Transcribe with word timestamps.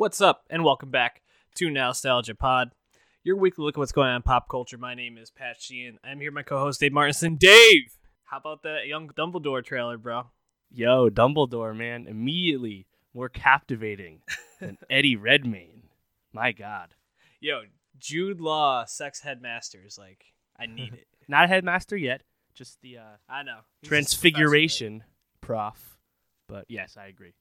What's 0.00 0.22
up, 0.22 0.46
and 0.48 0.64
welcome 0.64 0.90
back 0.90 1.20
to 1.56 1.68
Nostalgia 1.68 2.34
Pod, 2.34 2.70
your 3.22 3.36
weekly 3.36 3.66
look 3.66 3.76
at 3.76 3.78
what's 3.78 3.92
going 3.92 4.08
on 4.08 4.16
in 4.16 4.22
pop 4.22 4.48
culture. 4.48 4.78
My 4.78 4.94
name 4.94 5.18
is 5.18 5.30
Pat 5.30 5.60
Sheehan. 5.60 5.98
I'm 6.02 6.20
here 6.20 6.30
with 6.30 6.36
my 6.36 6.42
co-host 6.42 6.80
Dave 6.80 6.94
Martinson. 6.94 7.36
Dave, 7.36 7.98
how 8.24 8.38
about 8.38 8.62
that 8.62 8.86
young 8.86 9.10
Dumbledore 9.10 9.62
trailer, 9.62 9.98
bro? 9.98 10.30
Yo, 10.70 11.10
Dumbledore, 11.10 11.76
man, 11.76 12.06
immediately 12.06 12.86
more 13.12 13.28
captivating 13.28 14.22
than 14.58 14.78
Eddie 14.90 15.16
Redmayne. 15.16 15.90
My 16.32 16.52
God. 16.52 16.94
Yo, 17.38 17.64
Jude 17.98 18.40
Law, 18.40 18.86
sex 18.86 19.20
headmasters. 19.20 19.98
Like, 19.98 20.24
I 20.58 20.64
need 20.74 20.94
it. 20.94 21.08
Not 21.28 21.44
a 21.44 21.48
headmaster 21.48 21.98
yet, 21.98 22.22
just 22.54 22.80
the 22.80 22.96
uh, 22.96 23.16
I 23.28 23.42
know. 23.42 23.58
Transfiguration 23.84 25.04
prof. 25.42 25.98
But 26.48 26.64
yes, 26.70 26.96
I 26.96 27.08
agree. 27.08 27.34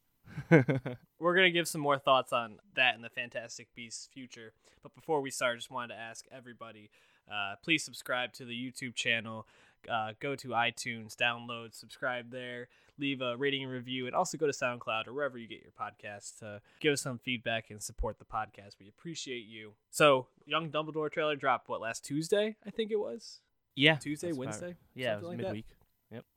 We're 1.19 1.35
gonna 1.35 1.51
give 1.51 1.67
some 1.67 1.81
more 1.81 1.97
thoughts 1.97 2.31
on 2.33 2.59
that 2.75 2.95
in 2.95 3.01
the 3.01 3.09
Fantastic 3.09 3.67
Beasts 3.75 4.07
future. 4.13 4.53
But 4.81 4.95
before 4.95 5.21
we 5.21 5.31
start, 5.31 5.53
I 5.53 5.55
just 5.57 5.71
wanted 5.71 5.93
to 5.95 5.99
ask 5.99 6.25
everybody, 6.31 6.89
uh, 7.29 7.55
please 7.63 7.83
subscribe 7.83 8.33
to 8.33 8.45
the 8.45 8.53
YouTube 8.53 8.95
channel. 8.95 9.45
Uh, 9.89 10.11
go 10.19 10.35
to 10.35 10.49
iTunes, 10.49 11.15
download, 11.15 11.73
subscribe 11.73 12.31
there, 12.31 12.67
leave 12.97 13.21
a 13.21 13.37
rating 13.37 13.63
and 13.63 13.71
review, 13.71 14.07
and 14.07 14.15
also 14.15 14.37
go 14.37 14.45
to 14.45 14.51
SoundCloud 14.51 15.07
or 15.07 15.13
wherever 15.13 15.37
you 15.37 15.47
get 15.47 15.61
your 15.61 15.71
podcasts 15.71 16.37
to 16.39 16.61
give 16.81 16.91
us 16.93 17.01
some 17.01 17.17
feedback 17.17 17.69
and 17.69 17.81
support 17.81 18.19
the 18.19 18.25
podcast. 18.25 18.75
We 18.79 18.89
appreciate 18.89 19.45
you. 19.45 19.73
So, 19.89 20.27
Young 20.45 20.69
Dumbledore 20.69 21.09
trailer 21.09 21.37
dropped 21.37 21.69
what 21.69 21.79
last 21.79 22.03
Tuesday? 22.03 22.57
I 22.65 22.71
think 22.71 22.91
it 22.91 22.99
was 22.99 23.39
yeah. 23.75 23.95
Tuesday, 23.95 24.27
that's 24.27 24.37
about 24.37 24.45
Wednesday. 24.45 24.75
Yeah, 24.95 25.13
it 25.13 25.21
was 25.21 25.27
like 25.29 25.37
that? 25.37 25.43
midweek. 25.43 25.65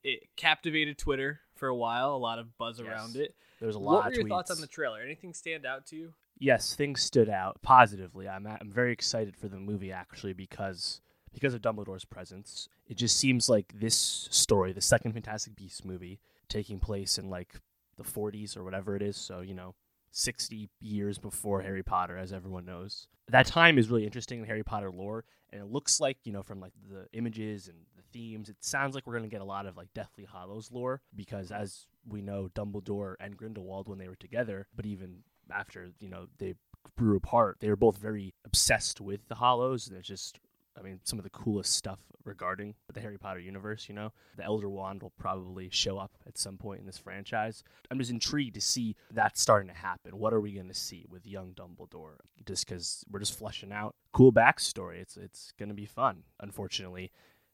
it 0.03 0.23
captivated 0.37 0.97
Twitter 0.97 1.41
for 1.55 1.67
a 1.67 1.75
while. 1.75 2.15
A 2.15 2.17
lot 2.17 2.39
of 2.39 2.57
buzz 2.57 2.79
Yes. 2.79 2.87
around 2.87 3.15
it. 3.17 3.35
There 3.63 3.67
was 3.67 3.77
a 3.77 3.79
What 3.79 3.93
lot 3.93 4.03
were 4.03 4.09
of 4.09 4.15
your 4.15 4.25
tweets. 4.25 4.27
thoughts 4.27 4.51
on 4.51 4.59
the 4.59 4.67
trailer? 4.67 4.99
Anything 5.01 5.33
stand 5.33 5.65
out 5.65 5.85
to 5.85 5.95
you? 5.95 6.13
yes, 6.37 6.75
things 6.75 7.01
stood 7.01 7.29
out 7.29 7.61
positively. 7.61 8.27
I'm 8.27 8.45
I'm 8.45 8.69
very 8.69 8.91
excited 8.91 9.37
for 9.37 9.47
the 9.47 9.55
movie 9.57 9.89
actually 9.89 10.33
because 10.33 10.99
because 11.33 11.53
of 11.53 11.61
Dumbledore's 11.61 12.03
presence. 12.03 12.67
It 12.89 12.97
just 12.97 13.15
seems 13.15 13.47
like 13.47 13.71
this 13.73 14.27
story, 14.31 14.73
the 14.73 14.81
second 14.81 15.13
Fantastic 15.13 15.55
Beasts 15.55 15.85
movie, 15.85 16.19
taking 16.49 16.81
place 16.81 17.17
in 17.17 17.29
like 17.29 17.53
the 17.95 18.03
40s 18.03 18.57
or 18.57 18.65
whatever 18.65 18.97
it 18.97 19.01
is. 19.01 19.15
So 19.15 19.39
you 19.39 19.53
know, 19.53 19.75
60 20.11 20.69
years 20.81 21.17
before 21.17 21.61
Harry 21.61 21.83
Potter, 21.83 22.17
as 22.17 22.33
everyone 22.33 22.65
knows. 22.65 23.07
That 23.29 23.45
time 23.45 23.77
is 23.77 23.89
really 23.89 24.03
interesting 24.05 24.39
in 24.41 24.45
Harry 24.45 24.63
Potter 24.63 24.91
lore, 24.91 25.23
and 25.53 25.61
it 25.61 25.71
looks 25.71 26.01
like 26.01 26.17
you 26.25 26.33
know 26.33 26.43
from 26.43 26.59
like 26.59 26.73
the 26.91 27.07
images 27.13 27.69
and 27.69 27.77
themes, 28.13 28.49
it 28.49 28.57
sounds 28.61 28.95
like 28.95 29.05
we're 29.05 29.15
gonna 29.15 29.27
get 29.27 29.41
a 29.41 29.45
lot 29.45 29.65
of 29.65 29.75
like 29.75 29.93
Deathly 29.93 30.27
Hallows 30.31 30.71
lore 30.71 31.01
because 31.15 31.51
as 31.51 31.87
we 32.07 32.21
know, 32.21 32.49
Dumbledore 32.53 33.15
and 33.19 33.35
Grindelwald 33.35 33.87
when 33.87 33.97
they 33.97 34.07
were 34.07 34.15
together, 34.15 34.67
but 34.75 34.85
even 34.85 35.23
after 35.51 35.91
you 35.99 36.09
know 36.09 36.27
they 36.37 36.55
grew 36.97 37.17
apart, 37.17 37.57
they 37.59 37.69
were 37.69 37.75
both 37.75 37.97
very 37.97 38.33
obsessed 38.45 39.01
with 39.01 39.27
the 39.27 39.35
Hallows, 39.35 39.87
and 39.87 39.97
it's 39.97 40.07
just. 40.07 40.39
I 40.75 40.81
mean, 40.81 40.99
some 41.03 41.19
of 41.19 41.23
the 41.23 41.29
coolest 41.29 41.73
stuff 41.75 41.99
regarding 42.25 42.73
the 42.91 42.99
Harry 42.99 43.19
Potter 43.19 43.39
universe, 43.39 43.87
you 43.87 43.95
know? 43.95 44.11
The 44.37 44.43
Elder 44.43 44.69
Wand 44.69 45.03
will 45.03 45.13
probably 45.19 45.69
show 45.69 45.99
up 45.99 46.17
at 46.25 46.37
some 46.37 46.57
point 46.57 46.79
in 46.79 46.85
this 46.85 46.97
franchise. 46.97 47.63
I'm 47.91 47.99
just 47.99 48.09
intrigued 48.09 48.55
to 48.55 48.61
see 48.61 48.95
that 49.11 49.37
starting 49.37 49.69
to 49.69 49.75
happen. 49.75 50.17
What 50.17 50.33
are 50.33 50.41
we 50.41 50.53
going 50.53 50.69
to 50.69 50.73
see 50.73 51.05
with 51.07 51.27
young 51.27 51.53
Dumbledore? 51.53 52.15
Just 52.45 52.67
because 52.67 53.03
we're 53.09 53.19
just 53.19 53.37
fleshing 53.37 53.71
out 53.71 53.95
cool 54.13 54.31
backstory. 54.31 55.01
It's 55.01 55.17
it's 55.17 55.53
going 55.57 55.69
to 55.69 55.75
be 55.75 55.85
fun. 55.85 56.23
Unfortunately, 56.39 57.11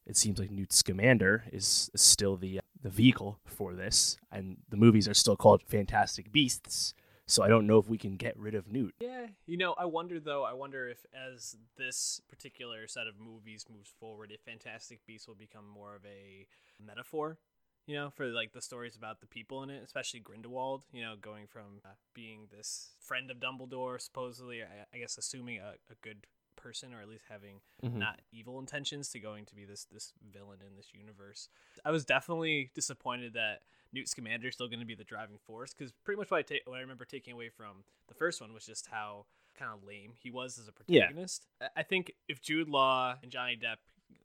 it 0.09 0.17
seems 0.17 0.39
like 0.39 0.49
Newt 0.49 0.73
Scamander 0.73 1.43
is 1.53 1.91
still 1.95 2.35
the 2.35 2.59
the 2.81 2.89
vehicle 2.89 3.39
for 3.45 3.75
this, 3.75 4.17
and 4.31 4.57
the 4.69 4.77
movies 4.77 5.07
are 5.07 5.13
still 5.13 5.35
called 5.35 5.61
Fantastic 5.61 6.31
Beasts. 6.31 6.93
So 7.27 7.43
I 7.43 7.47
don't 7.47 7.67
know 7.67 7.77
if 7.77 7.87
we 7.87 7.99
can 7.99 8.15
get 8.15 8.35
rid 8.39 8.55
of 8.55 8.71
Newt. 8.71 8.95
Yeah, 8.99 9.27
you 9.45 9.55
know, 9.55 9.75
I 9.77 9.85
wonder 9.85 10.19
though. 10.19 10.43
I 10.43 10.53
wonder 10.53 10.89
if 10.89 11.05
as 11.13 11.55
this 11.77 12.21
particular 12.27 12.87
set 12.87 13.05
of 13.05 13.19
movies 13.19 13.65
moves 13.71 13.91
forward, 13.99 14.31
if 14.33 14.41
Fantastic 14.41 15.05
Beasts 15.05 15.27
will 15.27 15.35
become 15.35 15.67
more 15.67 15.95
of 15.95 16.03
a 16.05 16.47
metaphor. 16.83 17.37
You 17.85 17.95
know, 17.95 18.09
for 18.09 18.27
like 18.27 18.53
the 18.53 18.61
stories 18.61 18.95
about 18.95 19.19
the 19.19 19.27
people 19.27 19.63
in 19.63 19.69
it, 19.69 19.83
especially 19.83 20.21
Grindelwald. 20.21 20.81
You 20.91 21.03
know, 21.03 21.15
going 21.21 21.45
from 21.45 21.81
uh, 21.85 21.89
being 22.15 22.47
this 22.55 22.95
friend 22.99 23.29
of 23.29 23.37
Dumbledore, 23.37 24.01
supposedly, 24.01 24.63
I, 24.63 24.85
I 24.93 24.99
guess, 24.99 25.17
assuming 25.17 25.59
a, 25.59 25.73
a 25.91 25.95
good 26.01 26.25
person 26.59 26.93
or 26.93 27.01
at 27.01 27.07
least 27.09 27.23
having 27.29 27.61
Mhm. 27.83 27.93
not 27.95 28.21
evil 28.31 28.59
intentions 28.59 29.09
to 29.09 29.19
going 29.19 29.45
to 29.45 29.55
be 29.55 29.65
this 29.65 29.85
this 29.85 30.13
villain 30.21 30.59
in 30.61 30.75
this 30.75 30.93
universe. 30.93 31.49
I 31.83 31.91
was 31.91 32.05
definitely 32.05 32.69
disappointed 32.75 33.33
that 33.33 33.63
Newt 33.91 34.07
Scamander 34.07 34.49
is 34.49 34.53
still 34.53 34.67
going 34.67 34.79
to 34.81 34.85
be 34.85 34.93
the 34.95 35.03
driving 35.03 35.37
force 35.39 35.73
because 35.73 35.91
pretty 36.03 36.19
much 36.19 36.29
what 36.29 36.37
I 36.37 36.41
take 36.43 36.61
what 36.67 36.77
I 36.77 36.81
remember 36.81 37.05
taking 37.05 37.33
away 37.33 37.49
from 37.49 37.83
the 38.07 38.13
first 38.13 38.39
one 38.41 38.53
was 38.53 38.65
just 38.65 38.87
how 38.87 39.25
kind 39.55 39.71
of 39.73 39.83
lame 39.83 40.13
he 40.15 40.29
was 40.31 40.57
as 40.59 40.67
a 40.67 40.71
protagonist. 40.71 41.47
I- 41.59 41.69
I 41.77 41.83
think 41.83 42.11
if 42.27 42.41
Jude 42.41 42.69
Law 42.69 43.17
and 43.23 43.31
Johnny 43.31 43.57
Depp 43.57 43.77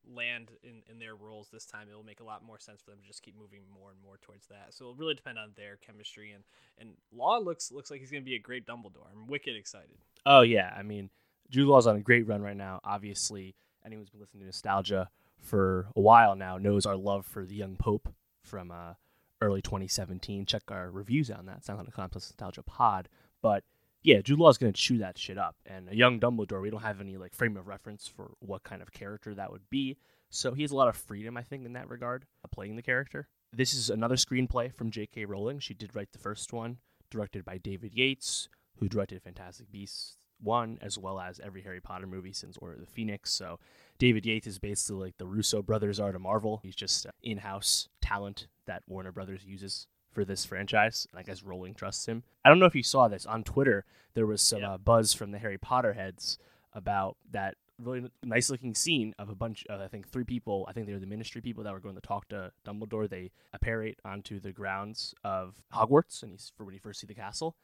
land 0.06 0.50
in, 0.62 0.82
in 0.88 0.98
their 0.98 1.14
roles 1.14 1.48
this 1.50 1.66
time, 1.66 1.88
it 1.90 1.94
will 1.94 2.04
make 2.04 2.20
a 2.20 2.24
lot 2.24 2.42
more 2.42 2.58
sense 2.58 2.80
for 2.80 2.90
them 2.90 3.00
to 3.00 3.06
just 3.06 3.22
keep 3.22 3.34
moving 3.36 3.62
more 3.70 3.90
and 3.90 4.00
more 4.02 4.16
towards 4.18 4.46
that. 4.48 4.72
So 4.74 4.84
it'll 4.84 4.94
really 4.94 5.14
depend 5.14 5.38
on 5.38 5.52
their 5.56 5.76
chemistry 5.76 6.32
and 6.32 6.44
and 6.78 6.96
Law 7.12 7.38
looks 7.38 7.70
looks 7.72 7.90
like 7.90 8.00
he's 8.00 8.10
going 8.10 8.22
to 8.22 8.28
be 8.28 8.34
a 8.34 8.38
great 8.38 8.66
Dumbledore. 8.66 9.10
I'm 9.10 9.26
wicked 9.26 9.56
excited. 9.56 9.98
Oh 10.26 10.42
yeah, 10.42 10.74
I 10.76 10.82
mean, 10.82 11.10
Jude 11.50 11.68
Law's 11.68 11.86
on 11.86 11.96
a 11.96 12.00
great 12.00 12.26
run 12.26 12.42
right 12.42 12.56
now. 12.56 12.80
Obviously, 12.84 13.54
anyone 13.84 14.02
who's 14.02 14.10
been 14.10 14.20
listening 14.20 14.40
to 14.40 14.46
Nostalgia 14.46 15.10
for 15.38 15.88
a 15.94 16.00
while 16.00 16.34
now 16.34 16.58
knows 16.58 16.86
our 16.86 16.96
love 16.96 17.26
for 17.26 17.44
the 17.44 17.54
young 17.54 17.76
Pope 17.76 18.08
from 18.42 18.70
uh, 18.70 18.94
early 19.40 19.62
2017. 19.62 20.46
Check 20.46 20.62
our 20.68 20.90
reviews 20.90 21.30
on 21.30 21.46
that. 21.46 21.64
SoundCloud 21.64 22.10
plus 22.10 22.30
Nostalgia 22.30 22.62
Pod. 22.62 23.08
But 23.42 23.64
yeah, 24.02 24.20
Jude 24.20 24.38
Law's 24.38 24.58
gonna 24.58 24.72
chew 24.72 24.98
that 24.98 25.18
shit 25.18 25.38
up. 25.38 25.56
And 25.66 25.88
a 25.88 25.96
young 25.96 26.18
Dumbledore, 26.18 26.62
we 26.62 26.70
don't 26.70 26.82
have 26.82 27.00
any 27.00 27.16
like 27.16 27.34
frame 27.34 27.56
of 27.56 27.66
reference 27.66 28.08
for 28.08 28.32
what 28.40 28.62
kind 28.62 28.82
of 28.82 28.92
character 28.92 29.34
that 29.34 29.52
would 29.52 29.68
be. 29.70 29.96
So 30.30 30.52
he 30.52 30.62
has 30.62 30.72
a 30.72 30.76
lot 30.76 30.88
of 30.88 30.96
freedom, 30.96 31.36
I 31.36 31.42
think, 31.42 31.64
in 31.64 31.74
that 31.74 31.88
regard, 31.88 32.24
playing 32.50 32.76
the 32.76 32.82
character. 32.82 33.28
This 33.52 33.72
is 33.72 33.88
another 33.88 34.16
screenplay 34.16 34.74
from 34.74 34.90
J.K. 34.90 35.26
Rowling. 35.26 35.60
She 35.60 35.74
did 35.74 35.94
write 35.94 36.10
the 36.10 36.18
first 36.18 36.52
one, 36.52 36.78
directed 37.08 37.44
by 37.44 37.58
David 37.58 37.94
Yates, 37.94 38.48
who 38.78 38.88
directed 38.88 39.22
Fantastic 39.22 39.70
Beasts 39.70 40.16
1, 40.44 40.78
as 40.82 40.96
well 40.98 41.18
as 41.18 41.40
every 41.40 41.62
Harry 41.62 41.80
Potter 41.80 42.06
movie 42.06 42.32
since 42.32 42.56
Order 42.58 42.74
of 42.74 42.80
the 42.80 42.86
Phoenix. 42.86 43.32
So 43.32 43.58
David 43.98 44.24
Yates 44.26 44.46
is 44.46 44.58
basically 44.58 45.06
like 45.06 45.18
the 45.18 45.26
Russo 45.26 45.62
brothers 45.62 45.98
are 45.98 46.12
to 46.12 46.18
Marvel. 46.18 46.60
He's 46.62 46.76
just 46.76 47.06
in 47.22 47.38
house 47.38 47.88
talent 48.00 48.46
that 48.66 48.82
Warner 48.86 49.12
Brothers 49.12 49.44
uses 49.44 49.86
for 50.12 50.24
this 50.24 50.44
franchise. 50.44 51.08
And 51.10 51.18
I 51.18 51.22
guess 51.22 51.42
Rowling 51.42 51.74
trusts 51.74 52.06
him. 52.06 52.22
I 52.44 52.48
don't 52.48 52.58
know 52.60 52.66
if 52.66 52.74
you 52.76 52.82
saw 52.84 53.08
this 53.08 53.26
on 53.26 53.42
Twitter. 53.42 53.84
There 54.14 54.26
was 54.26 54.40
some 54.42 54.60
Yeah. 54.60 54.74
uh, 54.74 54.78
buzz 54.78 55.12
from 55.12 55.32
the 55.32 55.38
Harry 55.38 55.58
Potter 55.58 55.94
heads 55.94 56.38
about 56.72 57.16
that 57.32 57.56
really 57.80 58.08
nice 58.22 58.50
looking 58.50 58.72
scene 58.74 59.12
of 59.18 59.28
a 59.28 59.34
bunch 59.34 59.66
of 59.68 59.80
I 59.80 59.88
think 59.88 60.08
three 60.08 60.22
people. 60.22 60.64
I 60.68 60.72
think 60.72 60.86
they 60.86 60.92
were 60.92 61.00
the 61.00 61.06
Ministry 61.06 61.40
people 61.40 61.64
that 61.64 61.72
were 61.72 61.80
going 61.80 61.96
to 61.96 62.00
talk 62.00 62.28
to 62.28 62.52
Dumbledore. 62.64 63.08
They 63.08 63.32
apparate 63.52 63.98
onto 64.04 64.38
the 64.38 64.52
grounds 64.52 65.12
of 65.24 65.60
Hogwarts, 65.74 66.22
and 66.22 66.30
he's 66.30 66.52
for 66.56 66.64
when 66.64 66.74
you 66.74 66.80
first 66.80 67.00
see 67.00 67.06
the 67.08 67.14
castle. 67.14 67.56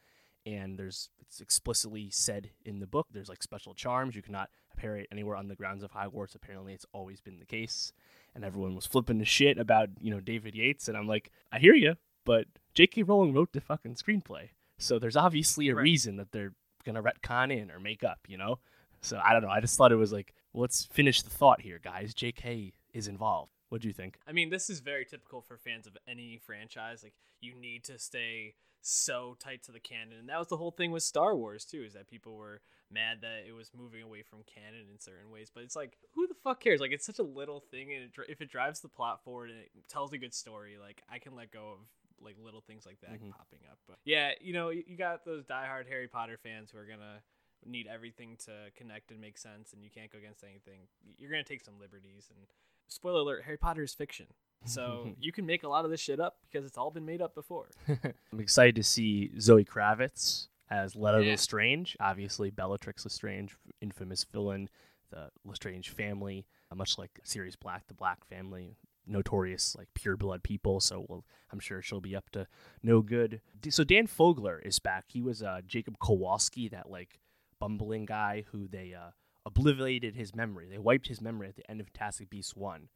And 0.47 0.79
there's 0.79 1.11
it's 1.21 1.41
explicitly 1.41 2.09
said 2.11 2.51
in 2.65 2.81
the 2.81 2.87
book. 2.87 3.07
There's 3.13 3.29
like 3.29 3.43
special 3.43 3.75
charms 3.75 4.17
you 4.17 4.23
cannot 4.23 4.49
apparate 4.73 5.07
anywhere 5.13 5.37
on 5.37 5.49
the 5.49 5.55
grounds 5.55 5.83
of 5.83 5.93
Hogwarts. 5.93 6.35
Apparently, 6.35 6.73
it's 6.73 6.87
always 6.93 7.21
been 7.21 7.39
the 7.39 7.45
case. 7.45 7.93
And 8.35 8.45
everyone 8.45 8.75
was 8.75 8.87
flipping 8.87 9.19
the 9.19 9.25
shit 9.25 9.59
about 9.59 9.91
you 10.01 10.11
know 10.11 10.21
David 10.21 10.55
Yates, 10.55 10.89
and 10.89 10.97
I'm 10.97 11.07
like, 11.09 11.31
I 11.53 11.59
hear 11.59 11.75
you, 11.75 11.97
but 12.25 12.47
J.K. 12.75 13.03
Rowling 13.03 13.35
wrote 13.35 13.53
the 13.53 13.61
fucking 13.61 13.97
screenplay, 13.97 14.51
so 14.79 14.99
there's 14.99 15.17
obviously 15.17 15.69
a 15.69 15.75
Right. 15.75 15.83
reason 15.83 16.17
that 16.17 16.31
they're 16.33 16.55
gonna 16.85 17.03
retcon 17.03 17.53
in 17.53 17.71
or 17.71 17.81
make 17.81 18.03
up, 18.05 18.21
you 18.29 18.39
know. 18.39 18.59
So 19.03 19.21
I 19.23 19.33
don't 19.33 19.43
know. 19.43 19.49
I 19.49 19.61
just 19.61 19.77
thought 19.77 19.93
it 19.93 19.97
was 19.97 20.13
like, 20.13 20.33
let's 20.55 20.85
finish 20.87 21.23
the 21.23 21.31
thought 21.31 21.61
here, 21.63 21.81
guys. 21.83 22.15
J.K. 22.15 22.73
is 22.95 23.09
involved. 23.09 23.53
What 23.69 23.83
do 23.83 23.89
you 23.89 23.95
think? 23.95 24.19
I 24.27 24.33
mean, 24.33 24.51
this 24.51 24.71
is 24.71 24.81
very 24.81 25.05
typical 25.05 25.41
for 25.43 25.57
fans 25.57 25.87
of 25.87 25.97
any 26.09 26.39
franchise. 26.45 27.03
Like, 27.03 27.15
you 27.41 27.55
need 27.55 27.85
to 27.85 27.99
stay 27.99 28.55
so 28.83 29.37
tight 29.39 29.63
to 29.65 29.73
the 29.73 29.81
canon, 29.81 30.19
and 30.19 30.29
that 30.29 30.39
was 30.39 30.49
the 30.49 30.57
whole 30.57 30.71
thing 30.71 30.91
with 30.91 31.03
Star 31.03 31.37
Wars 31.37 31.65
too. 31.65 31.83
Is 31.83 31.93
that 31.95 32.09
people 32.09 32.37
were 32.37 32.61
mad 32.91 33.19
that 33.23 33.45
it 33.47 33.53
was 33.53 33.71
moving 33.77 34.03
away 34.03 34.23
from 34.23 34.41
canon 34.53 34.87
in 34.91 34.99
certain 34.99 35.31
ways, 35.31 35.51
but 35.55 35.63
it's 35.63 35.77
like, 35.77 35.97
who 36.15 36.27
the 36.27 36.35
fuck 36.43 36.61
cares? 36.61 36.81
Like, 36.81 36.91
it's 36.91 37.07
such 37.07 37.21
a 37.21 37.23
little 37.25 37.61
thing, 37.61 37.93
and 37.95 38.05
it, 38.05 38.11
if 38.29 38.41
it 38.41 38.51
drives 38.51 38.81
the 38.81 38.89
plot 38.89 39.23
forward 39.23 39.51
and 39.51 39.61
it 39.61 39.71
tells 39.89 40.13
a 40.13 40.19
good 40.19 40.35
story, 40.35 40.77
like 40.81 41.03
I 41.11 41.19
can 41.19 41.35
let 41.37 41.53
go 41.53 41.73
of 41.73 41.79
like 42.23 42.37
little 42.43 42.61
things 42.61 42.85
like 42.85 43.01
that 43.01 43.13
Mhm. 43.13 43.31
popping 43.31 43.61
up. 43.71 43.79
But 43.87 43.99
yeah, 44.05 44.33
you 44.41 44.53
know, 44.53 44.71
you 44.71 44.85
you 44.87 44.97
got 44.97 45.25
those 45.25 45.45
diehard 45.45 45.87
Harry 45.89 46.09
Potter 46.09 46.37
fans 46.43 46.71
who 46.71 46.79
are 46.79 46.87
gonna 46.87 47.23
need 47.65 47.87
everything 47.87 48.37
to 48.45 48.71
connect 48.77 49.11
and 49.11 49.21
make 49.21 49.39
sense, 49.39 49.73
and 49.73 49.83
you 49.85 49.91
can't 49.91 50.11
go 50.11 50.19
against 50.19 50.43
anything. 50.45 50.89
You're 51.19 51.31
gonna 51.31 51.45
take 51.45 51.63
some 51.63 51.79
liberties, 51.79 52.31
and 52.35 52.47
spoiler 52.89 53.21
alert: 53.21 53.45
Harry 53.45 53.57
Potter 53.59 53.83
is 53.85 53.95
fiction. 53.95 54.27
So 54.65 55.15
you 55.21 55.33
can 55.33 55.47
make 55.47 55.63
a 55.63 55.69
lot 55.69 55.85
of 55.85 55.91
this 55.91 56.01
shit 56.01 56.21
up 56.21 56.37
because 56.51 56.67
it's 56.67 56.77
all 56.79 56.91
been 56.91 57.07
made 57.07 57.23
up 57.23 57.35
before. 57.35 57.69
I'm 57.89 58.41
excited 58.41 58.77
to 58.77 58.83
see 58.83 59.31
Zoe 59.41 59.65
Kravitz 59.65 60.49
as 60.71 60.95
Leta 60.95 61.23
Yeah. 61.25 61.31
Lestrange. 61.33 61.97
Obviously, 62.01 62.51
Bellatrix 62.51 63.05
Lestrange, 63.05 63.57
infamous 63.81 64.25
villain, 64.25 64.69
the 65.11 65.31
Lestrange 65.45 65.89
family, 65.91 66.47
uh, 66.71 66.75
much 66.75 66.99
like 66.99 67.19
Sirius 67.25 67.57
Black, 67.57 67.87
the 67.89 67.95
Black 67.95 68.25
family, 68.25 68.77
notorious 69.07 69.75
like 69.77 69.89
pure 69.95 70.17
blood 70.17 70.43
people. 70.43 70.79
So 70.81 71.05
we'll, 71.09 71.25
I'm 71.53 71.59
sure 71.59 71.83
she'll 71.83 72.01
be 72.01 72.15
up 72.15 72.31
to 72.31 72.47
no 72.83 73.01
good. 73.03 73.41
So 73.71 73.83
Dan 73.83 74.07
Fogler 74.07 74.65
is 74.65 74.79
back. 74.79 75.07
He 75.09 75.21
was 75.21 75.43
uh, 75.43 75.63
Jacob 75.67 75.97
Kowalski, 75.99 76.69
that 76.69 76.89
like 76.91 77.19
bumbling 77.59 78.05
guy 78.07 78.45
who 78.53 78.69
they 78.69 78.95
uh, 78.95 79.11
obliterated 79.45 80.15
his 80.15 80.35
memory. 80.35 80.69
They 80.71 80.79
wiped 80.79 81.09
his 81.09 81.21
memory 81.21 81.49
at 81.49 81.57
the 81.57 81.69
end 81.71 81.81
of 81.81 81.89
Fantastic 81.89 82.31
Beasts 82.31 82.55
one, 82.55 82.89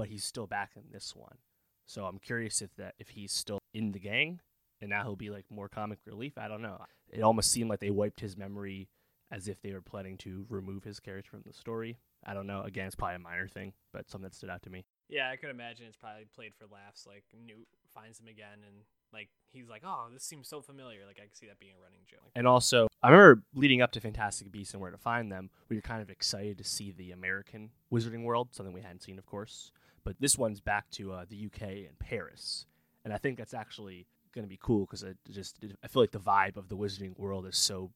but 0.00 0.08
he's 0.08 0.24
still 0.24 0.46
back 0.46 0.70
in 0.76 0.84
this 0.90 1.14
one. 1.14 1.36
So 1.84 2.06
I'm 2.06 2.18
curious 2.18 2.62
if 2.62 2.74
that 2.76 2.94
if 2.98 3.10
he's 3.10 3.32
still 3.32 3.58
in 3.74 3.92
the 3.92 3.98
gang 3.98 4.40
and 4.80 4.88
now 4.88 5.02
he'll 5.02 5.14
be 5.14 5.28
like 5.28 5.44
more 5.50 5.68
comic 5.68 5.98
relief. 6.06 6.38
I 6.38 6.48
don't 6.48 6.62
know. 6.62 6.78
It 7.12 7.20
almost 7.20 7.50
seemed 7.50 7.68
like 7.68 7.80
they 7.80 7.90
wiped 7.90 8.20
his 8.20 8.34
memory 8.34 8.88
as 9.30 9.46
if 9.46 9.60
they 9.60 9.74
were 9.74 9.82
planning 9.82 10.16
to 10.18 10.46
remove 10.48 10.84
his 10.84 11.00
character 11.00 11.32
from 11.32 11.42
the 11.44 11.52
story. 11.52 11.98
I 12.24 12.32
don't 12.32 12.46
know. 12.46 12.62
Again, 12.62 12.86
it's 12.86 12.96
probably 12.96 13.16
a 13.16 13.18
minor 13.18 13.46
thing, 13.46 13.74
but 13.92 14.08
something 14.08 14.24
that 14.24 14.34
stood 14.34 14.48
out 14.48 14.62
to 14.62 14.70
me. 14.70 14.86
Yeah, 15.10 15.28
I 15.30 15.36
could 15.36 15.50
imagine 15.50 15.84
it's 15.86 15.98
probably 15.98 16.26
played 16.34 16.54
for 16.54 16.64
laughs. 16.72 17.06
Like 17.06 17.24
Newt 17.34 17.68
finds 17.92 18.18
him 18.18 18.28
again, 18.28 18.64
and 18.66 18.84
like 19.12 19.28
he's 19.52 19.68
like, 19.68 19.82
"Oh, 19.84 20.06
this 20.12 20.24
seems 20.24 20.48
so 20.48 20.62
familiar." 20.62 21.00
Like 21.06 21.18
I 21.18 21.22
can 21.22 21.34
see 21.34 21.46
that 21.46 21.58
being 21.58 21.72
a 21.78 21.82
running 21.82 22.00
joke. 22.06 22.30
And 22.34 22.46
also, 22.46 22.88
I 23.02 23.10
remember 23.10 23.42
leading 23.54 23.82
up 23.82 23.92
to 23.92 24.00
Fantastic 24.00 24.52
Beasts 24.52 24.72
and 24.72 24.80
Where 24.80 24.90
to 24.90 24.98
Find 24.98 25.30
Them, 25.32 25.50
we 25.68 25.76
were 25.76 25.82
kind 25.82 26.00
of 26.00 26.10
excited 26.10 26.58
to 26.58 26.64
see 26.64 26.92
the 26.92 27.10
American 27.10 27.70
Wizarding 27.92 28.24
World, 28.24 28.48
something 28.52 28.72
we 28.72 28.82
hadn't 28.82 29.02
seen, 29.02 29.18
of 29.18 29.26
course. 29.26 29.72
But 30.04 30.16
this 30.20 30.38
one's 30.38 30.60
back 30.60 30.90
to 30.92 31.12
uh, 31.12 31.24
the 31.28 31.46
UK 31.46 31.62
and 31.62 31.98
Paris, 31.98 32.66
and 33.04 33.12
I 33.12 33.18
think 33.18 33.38
that's 33.38 33.54
actually 33.54 34.06
going 34.34 34.44
to 34.44 34.48
be 34.48 34.58
cool 34.60 34.86
because 34.86 35.04
I 35.04 35.14
just 35.30 35.58
I 35.82 35.88
feel 35.88 36.02
like 36.02 36.12
the 36.12 36.20
vibe 36.20 36.56
of 36.56 36.68
the 36.68 36.76
Wizarding 36.76 37.18
World 37.18 37.46
is 37.46 37.58
so 37.58 37.90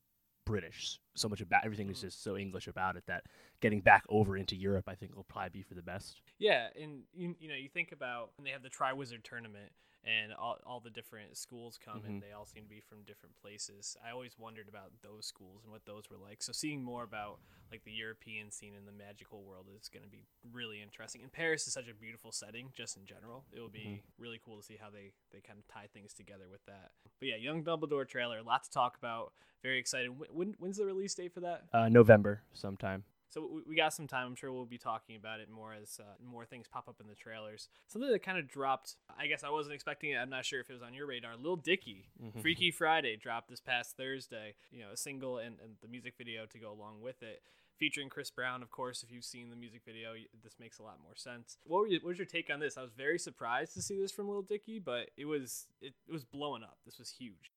British, 0.44 1.00
so 1.14 1.28
much 1.28 1.40
about 1.40 1.64
everything 1.64 1.88
is 1.88 2.00
just 2.00 2.22
so 2.22 2.36
English 2.36 2.68
about 2.68 2.96
it 2.96 3.04
that 3.06 3.24
getting 3.60 3.80
back 3.80 4.04
over 4.08 4.36
into 4.36 4.56
Europe, 4.56 4.84
I 4.88 4.94
think, 4.94 5.16
will 5.16 5.24
probably 5.24 5.50
be 5.50 5.62
for 5.62 5.74
the 5.74 5.82
best. 5.82 6.20
Yeah, 6.38 6.68
and 6.80 7.02
you, 7.14 7.34
you 7.38 7.48
know, 7.48 7.54
you 7.54 7.68
think 7.68 7.92
about 7.92 8.30
when 8.36 8.44
they 8.44 8.50
have 8.50 8.62
the 8.62 8.70
Triwizard 8.70 9.22
Tournament 9.22 9.72
and 10.04 10.32
all, 10.32 10.58
all 10.66 10.80
the 10.80 10.90
different 10.90 11.36
schools 11.36 11.78
come 11.82 12.02
and 12.06 12.22
they 12.22 12.32
all 12.36 12.44
seem 12.46 12.64
to 12.64 12.68
be 12.68 12.80
from 12.80 12.98
different 13.06 13.34
places. 13.40 13.96
I 14.06 14.10
always 14.12 14.38
wondered 14.38 14.68
about 14.68 14.92
those 15.02 15.24
schools 15.26 15.62
and 15.64 15.72
what 15.72 15.86
those 15.86 16.10
were 16.10 16.18
like. 16.18 16.42
So 16.42 16.52
seeing 16.52 16.82
more 16.82 17.02
about 17.02 17.38
like 17.70 17.84
the 17.84 17.92
European 17.92 18.50
scene 18.50 18.74
in 18.76 18.84
the 18.84 18.92
magical 18.92 19.42
world 19.42 19.66
is 19.80 19.88
going 19.88 20.04
to 20.04 20.10
be 20.10 20.26
really 20.52 20.82
interesting. 20.82 21.22
And 21.22 21.32
Paris 21.32 21.66
is 21.66 21.72
such 21.72 21.88
a 21.88 21.94
beautiful 21.94 22.32
setting 22.32 22.68
just 22.74 22.96
in 22.96 23.06
general. 23.06 23.44
It 23.52 23.60
will 23.60 23.70
be 23.70 24.02
really 24.18 24.40
cool 24.44 24.58
to 24.58 24.62
see 24.62 24.76
how 24.80 24.90
they 24.90 25.12
they 25.32 25.40
kind 25.40 25.58
of 25.58 25.66
tie 25.66 25.88
things 25.92 26.12
together 26.12 26.44
with 26.50 26.64
that. 26.66 26.90
But 27.18 27.28
yeah, 27.28 27.36
Young 27.36 27.64
Dumbledore 27.64 28.06
trailer, 28.06 28.38
a 28.38 28.42
lot 28.42 28.64
to 28.64 28.70
talk 28.70 28.96
about. 28.98 29.32
Very 29.62 29.78
excited. 29.78 30.10
When, 30.18 30.28
when 30.32 30.54
when's 30.58 30.76
the 30.76 30.84
release 30.84 31.14
date 31.14 31.32
for 31.32 31.40
that? 31.40 31.64
Uh, 31.72 31.88
November 31.88 32.42
sometime. 32.52 33.04
So 33.34 33.48
we, 33.52 33.62
we 33.70 33.74
got 33.74 33.92
some 33.92 34.06
time. 34.06 34.28
I'm 34.28 34.36
sure 34.36 34.52
we'll 34.52 34.64
be 34.64 34.78
talking 34.78 35.16
about 35.16 35.40
it 35.40 35.50
more 35.50 35.74
as 35.74 35.98
uh, 36.00 36.04
more 36.24 36.44
things 36.44 36.68
pop 36.68 36.88
up 36.88 37.00
in 37.00 37.08
the 37.08 37.16
trailers. 37.16 37.68
Something 37.88 38.12
that 38.12 38.22
kind 38.22 38.38
of 38.38 38.48
dropped. 38.48 38.94
I 39.18 39.26
guess 39.26 39.42
I 39.42 39.50
wasn't 39.50 39.74
expecting 39.74 40.10
it. 40.10 40.16
I'm 40.18 40.30
not 40.30 40.44
sure 40.44 40.60
if 40.60 40.70
it 40.70 40.72
was 40.72 40.82
on 40.82 40.94
your 40.94 41.08
radar. 41.08 41.32
Lil 41.36 41.56
Dicky, 41.56 42.10
Freaky 42.40 42.70
Friday 42.70 43.16
dropped 43.16 43.50
this 43.50 43.60
past 43.60 43.96
Thursday. 43.96 44.54
You 44.70 44.82
know, 44.82 44.90
a 44.92 44.96
single 44.96 45.38
and, 45.38 45.56
and 45.60 45.72
the 45.82 45.88
music 45.88 46.14
video 46.16 46.46
to 46.46 46.58
go 46.58 46.70
along 46.70 47.00
with 47.00 47.24
it. 47.24 47.42
Featuring 47.76 48.08
Chris 48.08 48.30
Brown, 48.30 48.62
of 48.62 48.70
course. 48.70 49.02
If 49.02 49.10
you've 49.10 49.24
seen 49.24 49.50
the 49.50 49.56
music 49.56 49.82
video, 49.84 50.12
this 50.44 50.54
makes 50.60 50.78
a 50.78 50.84
lot 50.84 50.98
more 51.02 51.16
sense. 51.16 51.58
What, 51.64 51.80
were 51.80 51.86
you, 51.88 51.98
what 52.02 52.10
was 52.10 52.18
your 52.18 52.26
take 52.26 52.48
on 52.52 52.60
this? 52.60 52.78
I 52.78 52.82
was 52.82 52.92
very 52.96 53.18
surprised 53.18 53.74
to 53.74 53.82
see 53.82 54.00
this 54.00 54.12
from 54.12 54.28
Lil 54.28 54.42
Dicky, 54.42 54.78
but 54.78 55.10
it 55.16 55.24
was 55.24 55.66
it, 55.82 55.92
it 56.06 56.12
was 56.12 56.22
blowing 56.22 56.62
up. 56.62 56.78
This 56.84 57.00
was 57.00 57.10
huge. 57.10 57.50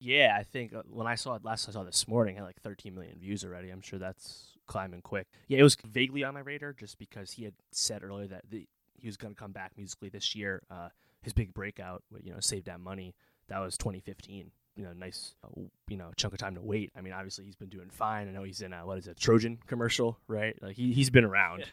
Yeah, 0.00 0.36
I 0.38 0.44
think 0.44 0.74
uh, 0.74 0.82
when 0.88 1.06
I 1.06 1.16
saw 1.16 1.34
it 1.34 1.44
last, 1.44 1.68
I 1.68 1.72
saw 1.72 1.82
this 1.82 2.06
morning, 2.06 2.36
it 2.36 2.38
had 2.38 2.44
like 2.44 2.60
13 2.62 2.94
million 2.94 3.18
views 3.18 3.44
already. 3.44 3.70
I'm 3.70 3.80
sure 3.80 3.98
that's 3.98 4.56
climbing 4.66 5.02
quick. 5.02 5.26
Yeah, 5.48 5.58
it 5.58 5.62
was 5.62 5.76
vaguely 5.76 6.22
on 6.24 6.34
my 6.34 6.40
radar 6.40 6.72
just 6.72 6.98
because 6.98 7.32
he 7.32 7.44
had 7.44 7.54
said 7.72 8.04
earlier 8.04 8.28
that 8.28 8.44
the, 8.48 8.68
he 8.94 9.08
was 9.08 9.16
going 9.16 9.34
to 9.34 9.38
come 9.40 9.52
back 9.52 9.72
musically 9.76 10.08
this 10.08 10.34
year. 10.34 10.62
Uh, 10.70 10.88
his 11.22 11.32
big 11.32 11.52
breakout, 11.52 12.02
you 12.22 12.32
know, 12.32 12.40
Save 12.40 12.64
That 12.64 12.80
Money, 12.80 13.14
that 13.48 13.58
was 13.58 13.76
2015. 13.76 14.50
You 14.76 14.84
know, 14.84 14.92
nice, 14.92 15.34
uh, 15.42 15.62
you 15.88 15.96
know, 15.96 16.10
chunk 16.16 16.34
of 16.34 16.38
time 16.38 16.54
to 16.54 16.62
wait. 16.62 16.92
I 16.96 17.00
mean, 17.00 17.12
obviously 17.12 17.44
he's 17.44 17.56
been 17.56 17.68
doing 17.68 17.90
fine. 17.90 18.28
I 18.28 18.30
know 18.30 18.44
he's 18.44 18.60
in 18.60 18.72
a, 18.72 18.86
what 18.86 18.98
is 18.98 19.08
it, 19.08 19.18
Trojan 19.18 19.58
commercial, 19.66 20.18
right? 20.28 20.56
Like 20.62 20.76
he, 20.76 20.92
he's 20.92 21.10
been 21.10 21.24
around 21.24 21.64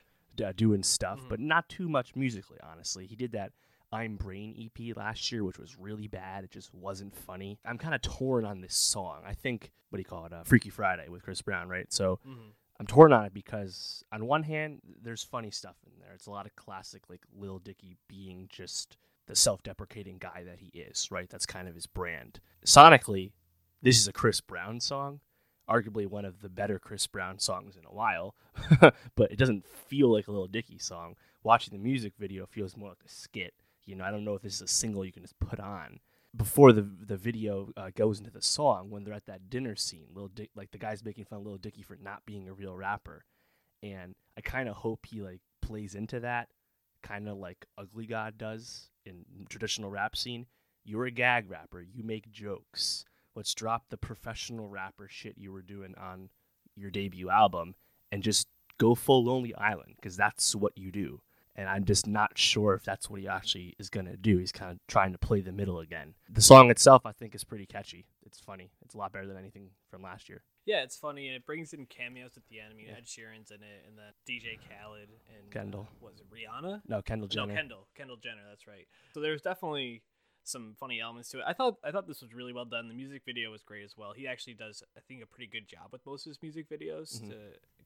uh, 0.44 0.52
doing 0.56 0.82
stuff, 0.82 1.20
but 1.30 1.40
not 1.40 1.70
too 1.70 1.88
much 1.88 2.16
musically, 2.16 2.58
honestly. 2.64 3.06
He 3.06 3.16
did 3.16 3.34
that 3.34 3.52
I'm 3.96 4.18
Brain 4.18 4.54
EP 4.60 4.98
last 4.98 5.32
year, 5.32 5.46
which 5.46 5.58
was 5.58 5.78
really 5.80 6.08
bad. 6.08 6.44
It 6.44 6.52
just 6.52 6.74
wasn't 6.74 7.16
funny. 7.16 7.60
I'm 7.64 7.78
kind 7.78 7.96
of 7.96 8.02
torn 8.02 8.44
on 8.44 8.60
this 8.60 8.76
song. 8.76 9.22
I 9.26 9.34
think, 9.34 9.72
what 9.90 9.98
do 9.98 10.02
you 10.02 10.06
call 10.06 10.26
it? 10.26 10.34
Uh, 10.34 10.44
Freaky 10.44 10.70
Friday 10.70 11.08
with 11.08 11.24
Chris 11.24 11.42
Brown, 11.42 11.70
right? 11.70 11.92
So 11.94 12.20
I'm 12.78 12.88
torn 12.88 13.14
on 13.14 13.24
it 13.24 13.34
because, 13.34 14.04
on 14.12 14.26
one 14.26 14.44
hand, 14.44 14.82
there's 15.02 15.24
funny 15.24 15.50
stuff 15.50 15.78
in 15.86 15.94
there. 16.02 16.12
It's 16.14 16.28
a 16.28 16.32
lot 16.32 16.46
of 16.46 16.54
classic, 16.58 17.04
like 17.10 17.22
Lil 17.34 17.60
Dicky 17.60 17.96
being 18.10 18.50
just 18.50 18.98
the 19.28 19.36
self 19.36 19.64
deprecating 19.64 20.18
guy 20.18 20.44
that 20.46 20.60
he 20.60 20.78
is, 20.78 21.10
right? 21.10 21.30
That's 21.30 21.46
kind 21.46 21.70
of 21.70 21.76
his 21.76 21.88
brand. 21.88 22.42
Sonically, 22.66 23.32
this 23.82 23.98
is 23.98 24.10
a 24.10 24.14
Chris 24.14 24.42
Brown 24.42 24.82
song. 24.82 25.22
Arguably 25.70 26.06
one 26.06 26.26
of 26.26 26.42
the 26.42 26.50
better 26.50 26.80
Chris 26.80 27.08
Brown 27.08 27.40
songs 27.40 27.78
in 27.78 27.86
a 27.86 27.94
while, 27.94 28.36
but 29.16 29.32
it 29.32 29.38
doesn't 29.38 29.66
feel 29.66 30.12
like 30.12 30.28
a 30.28 30.32
Lil 30.34 30.48
Dicky 30.48 30.80
song. 30.80 31.16
Watching 31.44 31.72
the 31.72 31.82
music 31.82 32.14
video 32.20 32.46
feels 32.46 32.76
more 32.76 32.90
like 32.90 33.04
a 33.06 33.10
skit. 33.10 33.54
You 33.86 33.96
know, 33.96 34.04
I 34.04 34.12
don't 34.12 34.26
know 34.26 34.36
if 34.36 34.42
this 34.42 34.56
is 34.56 34.62
a 34.62 34.68
single 34.68 35.06
you 35.06 35.12
can 35.12 35.24
just 35.24 35.40
put 35.40 35.60
on. 35.60 36.00
Before 36.36 36.74
the 36.74 36.82
the 36.82 37.18
video 37.18 37.72
uh, 37.78 37.92
goes 37.96 38.20
into 38.20 38.32
the 38.32 38.42
song, 38.42 38.90
when 38.90 39.04
they're 39.04 39.14
at 39.14 39.26
that 39.28 39.50
dinner 39.50 39.76
scene, 39.76 40.08
Lil 40.14 40.28
Dick, 40.28 40.50
like 40.56 40.72
the 40.72 40.78
guy's 40.78 41.04
making 41.04 41.26
fun 41.26 41.40
of 41.40 41.46
Lil 41.46 41.58
Dicky 41.58 41.82
for 41.82 41.96
not 41.96 42.26
being 42.26 42.50
a 42.50 42.54
real 42.54 42.76
rapper, 42.76 43.26
and 43.82 44.16
I 44.38 44.42
kind 44.42 44.68
of 44.68 44.76
hope 44.76 45.06
he 45.06 45.22
like 45.22 45.40
plays 45.62 45.96
into 45.96 46.20
that, 46.20 46.50
kind 47.04 47.30
of 47.30 47.38
like 47.38 47.66
Ugly 47.78 48.08
God 48.08 48.38
does 48.38 48.90
in 49.06 49.26
traditional 49.50 49.90
rap 49.90 50.16
scene. 50.16 50.48
You're 50.84 51.06
a 51.06 51.12
gag 51.12 51.50
rapper. 51.50 51.82
You 51.82 52.04
make 52.04 52.32
jokes. 52.32 53.06
Let's 53.36 53.54
drop 53.54 53.86
the 53.90 53.98
professional 53.98 54.70
rapper 54.70 55.08
shit 55.10 55.38
you 55.38 55.52
were 55.52 55.62
doing 55.62 55.96
on 55.98 56.30
your 56.76 56.92
debut 56.92 57.30
album 57.30 57.76
and 58.12 58.24
just 58.24 58.48
go 58.78 58.96
full 58.96 59.24
Lonely 59.24 59.54
Island 59.56 59.94
because 59.96 60.16
that's 60.16 60.56
what 60.56 60.78
you 60.78 60.92
do. 60.92 61.22
And 61.58 61.70
I'm 61.70 61.86
just 61.86 62.06
not 62.06 62.38
sure 62.38 62.74
if 62.74 62.84
that's 62.84 63.10
what 63.10 63.22
he 63.22 63.28
actually 63.30 63.76
is 63.80 63.90
going 63.90 64.08
to 64.08 64.18
do. 64.18 64.38
He's 64.38 64.52
kind 64.52 64.72
of 64.72 64.80
trying 64.88 65.14
to 65.14 65.18
play 65.18 65.40
the 65.40 65.54
middle 65.54 65.80
again. 65.80 66.14
The 66.30 66.42
song 66.42 66.70
itself, 66.70 67.06
I 67.06 67.14
think, 67.14 67.34
is 67.34 67.46
pretty 67.46 67.66
catchy. 67.66 68.06
It's 68.26 68.40
funny. 68.42 68.72
It's 68.84 68.94
a 68.94 68.98
lot 68.98 69.14
better 69.14 69.26
than 69.28 69.38
anything 69.38 69.70
from 69.90 70.02
last 70.02 70.28
year. 70.28 70.44
Yeah, 70.66 70.84
it's 70.84 70.98
funny 70.98 71.28
and 71.28 71.36
it 71.36 71.46
brings 71.46 71.72
in 71.74 71.86
cameos 71.86 72.36
at 72.38 72.44
the 72.50 72.60
end. 72.60 72.74
I 72.74 72.76
mean, 72.76 72.88
Ed 72.90 73.06
Sheeran's 73.06 73.52
in 73.52 73.58
it, 73.64 73.86
and 73.88 73.98
then 73.98 74.12
DJ 74.28 74.58
Khaled 74.68 75.10
and 75.30 75.52
Kendall. 75.52 75.88
Uh, 76.02 76.06
was 76.08 76.16
it 76.20 76.26
Rihanna? 76.30 76.82
No, 76.88 77.02
Kendall 77.02 77.28
Jenner. 77.30 77.48
No, 77.48 77.54
Kendall. 77.56 77.88
Kendall 77.96 78.18
Jenner. 78.18 78.42
That's 78.50 78.68
right. 78.68 78.88
So 79.14 79.22
there's 79.22 79.42
definitely 79.44 80.02
some 80.44 80.76
funny 80.80 81.00
elements 81.00 81.30
to 81.30 81.38
it. 81.40 81.44
I 81.48 81.54
thought 81.54 81.78
I 81.84 81.92
thought 81.92 82.08
this 82.08 82.22
was 82.22 82.34
really 82.34 82.52
well 82.52 82.66
done. 82.66 82.88
The 82.90 82.94
music 82.96 83.22
video 83.26 83.50
was 83.52 83.62
great 83.64 83.86
as 83.86 83.94
well. 83.96 84.12
He 84.14 84.28
actually 84.28 84.56
does, 84.56 84.84
I 84.98 85.02
think, 85.08 85.24
a 85.24 85.26
pretty 85.26 85.48
good 85.50 85.68
job 85.68 85.90
with 85.92 86.06
most 86.06 86.26
of 86.26 86.32
his 86.32 86.42
music 86.42 86.68
videos 86.70 87.16
Mm-hmm. 87.22 87.30
to 87.30 87.36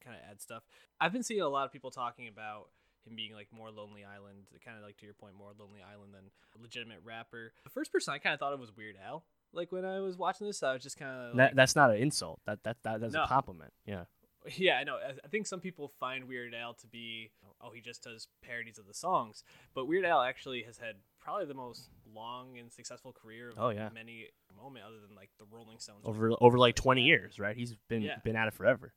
kind 0.03 0.15
of 0.15 0.21
add 0.31 0.41
stuff. 0.41 0.63
I've 1.01 1.11
been 1.13 1.23
seeing 1.23 1.41
a 1.41 1.47
lot 1.49 1.65
of 1.65 1.71
people 1.73 1.91
talking 1.91 2.27
about 2.29 2.69
him 3.05 3.15
being 3.15 3.33
like 3.33 3.47
more 3.51 3.71
Lonely 3.71 4.03
Island, 4.03 4.47
kind 4.63 4.77
of 4.77 4.83
like 4.83 4.97
to 4.97 5.05
your 5.05 5.13
point, 5.13 5.35
more 5.37 5.51
Lonely 5.57 5.79
Island 5.81 6.13
than 6.13 6.23
a 6.57 6.61
legitimate 6.61 6.99
rapper. 7.03 7.53
The 7.63 7.69
first 7.69 7.91
person 7.91 8.13
I 8.13 8.17
kind 8.19 8.33
of 8.33 8.39
thought 8.39 8.53
of 8.53 8.59
was 8.59 8.75
Weird 8.75 8.95
Al. 9.03 9.23
Like 9.53 9.71
when 9.71 9.85
I 9.85 9.99
was 9.99 10.17
watching 10.17 10.45
this, 10.47 10.61
I 10.61 10.73
was 10.73 10.83
just 10.83 10.97
kind 10.97 11.11
of 11.31 11.37
That, 11.37 11.55
that's 11.55 11.75
not 11.75 11.89
an 11.91 11.97
insult. 11.97 12.39
That 12.45 12.63
that, 12.63 12.77
that 12.83 13.01
that's 13.01 13.13
No. 13.13 13.23
a 13.23 13.27
compliment. 13.27 13.73
Yeah. 13.85 14.05
Yeah, 14.55 14.77
I 14.77 14.85
know. 14.85 14.95
I- 14.95 15.17
I 15.23 15.27
think 15.27 15.47
some 15.47 15.59
people 15.59 15.89
find 15.99 16.23
Weird 16.25 16.53
Al 16.55 16.73
to 16.75 16.87
be, 16.87 17.29
oh, 17.59 17.71
he 17.71 17.81
just 17.81 18.03
does 18.03 18.29
parodies 18.41 18.79
of 18.79 18.87
the 18.87 18.93
songs. 18.93 19.43
But 19.75 19.85
Weird 19.85 20.05
Al 20.05 20.21
actually 20.21 20.63
has 20.63 20.77
had 20.77 20.95
probably 21.19 21.45
the 21.45 21.53
most 21.53 21.89
long 22.15 22.57
and 22.57 22.71
successful 22.71 23.11
career 23.11 23.49
of 23.49 23.55
Oh, 23.59 23.69
yeah. 23.69 23.89
many 23.93 24.27
moment 24.55 24.85
other 24.85 24.95
than 25.05 25.13
like 25.13 25.29
the 25.39 25.45
Rolling 25.51 25.79
Stones. 25.79 25.99
Over 26.05 26.31
over 26.39 26.57
like 26.57 26.75
20 26.75 27.01
years, 27.01 27.37
right? 27.37 27.55
He's 27.55 27.75
been 27.89 28.01
Yeah. 28.01 28.19
been 28.23 28.37
at 28.37 28.47
it 28.47 28.53
forever. 28.53 28.93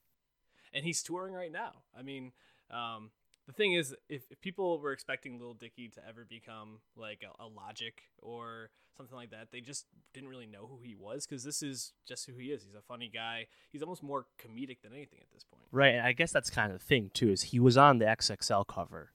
and 0.72 0.84
he's 0.84 1.02
touring 1.02 1.34
right 1.34 1.52
now. 1.52 1.72
I 1.98 2.02
mean, 2.02 2.32
um, 2.70 3.10
the 3.46 3.52
thing 3.52 3.72
is, 3.72 3.94
if, 4.08 4.22
if 4.30 4.40
people 4.40 4.78
were 4.78 4.92
expecting 4.92 5.38
Lil 5.40 5.54
Dicky 5.54 5.88
to 5.90 6.00
ever 6.08 6.24
become 6.24 6.78
like 6.96 7.22
a, 7.24 7.42
a 7.42 7.46
Logic 7.46 8.00
or 8.20 8.70
something 8.96 9.16
like 9.16 9.30
that, 9.30 9.48
they 9.50 9.60
just 9.60 9.86
didn't 10.14 10.28
really 10.28 10.46
know 10.46 10.66
who 10.66 10.78
he 10.82 10.94
was 10.94 11.26
because 11.26 11.42
this 11.42 11.62
is 11.62 11.92
just 12.06 12.26
who 12.26 12.36
he 12.36 12.46
is. 12.52 12.62
He's 12.62 12.74
a 12.74 12.82
funny 12.82 13.10
guy. 13.12 13.46
He's 13.70 13.82
almost 13.82 14.02
more 14.02 14.26
comedic 14.40 14.82
than 14.82 14.92
anything 14.92 15.18
at 15.20 15.30
this 15.32 15.44
point. 15.44 15.64
Right. 15.72 15.94
And 15.94 16.06
I 16.06 16.12
guess 16.12 16.30
that's 16.32 16.50
kind 16.50 16.72
of 16.72 16.78
the 16.78 16.84
thing 16.84 17.10
too. 17.14 17.30
Is 17.30 17.42
he 17.44 17.58
was 17.58 17.76
on 17.76 17.98
the 17.98 18.04
XXL 18.06 18.64
cover 18.66 19.12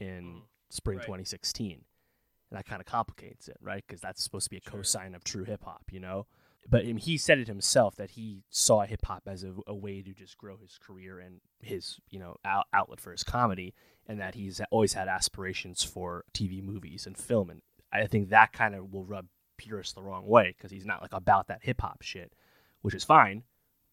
in 0.00 0.36
Mhm. 0.36 0.42
spring 0.70 0.98
Right. 0.98 1.06
2016, 1.06 1.72
and 2.50 2.58
that 2.58 2.64
kind 2.64 2.80
of 2.80 2.86
complicates 2.86 3.48
it, 3.48 3.56
right? 3.60 3.84
Because 3.86 4.00
that's 4.00 4.22
supposed 4.22 4.44
to 4.44 4.50
be 4.50 4.58
a 4.58 4.60
Sure. 4.70 4.80
cosign 4.80 5.14
of 5.16 5.24
true 5.24 5.44
hip 5.44 5.64
hop, 5.64 5.92
you 5.92 6.00
know. 6.00 6.26
But 6.70 6.84
he 6.84 7.16
said 7.16 7.38
it 7.38 7.48
himself 7.48 7.96
that 7.96 8.10
he 8.10 8.42
saw 8.50 8.82
hip 8.82 9.04
hop 9.04 9.22
as 9.26 9.42
a, 9.42 9.54
a 9.66 9.74
way 9.74 10.02
to 10.02 10.12
just 10.12 10.36
grow 10.36 10.58
his 10.58 10.78
career 10.78 11.18
and 11.18 11.40
his, 11.60 11.98
you 12.10 12.18
know, 12.18 12.36
out, 12.44 12.66
outlet 12.74 13.00
for 13.00 13.10
his 13.10 13.24
comedy, 13.24 13.74
and 14.06 14.20
that 14.20 14.34
he's 14.34 14.60
always 14.70 14.92
had 14.92 15.08
aspirations 15.08 15.82
for 15.82 16.24
TV, 16.34 16.62
movies, 16.62 17.06
and 17.06 17.16
film. 17.16 17.48
And 17.48 17.62
I 17.90 18.06
think 18.06 18.28
that 18.28 18.52
kind 18.52 18.74
of 18.74 18.92
will 18.92 19.04
rub 19.04 19.26
purists 19.56 19.94
the 19.94 20.02
wrong 20.02 20.26
way 20.26 20.54
because 20.56 20.70
he's 20.70 20.86
not 20.86 21.00
like 21.00 21.12
about 21.12 21.48
that 21.48 21.62
hip 21.62 21.80
hop 21.80 22.02
shit, 22.02 22.32
which 22.82 22.94
is 22.94 23.04
fine. 23.04 23.44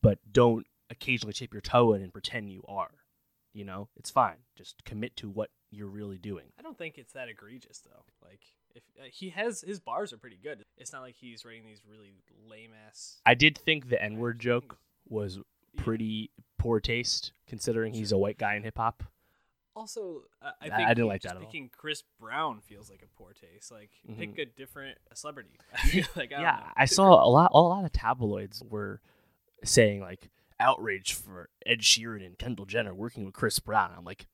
But 0.02 0.20
don't 0.32 0.68
occasionally 0.90 1.34
chip 1.34 1.54
your 1.54 1.62
toe 1.62 1.94
in 1.94 2.02
and 2.02 2.14
pretend 2.14 2.52
you 2.52 2.64
are. 2.68 2.92
You 3.54 3.64
know, 3.64 3.88
it's 3.96 4.10
fine. 4.10 4.38
Just 4.56 4.84
commit 4.84 5.16
to 5.18 5.30
what 5.30 5.50
you're 5.72 5.88
really 5.88 6.18
doing. 6.18 6.46
I 6.60 6.62
don't 6.62 6.78
think 6.78 6.98
it's 6.98 7.14
that 7.14 7.30
egregious 7.30 7.80
though. 7.80 8.04
Like 8.22 8.42
if 8.76 8.84
uh, 9.00 9.04
he 9.12 9.30
has 9.30 9.62
his 9.62 9.80
bars 9.80 10.14
are 10.14 10.18
pretty 10.18 10.38
good. 10.42 10.66
It's 10.78 10.94
not 10.94 11.02
like 11.02 11.16
he's 11.16 11.44
writing 11.46 11.66
these 11.66 11.82
really 11.90 12.14
lame 12.48 12.72
ass. 12.88 13.18
I 13.26 13.34
did 13.34 13.58
think 13.58 13.90
the 13.90 14.02
N 14.02 14.18
word 14.18 14.40
joke 14.40 14.78
was 15.08 15.40
pretty 15.78 16.30
poor 16.58 16.80
taste, 16.80 17.32
considering 17.48 17.94
he's 17.94 18.12
a 18.12 18.18
white 18.18 18.38
guy 18.38 18.56
in 18.56 18.64
hip 18.64 18.78
hop. 18.78 19.04
Also, 19.76 20.22
uh, 20.42 20.52
I 20.62 20.70
think 20.70 20.88
I 20.88 20.94
didn't 20.94 21.08
like 21.08 21.22
that 21.24 21.30
just 21.30 21.36
at 21.36 21.42
all. 21.42 21.46
Picking 21.48 21.70
Chris 21.76 22.02
Brown 22.20 22.62
feels 22.62 22.90
like 22.90 23.02
a 23.04 23.18
poor 23.22 23.34
taste. 23.34 23.72
Like 23.72 23.90
pick 24.18 24.36
Mhm. 24.36 24.42
a 24.42 24.46
different 24.46 24.98
celebrity. 25.14 25.50
Like 26.16 26.32
I 26.32 26.42
yeah. 26.42 26.64
I 26.78 26.86
saw 26.86 27.24
a 27.26 27.28
lot. 27.30 27.52
A 27.54 27.60
lot 27.62 27.84
of 27.84 27.92
tabloids 27.92 28.64
were 28.70 29.02
saying 29.64 30.00
like 30.02 30.30
outrage 30.60 31.14
for 31.14 31.50
Ed 31.66 31.80
Sheeran 31.82 32.26
and 32.26 32.38
Kendall 32.38 32.66
Jenner 32.66 32.94
working 32.94 33.26
with 33.26 33.34
Chris 33.34 33.60
Brown. 33.60 33.92
I'm 33.98 34.06
like, 34.06 34.28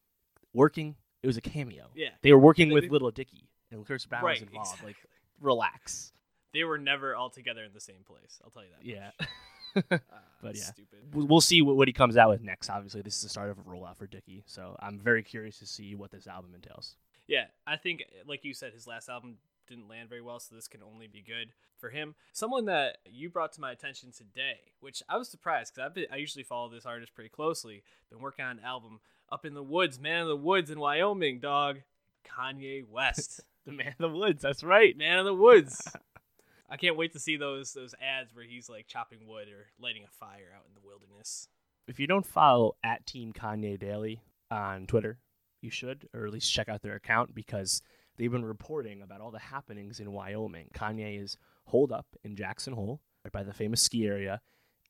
working? 0.53 0.95
It 1.23 1.27
was 1.27 1.37
a 1.37 1.41
cameo. 1.41 1.87
Yeah, 1.95 2.09
They 2.21 2.31
were 2.33 2.39
working 2.39 2.69
They- 2.69 2.73
with 2.75 2.83
they- 2.85 2.89
Little 2.89 3.09
Dicky, 3.11 3.47
and 3.71 3.85
Chris 3.85 4.05
Brown 4.05 4.23
right. 4.23 4.39
was 4.39 4.47
involved. 4.47 4.69
exactly. 4.69 4.89
Like, 4.89 4.97
relax. 5.39 6.13
they 6.53 6.63
were 6.63 6.77
never 6.77 7.15
all 7.15 7.29
together 7.29 7.63
in 7.63 7.73
the 7.73 7.79
same 7.79 8.03
place. 8.05 8.39
I'll 8.43 8.51
tell 8.51 8.63
you 8.63 8.69
that. 8.77 8.85
Yeah. 8.85 9.11
Uh, 9.19 9.97
But 10.41 10.55
yeah. 10.55 10.63
stupid. 10.63 10.99
We'll 11.13 11.39
see 11.39 11.61
what, 11.61 11.77
what 11.77 11.87
he 11.87 11.93
comes 11.93 12.17
out 12.17 12.29
with 12.29 12.41
next. 12.41 12.69
Obviously, 12.69 13.03
this 13.03 13.15
is 13.15 13.21
the 13.21 13.29
start 13.29 13.51
of 13.51 13.59
a 13.59 13.61
rollout 13.61 13.95
for 13.95 14.07
Dicky, 14.07 14.43
so 14.47 14.75
I'm 14.79 14.99
very 14.99 15.21
curious 15.21 15.59
to 15.59 15.67
see 15.67 15.93
what 15.93 16.09
this 16.09 16.25
album 16.25 16.55
entails. 16.55 16.95
Yeah, 17.27 17.45
I 17.67 17.77
think, 17.77 18.03
like 18.25 18.43
you 18.43 18.53
said, 18.55 18.73
his 18.73 18.87
last 18.87 19.07
album 19.07 19.37
didn't 19.67 19.87
land 19.87 20.09
very 20.09 20.21
well, 20.21 20.39
so 20.39 20.55
this 20.55 20.67
can 20.67 20.81
only 20.81 21.05
be 21.05 21.21
good 21.21 21.53
for 21.77 21.89
him. 21.91 22.15
Someone 22.33 22.65
that 22.65 22.97
you 23.05 23.29
brought 23.29 23.53
to 23.53 23.61
my 23.61 23.71
attention 23.71 24.11
today, 24.11 24.59
which 24.79 25.03
I 25.07 25.17
was 25.17 25.29
surprised 25.29 25.73
because 25.75 25.85
I've 25.85 25.93
been, 25.93 26.07
I 26.11 26.15
usually 26.15 26.43
follow 26.43 26.69
this 26.69 26.87
artist 26.87 27.13
pretty 27.13 27.29
closely. 27.29 27.83
Been 28.09 28.19
working 28.19 28.43
on 28.43 28.57
an 28.57 28.65
album 28.65 28.99
up 29.31 29.45
in 29.45 29.53
the 29.53 29.63
woods, 29.63 29.99
man 29.99 30.23
of 30.23 30.27
the 30.27 30.35
woods 30.35 30.71
in 30.71 30.79
Wyoming, 30.79 31.39
dog. 31.39 31.81
Kanye 32.25 32.87
West, 32.87 33.41
The 33.65 33.71
Man 33.71 33.93
of 33.99 34.11
the 34.11 34.17
Woods. 34.17 34.41
That's 34.41 34.63
right. 34.63 34.97
man 34.97 35.19
of 35.19 35.25
the 35.25 35.35
woods. 35.35 35.87
I 36.69 36.77
can't 36.77 36.97
wait 36.97 37.13
to 37.13 37.19
see 37.19 37.37
those 37.37 37.73
those 37.73 37.93
ads 38.01 38.33
where 38.33 38.45
he's 38.45 38.69
like 38.69 38.87
chopping 38.87 39.27
wood 39.27 39.49
or 39.49 39.67
lighting 39.79 40.03
a 40.03 40.07
fire 40.07 40.51
out 40.55 40.63
in 40.67 40.73
the 40.73 40.87
wilderness. 40.87 41.47
If 41.87 41.99
you 41.99 42.07
don't 42.07 42.25
follow 42.25 42.75
at 42.83 43.05
Team 43.05 43.33
Kanye 43.33 43.77
Daily 43.77 44.23
on 44.49 44.87
Twitter, 44.87 45.19
you 45.61 45.69
should, 45.69 46.07
or 46.13 46.25
at 46.25 46.33
least 46.33 46.51
check 46.51 46.69
out 46.69 46.81
their 46.81 46.95
account 46.95 47.35
because 47.35 47.81
they've 48.17 48.31
been 48.31 48.45
reporting 48.45 49.01
about 49.01 49.21
all 49.21 49.31
the 49.31 49.39
happenings 49.39 49.99
in 49.99 50.11
Wyoming. 50.13 50.69
Kanye 50.73 51.21
is 51.21 51.37
holed 51.65 51.91
up 51.91 52.07
in 52.23 52.35
Jackson 52.35 52.73
Hole, 52.73 53.01
right 53.25 53.31
by 53.31 53.43
the 53.43 53.53
famous 53.53 53.81
ski 53.81 54.07
area, 54.07 54.41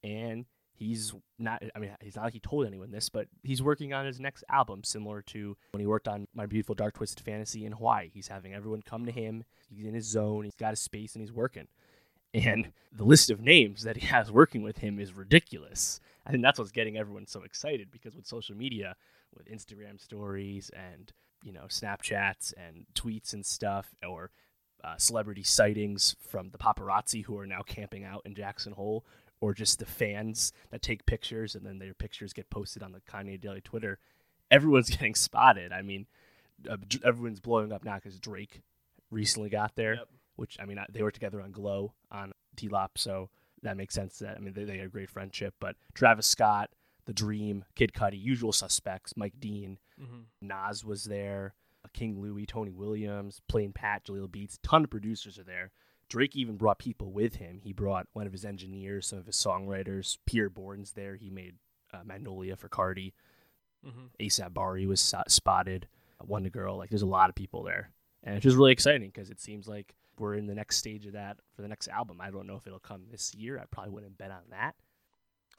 and 0.04 0.46
he's 0.74 1.14
not. 1.40 1.62
I 1.76 1.80
mean, 1.80 1.92
he's 2.02 2.16
not 2.16 2.26
like 2.26 2.34
he 2.34 2.40
told 2.40 2.66
anyone 2.66 2.92
this, 2.92 3.10
but 3.10 3.28
he's 3.44 3.62
working 3.62 3.94
on 3.94 4.06
his 4.06 4.20
next 4.20 4.44
album, 4.50 4.84
similar 4.84 5.22
to 5.24 5.56
when 5.72 5.80
he 5.80 5.88
worked 5.88 6.08
on 6.08 6.28
My 6.34 6.46
Beautiful 6.46 6.76
Dark 6.76 6.96
Twisted 6.96 7.24
Fantasy 7.24 7.66
in 7.66 7.74
Hawaii. 7.74 8.10
He's 8.14 8.28
having 8.28 8.54
everyone 8.54 8.82
come 8.82 9.06
to 9.06 9.12
him. 9.12 9.44
He's 9.70 9.86
in 9.86 9.94
his 9.94 10.06
zone. 10.06 10.44
He's 10.44 10.56
got 10.56 10.72
his 10.72 10.80
space, 10.80 11.16
and 11.16 11.22
he's 11.22 11.34
working. 11.34 11.68
And 12.34 12.72
the 12.94 13.04
list 13.04 13.30
of 13.30 13.42
names 13.42 13.84
that 13.84 13.98
he 13.98 14.08
has 14.08 14.32
working 14.32 14.64
with 14.64 14.78
him 14.78 15.00
is 15.00 15.14
ridiculous. 15.14 16.00
I 16.26 16.32
think 16.32 16.44
that's 16.44 16.60
what's 16.60 16.72
getting 16.72 16.98
everyone 16.98 17.28
so 17.28 17.44
excited 17.44 17.92
because 17.92 18.16
with 18.16 18.26
social 18.26 18.56
media, 18.56 18.96
with 19.36 19.50
Instagram 19.50 20.00
stories 20.00 20.72
and 20.74 21.12
you 21.44 21.52
know 21.52 21.66
Snapchats 21.68 22.54
and 22.56 22.86
tweets 22.96 23.34
and 23.34 23.46
stuff, 23.46 23.94
or 24.08 24.32
uh, 24.84 24.96
celebrity 24.98 25.44
sightings 25.44 26.16
from 26.20 26.50
the 26.50 26.58
paparazzi 26.58 27.24
who 27.26 27.38
are 27.38 27.46
now 27.46 27.62
camping 27.62 28.04
out 28.04 28.22
in 28.26 28.34
Jackson 28.34 28.74
Hole, 28.74 29.06
or 29.42 29.54
just 29.54 29.80
the 29.80 29.86
fans 29.86 30.54
that 30.70 30.82
take 30.82 31.06
pictures 31.06 31.56
and 31.56 31.66
then 31.66 31.80
their 31.80 31.94
pictures 31.94 32.32
get 32.32 32.50
posted 32.50 32.82
on 32.84 32.92
the 32.94 33.02
Kanye 33.02 33.40
Daily 33.42 33.60
Twitter. 33.62 34.00
Everyone's 34.50 34.90
getting 34.92 35.16
spotted. 35.16 35.72
I 35.74 35.82
mean, 35.82 36.06
uh, 36.70 36.78
everyone's 37.04 37.40
blowing 37.42 37.72
up 37.74 37.84
now 37.84 37.96
because 37.96 38.20
Drake 38.20 38.62
recently 39.10 39.50
got 39.50 39.76
there 39.76 39.96
Yep. 39.96 40.08
which 40.38 40.58
I 40.62 40.66
mean 40.66 40.78
I- 40.80 40.86
they 40.90 41.02
were 41.04 41.12
together 41.12 41.42
on 41.42 41.52
Glow 41.52 41.94
on 42.12 42.32
T 42.56 42.70
Lop, 42.70 42.98
so 42.98 43.30
that 43.64 43.76
makes 43.78 43.94
sense. 43.96 44.20
That 44.20 44.38
I 44.38 44.40
mean 44.40 44.54
they, 44.54 44.64
they 44.64 44.78
had 44.78 44.86
a 44.88 44.90
great 44.90 45.10
friendship. 45.10 45.54
But 45.60 45.76
Travis 45.94 46.28
Scott, 46.28 46.70
The 47.06 47.14
Dream, 47.14 47.66
Kid 47.76 47.92
Cudi, 47.94 48.22
Usual 48.22 48.52
Suspects, 48.54 49.14
Mike 49.18 49.40
Dean, 49.40 49.78
Mm-hmm. 50.02 50.48
Nas 50.48 50.84
was 50.84 51.04
there, 51.04 51.54
King 51.94 52.20
Louie, 52.22 52.46
Tony 52.48 52.72
Williams, 52.72 53.40
Plain 53.48 53.72
Pat, 53.72 54.04
Jahlil 54.06 54.32
Beats, 54.32 54.58
ton 54.64 54.84
of 54.86 54.90
producers 54.90 55.38
are 55.38 55.44
there. 55.44 55.70
Drake 56.12 56.36
even 56.36 56.58
brought 56.58 56.78
people 56.78 57.12
with 57.12 57.36
him. 57.36 57.62
He 57.64 57.72
brought 57.72 58.08
one 58.12 58.28
of 58.28 58.34
his 58.34 58.44
engineers, 58.44 59.08
some 59.08 59.18
of 59.18 59.26
his 59.26 59.38
songwriters. 59.38 60.18
Pi'erre 60.30 60.50
Bourne's 60.54 60.92
there. 60.92 61.16
He 61.16 61.30
made 61.30 61.56
uh, 61.94 62.02
Magnolia 62.04 62.58
for 62.58 62.68
Carti. 62.68 63.14
Mm-hmm. 63.88 64.08
ASAP 64.20 64.54
Bari 64.54 64.86
was 64.86 65.00
so- 65.00 65.24
spotted. 65.28 65.88
WondaGurl. 66.28 66.78
Like, 66.78 66.90
there's 66.90 67.02
a 67.02 67.08
lot 67.08 67.30
of 67.30 67.36
people 67.36 67.64
there, 67.64 67.92
and 68.24 68.36
it's 68.36 68.44
just 68.44 68.58
really 68.58 68.74
exciting 68.74 69.10
because 69.10 69.30
it 69.32 69.40
seems 69.40 69.68
like 69.68 69.96
we're 70.20 70.36
in 70.36 70.46
the 70.46 70.54
next 70.54 70.78
stage 70.78 71.06
of 71.08 71.14
that 71.14 71.38
for 71.56 71.62
the 71.64 71.68
next 71.68 71.88
album. 71.88 72.20
I 72.22 72.30
don't 72.30 72.46
know 72.46 72.58
if 72.58 72.68
it'll 72.68 72.78
come 72.80 73.06
this 73.10 73.34
year. 73.34 73.58
I 73.58 73.64
probably 73.72 73.92
wouldn't 73.94 74.18
bet 74.20 74.30
on 74.30 74.44
that. 74.52 74.76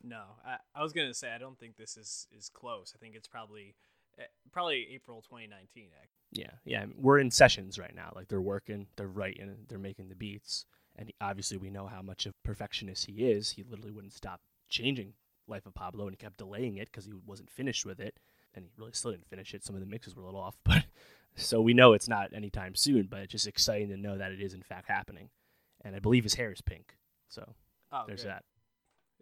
No, 0.05 0.23
I, 0.47 0.59
I 0.75 0.83
was 0.83 0.93
gonna 0.93 1.15
say 1.15 1.33
I 1.33 1.39
don't 1.39 1.59
think 1.59 1.77
this 1.77 1.97
is 1.97 2.29
is 2.37 2.49
close. 2.49 2.93
I 2.95 2.99
think 2.99 3.15
it's 3.17 3.27
probably 3.27 3.75
Eh, 4.19 4.25
probably 4.53 4.89
April 4.93 5.23
2019. 5.23 5.91
ac- 6.01 6.09
Yeah, 6.33 6.51
yeah. 6.65 6.87
We're 6.97 7.19
in 7.19 7.31
sessions 7.31 7.79
right 7.79 7.95
now. 7.95 8.13
Like 8.15 8.29
they're 8.29 8.41
working, 8.41 8.87
they're 8.97 9.09
writing, 9.09 9.55
they're 9.69 9.79
making 9.79 10.09
the 10.09 10.15
beats, 10.15 10.67
and 10.97 11.13
obviously 11.21 11.57
we 11.59 11.71
know 11.71 11.87
how 11.87 12.03
much 12.03 12.27
of 12.27 12.35
perfectionist 12.43 13.07
he 13.07 13.31
is. 13.31 13.51
He 13.53 13.63
literally 13.63 13.93
wouldn't 13.93 14.13
stop 14.13 14.41
changing 14.69 15.15
Life 15.49 15.67
of 15.67 15.75
Pablo, 15.75 16.07
and 16.07 16.13
he 16.13 16.17
kept 16.17 16.39
delaying 16.39 16.77
it 16.77 16.87
because 16.91 17.05
he 17.07 17.13
wasn't 17.27 17.51
finished 17.51 17.85
with 17.87 18.01
it, 18.01 18.19
and 18.55 18.65
he 18.65 18.71
really 18.77 18.93
still 18.93 19.11
didn't 19.11 19.29
finish 19.29 19.55
it. 19.55 19.65
Some 19.65 19.75
of 19.75 19.81
the 19.81 19.87
mixes 19.87 20.15
were 20.15 20.23
a 20.23 20.27
little 20.27 20.41
off, 20.41 20.57
but 20.65 20.85
so 21.35 21.61
we 21.61 21.73
know 21.75 21.93
it's 21.95 22.09
not 22.09 22.33
anytime 22.35 22.75
soon. 22.75 23.07
But 23.11 23.21
it's 23.21 23.33
just 23.33 23.47
exciting 23.47 23.89
to 23.89 23.97
know 23.97 24.17
that 24.19 24.33
it 24.33 24.41
is 24.41 24.53
in 24.55 24.63
fact 24.63 24.89
happening, 24.89 25.31
and 25.83 25.97
I 25.97 25.99
believe 25.99 26.23
his 26.25 26.35
hair 26.35 26.53
is 26.53 26.61
pink. 26.61 26.97
So 27.29 27.55
Oh, 27.91 28.05
there's 28.07 28.23
good. 28.23 28.31
that. 28.31 28.45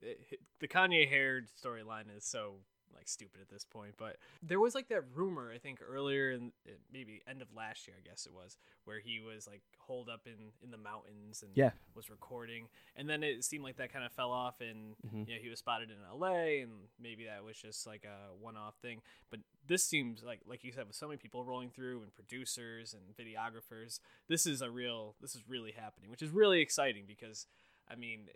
Eh, 0.03 0.07
it- 0.09 0.27
it- 0.33 0.41
the 0.61 0.69
Kanye 0.69 1.09
hair 1.09 1.43
storyline 1.63 2.15
is 2.15 2.25
so 2.25 2.61
like 2.95 3.09
stupid 3.09 3.41
at 3.41 3.49
this 3.49 3.65
point, 3.65 3.95
but 3.97 4.17
there 4.43 4.61
was 4.61 4.75
like 4.75 4.89
that 4.89 5.03
rumor 5.15 5.53
I 5.55 5.59
think 5.59 5.81
earlier 5.87 6.31
in 6.31 6.53
eh, 6.67 6.73
maybe 6.93 7.23
end 7.29 7.43
of 7.43 7.49
last 7.55 7.87
year 7.87 7.97
I 7.99 8.09
guess 8.09 8.27
it 8.27 8.33
was 8.33 8.57
where 8.85 9.01
he 9.01 9.21
was 9.21 9.47
like 9.47 9.63
holed 9.79 10.09
up 10.09 10.27
in 10.27 10.53
in 10.63 10.71
the 10.71 10.77
mountains 10.77 11.43
and 11.43 11.53
Yeah. 11.55 11.71
was 11.95 12.09
recording, 12.11 12.69
and 12.97 13.09
then 13.09 13.23
it 13.23 13.43
seemed 13.45 13.65
like 13.65 13.77
that 13.77 13.93
kind 13.93 14.05
of 14.05 14.13
fell 14.13 14.31
off 14.31 14.61
and 14.61 14.97
Mhm. 15.05 15.27
you 15.29 15.35
know 15.35 15.41
he 15.41 15.49
was 15.49 15.59
spotted 15.59 15.91
in 15.91 15.97
L.A. 16.09 16.61
and 16.61 16.89
maybe 16.99 17.25
that 17.27 17.43
was 17.45 17.57
just 17.57 17.87
like 17.87 18.05
a 18.05 18.35
one-off 18.37 18.77
thing, 18.77 19.03
but 19.31 19.41
this 19.67 19.85
seems 19.85 20.23
like 20.23 20.41
like 20.47 20.65
you 20.65 20.73
said 20.73 20.87
with 20.87 20.97
so 20.97 21.07
many 21.09 21.19
people 21.19 21.45
rolling 21.45 21.71
through 21.71 22.03
and 22.03 22.15
producers 22.15 22.95
and 22.95 23.17
videographers, 23.17 24.01
this 24.29 24.47
is 24.47 24.63
a 24.63 24.71
real 24.71 25.15
this 25.21 25.35
is 25.35 25.43
really 25.49 25.73
happening, 25.73 26.11
which 26.11 26.23
is 26.23 26.31
really 26.31 26.61
exciting 26.61 27.05
because 27.07 27.47
I 27.89 27.95
mean 27.97 28.29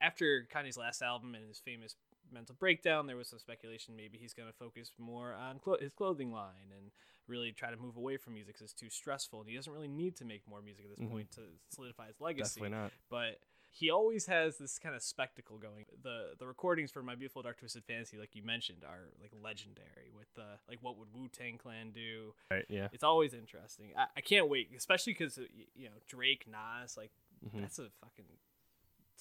after 0.00 0.46
Kanye's 0.52 0.76
last 0.76 1.00
album 1.02 1.34
and 1.34 1.46
his 1.46 1.60
famous 1.60 1.94
mental 2.32 2.54
breakdown, 2.58 3.06
there 3.06 3.16
was 3.16 3.28
some 3.28 3.38
speculation 3.38 3.94
maybe 3.96 4.18
he's 4.18 4.34
going 4.34 4.48
to 4.48 4.54
focus 4.54 4.92
more 4.98 5.34
on 5.34 5.58
clo- 5.58 5.78
his 5.80 5.92
clothing 5.92 6.32
line 6.32 6.72
and 6.76 6.90
really 7.28 7.52
try 7.52 7.70
to 7.70 7.76
move 7.76 7.96
away 7.96 8.16
from 8.16 8.34
music 8.34 8.54
because 8.54 8.62
it's 8.70 8.72
too 8.80 8.90
stressful. 8.90 9.40
And 9.40 9.48
he 9.48 9.54
doesn't 9.56 9.72
really 9.72 9.88
need 9.88 10.16
to 10.16 10.24
make 10.24 10.42
more 10.48 10.60
music 10.62 10.84
at 10.84 10.90
this 10.96 11.06
Mhm. 11.06 11.10
point 11.10 11.30
to 11.32 11.42
solidify 11.70 12.08
his 12.08 12.20
legacy. 12.20 12.60
Definitely 12.60 12.78
not. 12.84 12.92
But 13.08 13.40
he 13.74 13.88
always 13.90 14.26
has 14.26 14.58
this 14.58 14.78
kind 14.78 14.94
of 14.94 15.02
spectacle 15.02 15.56
going. 15.56 15.86
The 16.02 16.34
the 16.38 16.46
recordings 16.46 16.90
for 16.90 17.02
My 17.02 17.14
Beautiful 17.14 17.40
Dark 17.42 17.58
Twisted 17.58 17.84
Fantasy, 17.84 18.18
like 18.18 18.34
you 18.34 18.42
mentioned, 18.42 18.84
are 18.84 19.08
like 19.20 19.32
legendary. 19.40 20.10
With 20.14 20.32
the 20.34 20.58
like, 20.68 20.82
what 20.82 20.98
would 20.98 21.08
Wu 21.14 21.28
Tang 21.28 21.56
Clan 21.56 21.90
do? 21.92 22.34
Right. 22.50 22.66
Yeah. 22.68 22.88
It's 22.92 23.04
always 23.04 23.32
interesting. 23.32 23.94
I, 23.96 24.08
I 24.16 24.20
can't 24.20 24.48
wait, 24.50 24.70
especially 24.76 25.14
because 25.14 25.38
you 25.74 25.86
know 25.86 25.96
Drake, 26.06 26.46
Nas, 26.46 26.96
like 26.98 27.12
Mhm. 27.46 27.62
that's 27.62 27.78
a 27.78 27.88
fucking 28.02 28.26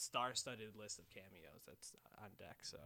star-studded 0.01 0.75
list 0.75 0.99
of 0.99 1.09
cameos 1.09 1.61
that's 1.67 1.93
on 2.21 2.29
deck. 2.39 2.57
So 2.63 2.77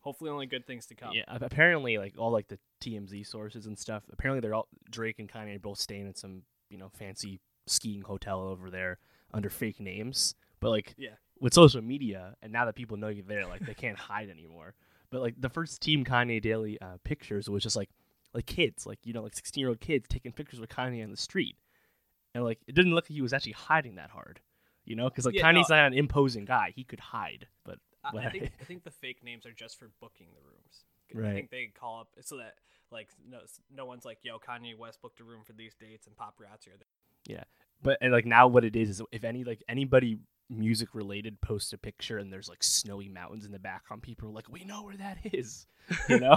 hopefully, 0.00 0.30
only 0.30 0.46
good 0.46 0.66
things 0.66 0.86
to 0.86 0.94
come. 0.94 1.12
Yeah, 1.14 1.24
apparently, 1.28 1.98
like 1.98 2.14
all 2.18 2.30
like 2.30 2.48
the 2.48 2.58
TMZ 2.80 3.26
sources 3.26 3.66
and 3.66 3.78
stuff. 3.78 4.04
Apparently, 4.12 4.40
they're 4.40 4.54
all 4.54 4.68
Drake 4.90 5.18
and 5.18 5.28
Kanye 5.30 5.56
are 5.56 5.58
both 5.60 5.78
staying 5.78 6.06
in 6.06 6.14
some 6.14 6.42
you 6.70 6.78
know 6.78 6.88
fancy 6.88 7.40
skiing 7.66 8.02
hotel 8.02 8.40
over 8.40 8.70
there 8.70 8.98
under 9.32 9.50
fake 9.50 9.80
names. 9.80 10.34
But 10.60 10.70
like 10.70 10.94
Yeah. 10.98 11.14
with 11.40 11.54
social 11.54 11.82
media, 11.82 12.36
and 12.42 12.52
now 12.52 12.64
that 12.66 12.74
people 12.74 12.96
know 12.96 13.08
you're 13.08 13.24
there, 13.24 13.46
like 13.46 13.64
they 13.64 13.74
can't 13.74 13.98
hide 14.10 14.28
anymore. 14.30 14.74
But 15.10 15.20
like 15.22 15.34
the 15.40 15.48
first 15.48 15.80
Team 15.82 16.04
Kanye 16.04 16.40
Daily 16.40 16.80
uh, 16.80 16.98
pictures 17.04 17.48
was 17.50 17.62
just 17.62 17.76
like 17.76 17.90
like 18.32 18.46
kids, 18.46 18.86
like 18.86 18.98
you 19.04 19.12
know, 19.12 19.22
like 19.22 19.34
16 19.34 19.60
year 19.60 19.68
old 19.68 19.80
kids 19.80 20.06
taking 20.08 20.32
pictures 20.32 20.60
with 20.60 20.70
Kanye 20.70 21.02
on 21.02 21.10
the 21.10 21.16
street, 21.16 21.56
and 22.34 22.44
like 22.44 22.58
it 22.68 22.74
didn't 22.76 22.94
look 22.94 23.04
like 23.06 23.14
he 23.16 23.22
was 23.22 23.32
actually 23.32 23.52
hiding 23.52 23.96
that 23.96 24.10
hard. 24.10 24.40
You 24.90 24.96
know, 24.96 25.08
because 25.08 25.24
like 25.24 25.36
Yeah, 25.36 25.44
Kanye's 25.44 25.70
no. 25.70 25.76
not 25.76 25.86
an 25.86 25.94
imposing 25.94 26.44
guy; 26.46 26.72
he 26.74 26.82
could 26.82 26.98
hide. 26.98 27.46
But 27.64 27.78
I, 28.02 28.08
I 28.18 28.30
think 28.30 28.50
I 28.60 28.64
think 28.64 28.82
the 28.82 28.90
fake 28.90 29.22
names 29.22 29.46
are 29.46 29.52
just 29.52 29.78
for 29.78 29.88
booking 30.00 30.26
the 30.34 30.40
rooms. 30.42 30.84
Right. 31.14 31.30
I 31.30 31.34
think 31.34 31.50
they 31.50 31.70
call 31.78 32.00
up 32.00 32.08
so 32.22 32.38
that 32.38 32.54
like 32.90 33.06
no 33.24 33.38
no 33.72 33.86
one's 33.86 34.04
like 34.04 34.18
yo 34.24 34.40
Kanye 34.40 34.76
West 34.76 35.00
booked 35.00 35.20
a 35.20 35.24
room 35.24 35.42
for 35.46 35.52
these 35.52 35.74
dates 35.76 36.08
and 36.08 36.16
paparazzi 36.16 36.74
are 36.74 36.76
there. 36.76 36.88
Yeah, 37.36 37.44
but 37.84 37.98
and 38.00 38.10
like 38.10 38.26
now 38.26 38.48
what 38.48 38.64
it 38.64 38.74
is 38.74 38.90
is 38.90 39.02
if 39.12 39.22
any 39.22 39.44
like 39.44 39.62
anybody 39.68 40.18
music 40.48 40.88
related 40.92 41.40
posts 41.40 41.72
a 41.72 41.78
picture 41.78 42.18
and 42.18 42.32
there's 42.32 42.48
like 42.48 42.64
snowy 42.64 43.08
mountains 43.08 43.44
in 43.44 43.52
the 43.52 43.58
background 43.60 44.02
people 44.02 44.28
are 44.28 44.32
like 44.32 44.48
we 44.50 44.64
know 44.64 44.82
where 44.82 44.96
that 44.96 45.18
is 45.32 45.64
you 46.08 46.18
know 46.20 46.36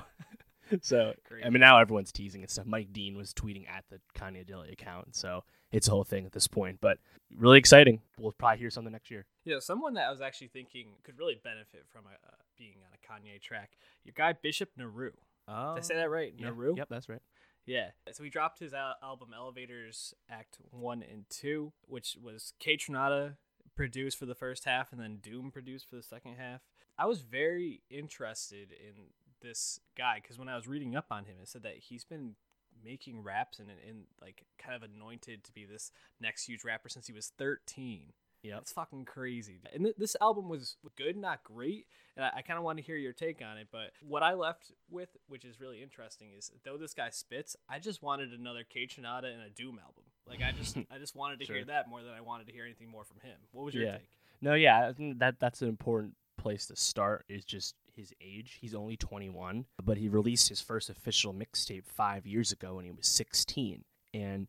so 0.82 1.14
Crazy. 1.28 1.46
I 1.46 1.50
mean, 1.50 1.62
now 1.62 1.80
everyone's 1.80 2.12
teasing 2.12 2.42
and 2.42 2.50
stuff. 2.50 2.66
Mike 2.66 2.92
Dean 2.92 3.16
was 3.16 3.34
tweeting 3.34 3.70
at 3.70 3.86
the 3.90 4.00
Kanye 4.18 4.46
Daily 4.46 4.72
account, 4.72 5.16
so 5.16 5.44
it's 5.72 5.88
a 5.88 5.92
whole 5.92 6.04
thing 6.04 6.26
at 6.26 6.32
this 6.32 6.48
point. 6.48 6.80
But 6.82 6.98
really 7.36 7.58
exciting. 7.58 8.02
We'll 8.18 8.32
probably 8.32 8.60
hear 8.60 8.70
something 8.70 8.92
next 8.92 9.12
year. 9.12 9.26
Yeah, 9.46 9.60
someone 9.60 9.94
that 9.96 10.08
I 10.08 10.12
was 10.12 10.22
actually 10.22 10.48
thinking 10.48 10.90
could 11.04 11.18
really 11.18 11.40
benefit 11.44 11.86
from 11.92 12.06
a, 12.06 12.28
uh, 12.28 12.32
being 12.58 12.76
on 12.86 12.94
a 12.94 12.98
Kanye 13.30 13.42
track. 13.42 13.72
Your 14.04 14.14
guy 14.16 14.34
Bishop 14.34 14.70
Nehru. 14.78 15.12
Oh, 15.48 15.76
Did 15.76 15.80
I 15.80 15.84
say 15.84 15.96
that 15.96 16.10
right? 16.10 16.34
yeah. 16.38 16.48
Nehru. 16.48 16.76
Yep, 16.78 16.88
that's 16.90 17.10
right. 17.10 17.22
Yeah. 17.66 17.90
So 18.12 18.24
he 18.24 18.30
dropped 18.30 18.60
his 18.60 18.74
al- 18.74 18.96
album 19.02 19.30
Elevators 19.36 20.14
Act 20.30 20.58
1 20.72 21.04
and 21.10 21.26
2, 21.30 21.72
which 21.88 22.18
was 22.22 22.54
Kaytranada 22.62 23.36
produced 23.76 24.18
for 24.20 24.26
the 24.26 24.36
first 24.36 24.66
half 24.66 24.92
and 24.92 25.02
then 25.02 25.18
Doom 25.22 25.50
produced 25.52 25.90
for 25.90 25.96
the 25.96 26.04
second 26.04 26.36
half. 26.38 26.62
I 26.98 27.06
was 27.06 27.22
very 27.22 27.82
interested 27.90 28.72
in 28.72 29.06
this 29.44 29.80
guy 29.98 30.20
because 30.22 30.40
when 30.40 30.50
I 30.50 30.56
was 30.56 30.68
reading 30.68 30.96
up 30.96 31.08
on 31.12 31.26
him, 31.26 31.36
it 31.42 31.48
said 31.48 31.64
that 31.64 31.76
he's 31.78 32.04
been 32.04 32.36
making 32.84 33.22
raps 33.22 33.60
and, 33.60 33.70
and 33.88 34.04
like 34.22 34.46
kind 34.58 34.76
of 34.76 34.90
anointed 34.90 35.44
to 35.44 35.52
be 35.54 35.66
this 35.66 35.92
next 36.20 36.46
huge 36.46 36.64
rapper 36.64 36.90
since 36.90 37.06
he 37.08 37.14
was 37.14 37.32
13. 37.38 38.14
Yeah, 38.42 38.58
It's 38.58 38.74
fucking 38.74 39.06
crazy. 39.06 39.62
And 39.74 39.86
th- 39.86 39.96
this 39.98 40.18
album 40.20 40.50
was 40.50 40.76
good, 40.98 41.16
not 41.16 41.46
great. 41.46 41.86
And 42.18 42.26
I, 42.26 42.32
I 42.38 42.42
kind 42.42 42.58
of 42.58 42.66
want 42.66 42.78
to 42.78 42.84
hear 42.84 42.98
your 42.98 43.14
take 43.14 43.42
on 43.42 43.58
it. 43.58 43.68
But 43.72 43.92
what 44.06 44.22
I 44.22 44.34
left 44.34 44.74
with, 44.92 45.16
which 45.28 45.46
is 45.46 45.62
really 45.62 45.82
interesting, 45.82 46.28
is 46.38 46.52
though 46.66 46.76
this 46.76 46.94
guy 46.94 47.10
spits, 47.10 47.56
I 47.70 47.80
just 47.80 48.04
wanted 48.04 48.34
another 48.34 48.66
K 48.70 48.86
and 48.98 49.06
a 49.06 49.50
Doom 49.56 49.80
album. 49.80 50.04
Like 50.28 50.42
I 50.42 50.52
just, 50.52 50.76
I 50.92 50.98
just 50.98 51.16
wanted 51.16 51.40
to 51.40 51.46
hear 51.46 51.64
that 51.66 51.88
more 51.90 52.02
than 52.02 52.12
I 52.12 52.20
wanted 52.20 52.48
to 52.48 52.54
hear 52.54 52.66
anything 52.66 52.90
more 52.90 53.06
from 53.06 53.22
him. 53.22 53.38
What 53.54 53.64
was 53.64 53.74
your 53.76 53.86
Yeah. 53.86 53.98
take? 54.00 54.10
No, 54.42 54.56
yeah, 54.56 54.92
that 55.20 55.40
that's 55.40 55.62
an 55.62 55.70
important 55.70 56.16
place 56.38 56.66
to 56.68 56.76
start. 56.76 57.24
Is 57.30 57.46
just 57.46 57.76
his 57.96 58.14
age. 58.22 58.58
He's 58.62 58.76
only 58.76 58.98
21, 58.98 59.66
but 59.84 59.98
he 59.98 60.10
released 60.10 60.50
his 60.50 60.62
first 60.62 60.90
official 60.90 61.34
mixtape 61.34 61.86
five 61.86 62.26
years 62.26 62.52
ago 62.52 62.76
when 62.76 62.86
he 62.86 62.92
was 62.92 63.08
16. 63.08 63.84
And 64.14 64.48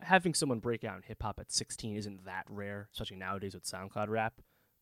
having 0.00 0.34
someone 0.34 0.58
break 0.60 0.84
out 0.84 0.96
in 0.96 1.02
hip 1.02 1.22
hop 1.22 1.38
at 1.40 1.52
16 1.52 1.96
isn't 1.96 2.24
that 2.24 2.44
rare, 2.48 2.88
especially 2.92 3.16
nowadays 3.16 3.54
with 3.54 3.64
SoundCloud 3.64 4.08
rap. 4.08 4.34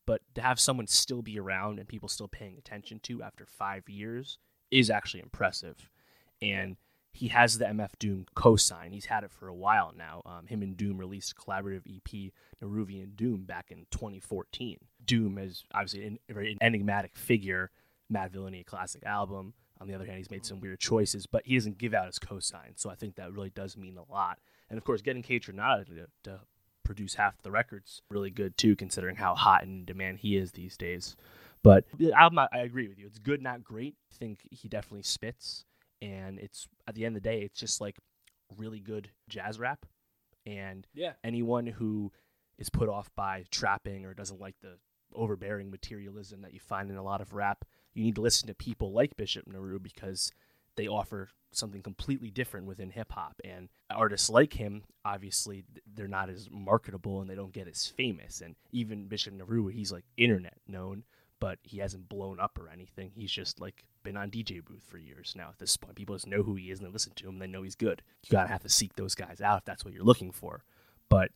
But 0.07 0.23
to 0.35 0.43
have 0.43 0.59
someone 0.59 0.89
still 0.89 1.23
be 1.23 1.39
around 1.39 1.79
and 1.79 1.89
people 1.89 2.09
still 2.09 2.29
paying 2.29 2.59
attention 2.59 3.01
to 3.05 3.23
after 3.23 3.47
five 3.47 3.89
years 3.89 4.39
is 4.71 4.91
actually 4.91 5.23
impressive. 5.23 5.89
And 6.41 6.77
he 7.13 7.29
has 7.29 7.59
the 7.59 7.67
MF 7.67 7.91
Doom 7.99 8.27
cosign. 8.35 8.93
He's 8.93 9.05
had 9.05 9.23
it 9.23 9.31
for 9.31 9.47
a 9.47 9.55
while 9.55 9.93
now. 9.97 10.23
Um, 10.25 10.47
him 10.47 10.63
and 10.63 10.77
Doom 10.77 10.99
released 10.99 11.33
a 11.33 11.35
collaborative 11.35 11.83
EP, 11.87 12.33
Nehruvian 12.63 13.15
Doom, 13.15 13.45
back 13.45 13.71
in 13.71 13.87
2014. 13.91 14.79
Doom 15.05 15.39
is 15.39 15.65
obviously 15.75 16.19
an- 16.29 16.59
enigmatic 16.61 17.17
figure. 17.17 17.71
Madvillainy, 18.13 18.61
a 18.61 18.65
classic 18.65 19.05
album. 19.05 19.55
On 19.81 19.89
the 19.89 19.95
other 19.95 20.05
hand, 20.05 20.19
he's 20.19 20.31
made 20.31 20.45
some 20.45 20.61
weird 20.61 20.79
choices, 20.79 21.27
but 21.27 21.43
he 21.45 21.55
doesn't 21.57 21.79
give 21.79 21.93
out 21.95 22.07
his 22.07 22.19
cosign. 22.19 22.77
So 22.77 22.89
I 22.91 22.95
think 22.95 23.17
that 23.17 23.33
really 23.33 23.51
does 23.51 23.77
mean 23.77 23.97
a 23.97 24.11
lot. 24.13 24.39
And 24.71 24.79
of 24.79 24.85
course, 24.85 25.03
getting 25.03 25.23
Kaytranada 25.23 25.87
to, 25.87 26.07
to 26.25 26.41
produce 26.85 27.15
half 27.15 27.41
the 27.43 27.51
records 27.51 28.03
really 28.09 28.31
good 28.31 28.57
too, 28.57 28.77
considering 28.77 29.17
how 29.17 29.35
hot 29.35 29.63
and 29.65 29.81
in 29.81 29.85
demand 29.85 30.19
he 30.19 30.37
is 30.37 30.53
these 30.53 30.77
days. 30.77 31.17
But 31.65 31.85
the 31.99 32.13
album, 32.13 32.39
I, 32.41 32.49
I 32.53 32.59
agree 32.59 32.89
with 32.89 32.99
you. 32.99 33.07
It's 33.07 33.19
good, 33.19 33.43
not 33.43 33.65
great. 33.65 33.97
I 34.13 34.15
think 34.17 34.41
he 34.51 34.69
definitely 34.69 35.03
spits, 35.03 35.65
and 36.01 36.39
it's 36.39 36.69
at 36.87 36.95
the 36.95 37.05
end 37.05 37.17
of 37.17 37.23
the 37.23 37.29
day, 37.29 37.43
it's 37.43 37.59
just 37.59 37.81
like 37.81 37.97
really 38.57 38.81
good 38.81 39.11
jazz 39.29 39.59
rap. 39.59 39.87
And 40.47 40.87
Yeah. 40.95 41.13
anyone 41.25 41.67
who 41.67 42.13
is 42.59 42.69
put 42.69 42.89
off 42.89 43.11
by 43.17 43.45
trapping 43.51 44.05
or 44.05 44.15
doesn't 44.15 44.41
like 44.41 44.57
the 44.61 44.79
overbearing 45.15 45.71
materialism 45.71 46.43
that 46.43 46.53
you 46.55 46.61
find 46.61 46.91
in 46.91 46.97
a 46.97 47.03
lot 47.03 47.21
of 47.21 47.33
rap, 47.33 47.65
you 47.95 48.05
need 48.05 48.15
to 48.17 48.21
listen 48.21 48.49
to 48.49 48.55
people 48.55 48.93
like 48.93 49.17
Bishop 49.17 49.47
Nehru 49.47 49.79
because 49.79 50.33
they 50.77 50.89
offer 50.89 51.29
something 51.53 51.83
completely 51.83 52.31
different 52.31 52.67
within 52.67 52.91
hip 52.91 53.13
hop. 53.13 53.41
And 53.45 53.69
artists 53.91 54.31
like 54.31 54.55
him, 54.55 54.85
obviously, 55.05 55.65
they're 55.95 56.09
not 56.09 56.31
as 56.31 56.49
marketable 56.51 57.21
and 57.21 57.29
they 57.29 57.35
don't 57.35 57.53
get 57.53 57.69
as 57.69 57.87
famous. 57.87 58.41
And 58.41 58.57
even 58.73 59.09
Bishop 59.09 59.35
Nehru, 59.35 59.69
he's 59.69 59.93
like 59.93 60.05
internet 60.17 60.57
known, 60.67 61.05
but 61.41 61.59
he 61.63 61.79
hasn't 61.79 62.09
blown 62.09 62.41
up 62.41 62.59
or 62.59 62.71
anything. 62.71 63.13
He's 63.15 63.33
just 63.33 63.61
like 63.61 63.85
been 64.03 64.17
on 64.17 64.31
DJ 64.31 64.65
booth 64.65 64.85
for 64.89 64.99
years 64.99 65.35
now. 65.37 65.49
At 65.51 65.59
this 65.59 65.77
point, 65.77 65.97
people 65.97 66.17
just 66.17 66.27
know 66.27 66.43
who 66.43 66.55
he 66.55 66.71
is 66.71 66.79
and 66.79 66.89
they 66.89 66.93
listen 66.93 67.13
to 67.17 67.29
him. 67.29 67.39
They 67.39 67.47
know 67.47 67.63
he's 67.63 67.77
good. 67.77 68.03
You 68.25 68.31
gotta 68.31 68.49
have 68.49 68.63
to 68.63 68.69
seek 68.69 68.97
those 68.97 69.15
guys 69.15 69.41
out 69.41 69.59
if 69.59 69.65
that's 69.65 69.85
what 69.85 69.93
you're 69.93 70.05
looking 70.05 70.33
for. 70.33 70.65
But 71.09 71.31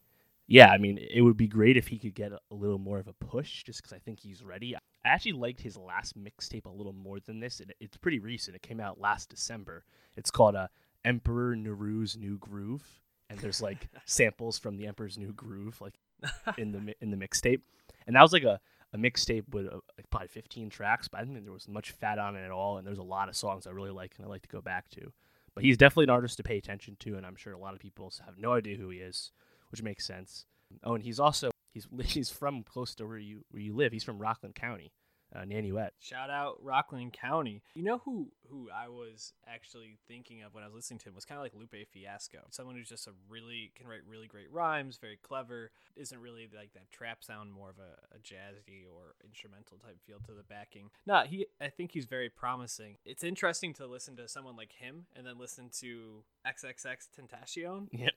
yeah, 0.49 0.71
I 0.71 0.79
mean, 0.79 0.99
it 0.99 1.23
would 1.23 1.37
be 1.37 1.49
great 1.49 1.77
if 1.77 1.89
he 1.89 1.99
could 1.99 2.15
get 2.15 2.33
a, 2.33 2.39
a 2.51 2.55
little 2.55 2.79
more 2.79 2.99
of 2.99 3.09
a 3.09 3.13
push, 3.13 3.65
just 3.65 3.83
because 3.83 3.93
I 3.93 3.99
think 3.99 4.21
he's 4.21 4.43
ready. 4.43 4.77
I 5.07 5.11
actually 5.11 5.33
liked 5.33 5.61
his 5.61 5.77
last 5.77 6.19
mixtape 6.19 6.67
a 6.67 6.71
little 6.71 6.93
more 6.93 7.21
than 7.21 7.41
this. 7.41 7.61
It, 7.61 7.77
it's 7.81 7.97
pretty 7.97 8.19
recent. 8.19 8.57
It 8.57 8.63
came 8.63 8.81
out 8.81 9.01
last 9.01 9.29
December. 9.31 9.85
It's 10.17 10.31
called 10.31 10.57
uh, 10.57 10.69
Emperor 11.05 11.55
Nehru's 11.55 12.17
New 12.17 12.39
Groove, 12.39 12.85
and 13.31 13.39
there's 13.39 13.63
like 13.63 13.89
samples 14.05 14.59
from 14.59 14.77
the 14.77 14.87
Emperor's 14.87 15.19
New 15.19 15.33
Groove, 15.33 15.81
like 15.81 15.95
in 16.59 16.73
the 16.73 16.95
in 17.01 17.11
the 17.11 17.17
mixtape. 17.17 17.61
And 18.07 18.17
that 18.17 18.23
was 18.23 18.33
like 18.33 18.45
a, 18.45 18.61
a 18.93 18.99
mixtape 18.99 19.49
with 19.53 19.67
uh, 19.67 19.81
like 19.97 20.11
probably 20.11 20.29
15 20.29 20.71
tracks, 20.71 21.09
but 21.09 21.19
I 21.19 21.21
didn't 21.23 21.35
think 21.35 21.47
there 21.47 21.53
was 21.53 21.69
much 21.69 21.93
fat 21.93 22.19
on 22.19 22.37
it 22.37 22.45
at 22.45 22.51
all. 22.51 22.79
And 22.79 22.87
there's 22.87 22.99
a 22.99 23.03
lot 23.03 23.29
of 23.29 23.37
songs 23.37 23.67
I 23.67 23.71
really 23.71 23.91
like 23.91 24.15
and 24.17 24.27
I 24.27 24.29
like 24.29 24.43
to 24.43 24.49
go 24.49 24.61
back 24.61 24.89
to. 24.91 25.13
But 25.55 25.65
he's 25.65 25.79
definitely 25.79 26.05
an 26.05 26.11
artist 26.11 26.37
to 26.37 26.43
pay 26.43 26.59
attention 26.59 26.97
to, 27.01 27.17
and 27.17 27.25
I'm 27.25 27.37
sure 27.37 27.55
a 27.55 27.59
lot 27.59 27.73
of 27.73 27.81
people 27.81 28.13
have 28.27 28.37
no 28.37 28.53
idea 28.53 28.77
who 28.77 28.91
he 28.91 28.99
is, 28.99 29.33
which 29.71 29.83
makes 29.83 30.05
sense. 30.05 30.45
Oh, 30.85 30.95
and 30.95 31.03
he's 31.03 31.19
also 31.19 31.51
he's 31.77 31.87
he's 32.15 32.31
from 32.31 32.63
close 32.63 32.95
to 32.97 33.07
where 33.07 33.19
you 33.19 33.45
where 33.51 33.63
you 33.63 33.75
live. 33.75 33.93
He's 33.93 34.05
from 34.05 34.19
Rockland 34.19 34.55
County, 34.55 34.93
uh, 35.35 35.41
Nanuet. 35.41 35.91
Shout 36.01 36.31
out 36.31 36.57
Rockland 36.63 37.13
County. 37.13 37.63
You 37.75 37.83
know 37.83 37.99
who 38.05 38.33
who 38.49 38.69
I 38.75 38.89
was 38.89 39.33
actually 39.47 39.99
thinking 40.07 40.43
of 40.43 40.55
when 40.55 40.63
I 40.63 40.67
was 40.67 40.75
listening 40.75 40.99
to 41.01 41.09
him 41.09 41.15
was 41.17 41.25
kind 41.25 41.39
of 41.39 41.43
like 41.43 41.53
Lupe 41.55 41.87
Fiasco. 41.93 42.39
Someone 42.51 42.77
who's 42.77 42.89
just 42.89 43.07
a 43.09 43.11
really 43.29 43.73
can 43.75 43.87
write 43.89 44.01
really 44.09 44.29
great 44.29 44.51
rhymes, 44.53 44.99
very 44.99 45.19
clever. 45.21 45.71
Isn't 45.97 46.21
really 46.21 46.49
like 46.55 46.73
that 46.75 46.91
trap 46.93 47.25
sound, 47.25 47.53
more 47.53 47.71
of 47.71 47.79
a, 47.79 48.15
a 48.17 48.19
jazzy 48.21 48.85
or 48.91 49.15
instrumental 49.25 49.79
type 49.79 49.99
feel 50.07 50.19
to 50.27 50.33
the 50.33 50.45
backing. 50.45 50.91
No, 51.07 51.23
he 51.27 51.47
I 51.61 51.69
think 51.69 51.93
he's 51.93 52.05
very 52.07 52.31
promising. 52.31 52.97
It's 53.05 53.25
interesting 53.25 53.73
to 53.75 53.87
listen 53.87 54.17
to 54.17 54.29
someone 54.29 54.57
like 54.57 54.73
him 54.73 55.07
and 55.17 55.27
then 55.27 55.39
listen 55.39 55.71
to 55.81 56.23
XXX 56.47 57.09
Tentacion 57.19 57.89
Yep. 57.93 58.13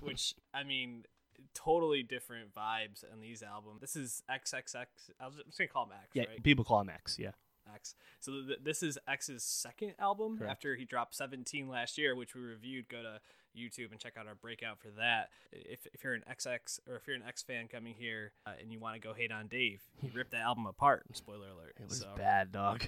which 0.00 0.34
I 0.52 0.64
mean, 0.64 1.04
totally 1.54 2.02
different 2.02 2.54
vibes 2.54 3.04
on 3.12 3.20
these 3.20 3.42
albums. 3.42 3.80
This 3.80 3.96
is 3.96 4.22
XXX. 4.30 4.86
I 5.20 5.26
was 5.26 5.36
just 5.46 5.58
gonna 5.58 5.68
call 5.68 5.84
him 5.84 5.92
X, 5.92 6.08
yeah, 6.14 6.24
right? 6.24 6.42
people 6.42 6.64
call 6.64 6.80
him 6.80 6.88
X. 6.90 7.18
Yeah. 7.18 7.30
X. 7.74 7.94
So 8.20 8.32
th- 8.46 8.60
this 8.64 8.82
is 8.82 8.98
X's 9.06 9.42
second 9.42 9.92
album 9.98 10.38
Correct. 10.38 10.50
after 10.50 10.74
he 10.74 10.84
dropped 10.86 11.14
17 11.14 11.68
last 11.68 11.98
year, 11.98 12.14
which 12.16 12.34
we 12.34 12.40
reviewed. 12.40 12.88
Go 12.88 13.02
to 13.02 13.20
YouTube 13.56 13.90
and 13.90 13.98
check 14.00 14.14
out 14.18 14.26
our 14.26 14.34
breakout 14.34 14.78
for 14.78 14.88
that. 14.98 15.28
If, 15.52 15.86
if 15.92 16.02
you're 16.04 16.14
an 16.14 16.22
XX 16.30 16.80
or 16.88 16.96
if 16.96 17.06
you're 17.06 17.16
an 17.16 17.24
X 17.26 17.42
fan 17.42 17.68
coming 17.68 17.94
here 17.98 18.32
uh, 18.46 18.52
and 18.60 18.72
you 18.72 18.78
want 18.78 18.94
to 18.94 19.00
go 19.00 19.12
hate 19.12 19.32
on 19.32 19.48
Dave, 19.48 19.82
he 20.00 20.08
ripped 20.14 20.30
that 20.30 20.40
album 20.42 20.64
apart. 20.66 21.04
Spoiler 21.12 21.48
alert. 21.48 21.74
It 21.78 21.88
was 21.88 21.98
so. 22.00 22.08
bad, 22.16 22.52
dog. 22.52 22.84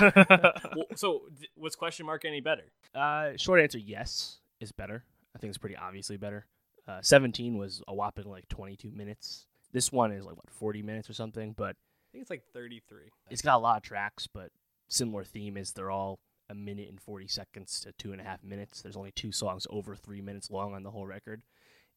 Well, 0.00 0.86
so 0.96 1.22
d- 1.38 1.48
was 1.56 1.76
question 1.76 2.06
mark 2.06 2.24
any 2.24 2.40
better? 2.40 2.64
uh, 2.94 3.30
short 3.36 3.60
answer: 3.60 3.78
yes, 3.78 4.38
is 4.60 4.72
better. 4.72 5.04
I 5.34 5.38
think 5.38 5.50
it's 5.50 5.58
pretty 5.58 5.76
obviously 5.76 6.16
better. 6.16 6.46
Uh, 6.88 7.00
17 7.02 7.56
was 7.56 7.82
a 7.88 7.94
whopping 7.94 8.30
like 8.30 8.48
22 8.48 8.90
minutes. 8.90 9.46
This 9.72 9.90
one 9.90 10.12
is 10.12 10.24
like 10.24 10.36
what 10.36 10.50
40 10.50 10.82
minutes 10.82 11.10
or 11.10 11.14
something, 11.14 11.52
but 11.56 11.70
I 11.70 12.08
think 12.12 12.22
it's 12.22 12.30
like 12.30 12.44
33. 12.52 13.10
it's 13.30 13.42
got 13.42 13.56
a 13.56 13.58
lot 13.58 13.76
of 13.76 13.82
tracks. 13.82 14.26
But 14.26 14.50
similar 14.88 15.24
theme 15.24 15.56
is 15.56 15.72
they're 15.72 15.90
all 15.90 16.20
a 16.48 16.54
minute 16.54 16.88
and 16.88 17.00
40 17.00 17.26
seconds 17.26 17.80
to 17.80 17.92
two 17.92 18.12
and 18.12 18.20
a 18.20 18.24
half 18.24 18.42
minutes. 18.44 18.82
There's 18.82 18.96
only 18.96 19.10
two 19.10 19.32
songs 19.32 19.66
over 19.70 19.96
three 19.96 20.20
minutes 20.20 20.50
long 20.50 20.74
on 20.74 20.82
the 20.82 20.90
whole 20.90 21.06
record. 21.06 21.42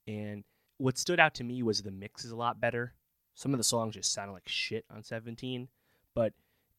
And 0.08 0.43
what 0.78 0.97
stood 0.97 1.19
out 1.19 1.36
to 1.36 1.43
me 1.43 1.62
was 1.62 1.82
the 1.82 1.91
mix 1.91 2.25
is 2.25 2.32
a 2.32 2.36
lot 2.36 2.60
better. 2.60 2.93
Some 3.36 3.54
of 3.54 3.60
the 3.60 3.63
songs 3.63 3.93
just 3.93 4.12
sounded 4.12 4.34
like 4.34 4.47
shit 4.47 4.86
on 4.93 5.04
17, 5.04 5.69
but 6.15 6.34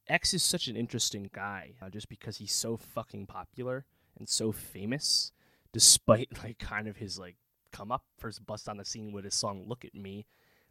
X 0.08 0.34
is 0.34 0.42
such 0.42 0.66
an 0.66 0.76
interesting 0.76 1.30
guy 1.32 1.74
uh, 1.80 1.88
just 1.88 2.08
because 2.08 2.38
he's 2.38 2.52
so 2.52 2.76
fucking 2.76 3.26
popular 3.26 3.86
and 4.18 4.28
so 4.28 4.50
famous, 4.52 5.32
despite 5.72 6.28
like 6.42 6.58
kind 6.58 6.88
of 6.88 6.96
his 6.96 7.18
like 7.18 7.36
come 7.72 7.90
up 7.92 8.04
first 8.18 8.44
bust 8.46 8.68
on 8.68 8.76
the 8.76 8.84
scene 8.84 9.12
with 9.12 9.24
his 9.24 9.34
song 9.34 9.64
"Look 9.66 9.84
at 9.84 9.94
Me," 9.94 10.26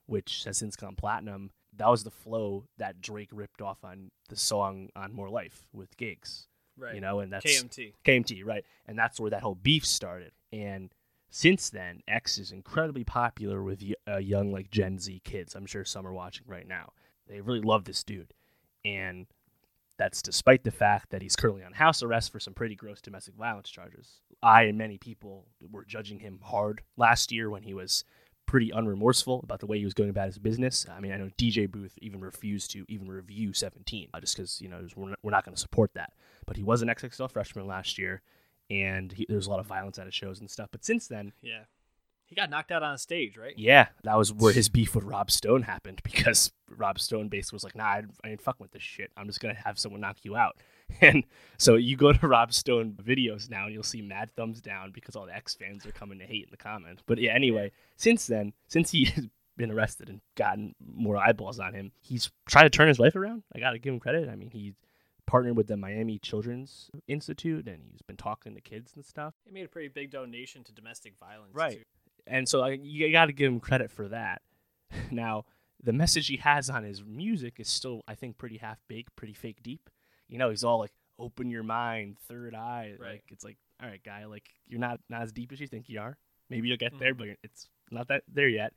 which 0.05 0.43
has 0.45 0.57
since 0.57 0.75
gone 0.75 0.95
platinum. 0.95 1.51
That 1.75 1.89
was 1.89 2.03
the 2.03 2.11
flow 2.11 2.65
that 2.77 2.99
Drake 3.01 3.29
ripped 3.31 3.61
off 3.61 3.83
on 3.83 4.11
the 4.27 4.35
song 4.35 4.89
on 4.95 5.13
More 5.13 5.29
Life 5.29 5.67
with 5.71 5.95
Giggs, 5.97 6.47
Right. 6.77 6.95
you 6.95 7.01
know, 7.01 7.19
and 7.19 7.31
that's 7.31 7.45
KMT. 7.45 7.93
KMT, 8.03 8.43
right? 8.43 8.65
And 8.87 8.97
that's 8.97 9.19
where 9.19 9.29
that 9.29 9.43
whole 9.43 9.55
beef 9.55 9.85
started. 9.85 10.31
And 10.51 10.91
since 11.29 11.69
then, 11.69 12.01
X 12.07 12.39
is 12.39 12.51
incredibly 12.51 13.03
popular 13.03 13.61
with 13.61 13.83
uh, 14.07 14.17
young 14.17 14.51
like 14.51 14.71
Gen 14.71 14.97
Z 14.97 15.21
kids. 15.23 15.53
I'm 15.55 15.67
sure 15.67 15.85
some 15.85 16.07
are 16.07 16.13
watching 16.13 16.45
right 16.47 16.67
now. 16.67 16.91
They 17.27 17.39
really 17.41 17.61
love 17.61 17.83
this 17.85 18.03
dude, 18.03 18.33
and 18.83 19.27
that's 19.99 20.21
despite 20.23 20.63
the 20.63 20.71
fact 20.71 21.11
that 21.11 21.21
he's 21.21 21.35
currently 21.35 21.63
on 21.63 21.73
house 21.73 22.01
arrest 22.01 22.31
for 22.31 22.39
some 22.39 22.53
pretty 22.55 22.73
gross 22.73 23.01
domestic 23.01 23.35
violence 23.35 23.69
charges. 23.69 24.21
I 24.41 24.63
and 24.63 24.77
many 24.77 24.97
people 24.97 25.45
were 25.71 25.85
judging 25.85 26.19
him 26.19 26.39
hard 26.41 26.81
last 26.97 27.31
year 27.31 27.49
when 27.51 27.61
he 27.63 27.73
was 27.75 28.03
pretty 28.47 28.71
unremorseful 28.71 29.43
about 29.43 29.59
the 29.59 29.67
way 29.67 29.77
he 29.77 29.85
was 29.85 29.93
going 29.93 30.09
about 30.09 30.25
his 30.25 30.39
business. 30.39 30.85
I 30.91 30.99
mean, 31.01 31.11
I 31.11 31.17
know 31.17 31.29
DJ 31.37 31.69
Booth 31.69 31.93
even 32.01 32.19
refused 32.21 32.71
to 32.71 32.83
even 32.87 33.07
review 33.07 33.53
17 33.53 34.07
uh, 34.11 34.19
just 34.19 34.35
because, 34.35 34.59
you 34.59 34.69
know, 34.69 34.87
we're 34.95 35.09
not, 35.09 35.19
we're 35.21 35.31
not 35.31 35.45
going 35.45 35.53
to 35.53 35.61
support 35.61 35.93
that. 35.93 36.13
but 36.47 36.57
he 36.57 36.63
was 36.63 36.81
an 36.81 36.87
XXL 36.87 37.29
freshman 37.29 37.67
last 37.67 37.99
year, 37.99 38.23
and 38.71 39.11
he, 39.11 39.25
there 39.27 39.35
was 39.37 39.45
a 39.45 39.51
lot 39.51 39.59
of 39.59 39.67
violence 39.67 39.99
at 39.99 40.05
his 40.05 40.15
shows 40.15 40.39
and 40.39 40.49
stuff. 40.49 40.69
But 40.71 40.83
since 40.83 41.07
then, 41.07 41.33
Yeah. 41.43 41.63
He 42.29 42.35
got 42.35 42.49
knocked 42.49 42.71
out 42.71 42.83
on 42.83 42.97
stage, 42.97 43.37
right? 43.37 43.53
yeah, 43.57 43.87
that 44.03 44.17
was 44.17 44.31
where 44.31 44.53
his 44.53 44.69
beef 44.77 44.95
with 44.95 45.03
Rob 45.03 45.31
Stone 45.31 45.63
happened 45.63 46.01
because 46.03 46.51
Rob 46.69 46.99
Stone 46.99 47.27
basically 47.29 47.55
was 47.57 47.63
like, 47.63 47.75
"Nah, 47.75 47.83
I, 47.83 48.03
I 48.23 48.29
ain't 48.29 48.41
fucking 48.41 48.63
with 48.63 48.71
this 48.71 48.83
shit. 48.83 49.11
I'm 49.17 49.25
just 49.25 49.39
gonna 49.39 49.55
have 49.55 49.79
someone 49.79 50.01
knock 50.01 50.17
you 50.23 50.35
out." 50.35 50.57
And 51.01 51.23
so 51.59 51.75
you 51.75 51.95
go 51.95 52.11
to 52.13 52.27
Rob 52.27 52.51
Stone 52.51 52.97
videos 53.03 53.47
now, 53.47 53.65
and 53.65 53.73
you'll 53.73 53.83
see 53.83 54.01
mad 54.01 54.31
thumbs 54.35 54.59
down 54.59 54.91
because 54.91 55.15
all 55.15 55.27
the 55.27 55.35
X 55.35 55.53
fans 55.53 55.85
are 55.85 55.91
coming 55.91 56.17
to 56.17 56.25
hate 56.25 56.45
in 56.45 56.49
the 56.49 56.57
comments. 56.57 57.03
But 57.05 57.19
yeah, 57.19 57.31
anyway, 57.33 57.71
since 57.95 58.25
then, 58.25 58.53
since 58.67 58.89
he 58.89 59.05
has 59.05 59.27
been 59.55 59.69
arrested 59.69 60.09
and 60.09 60.21
gotten 60.35 60.73
more 60.83 61.15
eyeballs 61.15 61.59
on 61.59 61.75
him, 61.75 61.91
he's 62.01 62.31
tried 62.47 62.63
to 62.63 62.71
turn 62.71 62.87
his 62.87 62.97
life 62.97 63.15
around. 63.15 63.43
I 63.53 63.59
gotta 63.59 63.77
give 63.77 63.93
him 63.93 63.99
credit. 63.99 64.29
I 64.29 64.35
mean, 64.35 64.49
he 64.49 64.73
partnered 65.27 65.55
with 65.55 65.67
the 65.67 65.77
Miami 65.77 66.17
Children's 66.17 66.89
Institute, 67.07 67.67
and 67.67 67.83
he's 67.91 68.01
been 68.01 68.17
talking 68.17 68.55
to 68.55 68.61
kids 68.61 68.93
and 68.95 69.05
stuff. 69.05 69.35
He 69.45 69.51
made 69.51 69.65
a 69.65 69.69
pretty 69.69 69.89
big 69.89 70.09
donation 70.09 70.63
to 70.63 70.71
domestic 70.73 71.13
violence. 71.19 71.53
Right. 71.53 71.77
too. 71.77 71.83
And 72.29 72.47
so 72.47 72.59
like, 72.59 72.81
you 72.83 73.11
got 73.11 73.25
to 73.25 73.33
give 73.33 73.51
him 73.51 73.59
credit 73.59 73.91
for 73.91 74.07
that. 74.09 74.41
Now, 75.11 75.45
the 75.83 75.93
message 75.93 76.27
he 76.27 76.37
has 76.37 76.69
on 76.69 76.83
his 76.83 77.03
music 77.03 77.55
is 77.59 77.69
still, 77.69 78.01
I 78.07 78.15
think, 78.15 78.37
pretty 78.37 78.57
half 78.57 78.79
baked, 78.87 79.15
pretty 79.15 79.33
fake 79.33 79.61
deep. 79.63 79.89
You 80.27 80.37
know, 80.37 80.49
he's 80.49 80.63
all 80.63 80.79
like, 80.79 80.91
"Open 81.17 81.49
your 81.49 81.63
mind, 81.63 82.17
third 82.27 82.53
eye." 82.55 82.95
Right. 82.99 83.11
Like 83.11 83.23
it's 83.29 83.43
like, 83.43 83.57
all 83.81 83.87
right, 83.87 84.03
guy, 84.03 84.25
like 84.25 84.49
you're 84.67 84.79
not 84.79 84.99
not 85.09 85.21
as 85.21 85.31
deep 85.31 85.51
as 85.51 85.59
you 85.59 85.67
think 85.67 85.87
you 85.87 85.99
are. 85.99 86.17
Maybe 86.49 86.67
you'll 86.67 86.77
get 86.77 86.93
hmm. 86.93 86.99
there, 86.99 87.13
but 87.13 87.27
it's 87.43 87.69
not 87.91 88.07
that 88.09 88.23
there 88.27 88.49
yet. 88.49 88.73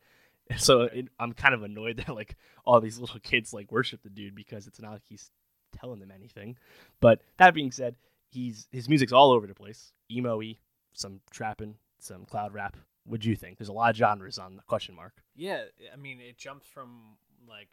And 0.49 0.61
so 0.61 0.83
it, 0.83 1.09
I'm 1.19 1.33
kind 1.33 1.55
of 1.55 1.63
annoyed 1.63 1.97
that 2.07 2.15
like 2.15 2.37
all 2.65 2.81
these 2.81 2.99
little 2.99 3.21
kids 3.21 3.53
like 3.53 3.73
worship 3.73 4.03
the 4.03 4.11
dude 4.11 4.35
because 4.35 4.67
it's 4.67 4.81
not 4.81 4.93
like 4.93 5.03
he's 5.09 5.31
telling 5.73 6.01
them 6.01 6.11
anything. 6.11 6.57
But 7.01 7.23
that 7.39 7.55
being 7.55 7.73
said, 7.73 7.97
he's 8.29 8.69
his 8.71 8.89
music's 8.89 9.13
all 9.13 9.33
over 9.33 9.47
the 9.47 9.55
place, 9.55 9.93
emo-y, 10.11 10.59
some 10.93 11.21
trapping, 11.31 11.77
some 11.99 12.25
cloud 12.25 12.55
rap. 12.55 12.77
What 13.05 13.21
do 13.21 13.29
you 13.29 13.37
think? 13.37 13.59
There's 13.59 13.69
a 13.69 13.73
lot 13.73 13.91
of 13.91 13.97
genres 13.97 14.39
on 14.39 14.57
the 14.57 14.63
question 14.63 14.95
mark. 14.95 15.15
Yeah, 15.35 15.65
I 15.93 15.97
mean, 15.97 16.21
it 16.21 16.39
jumps 16.39 16.67
from 16.67 17.17
like 17.49 17.69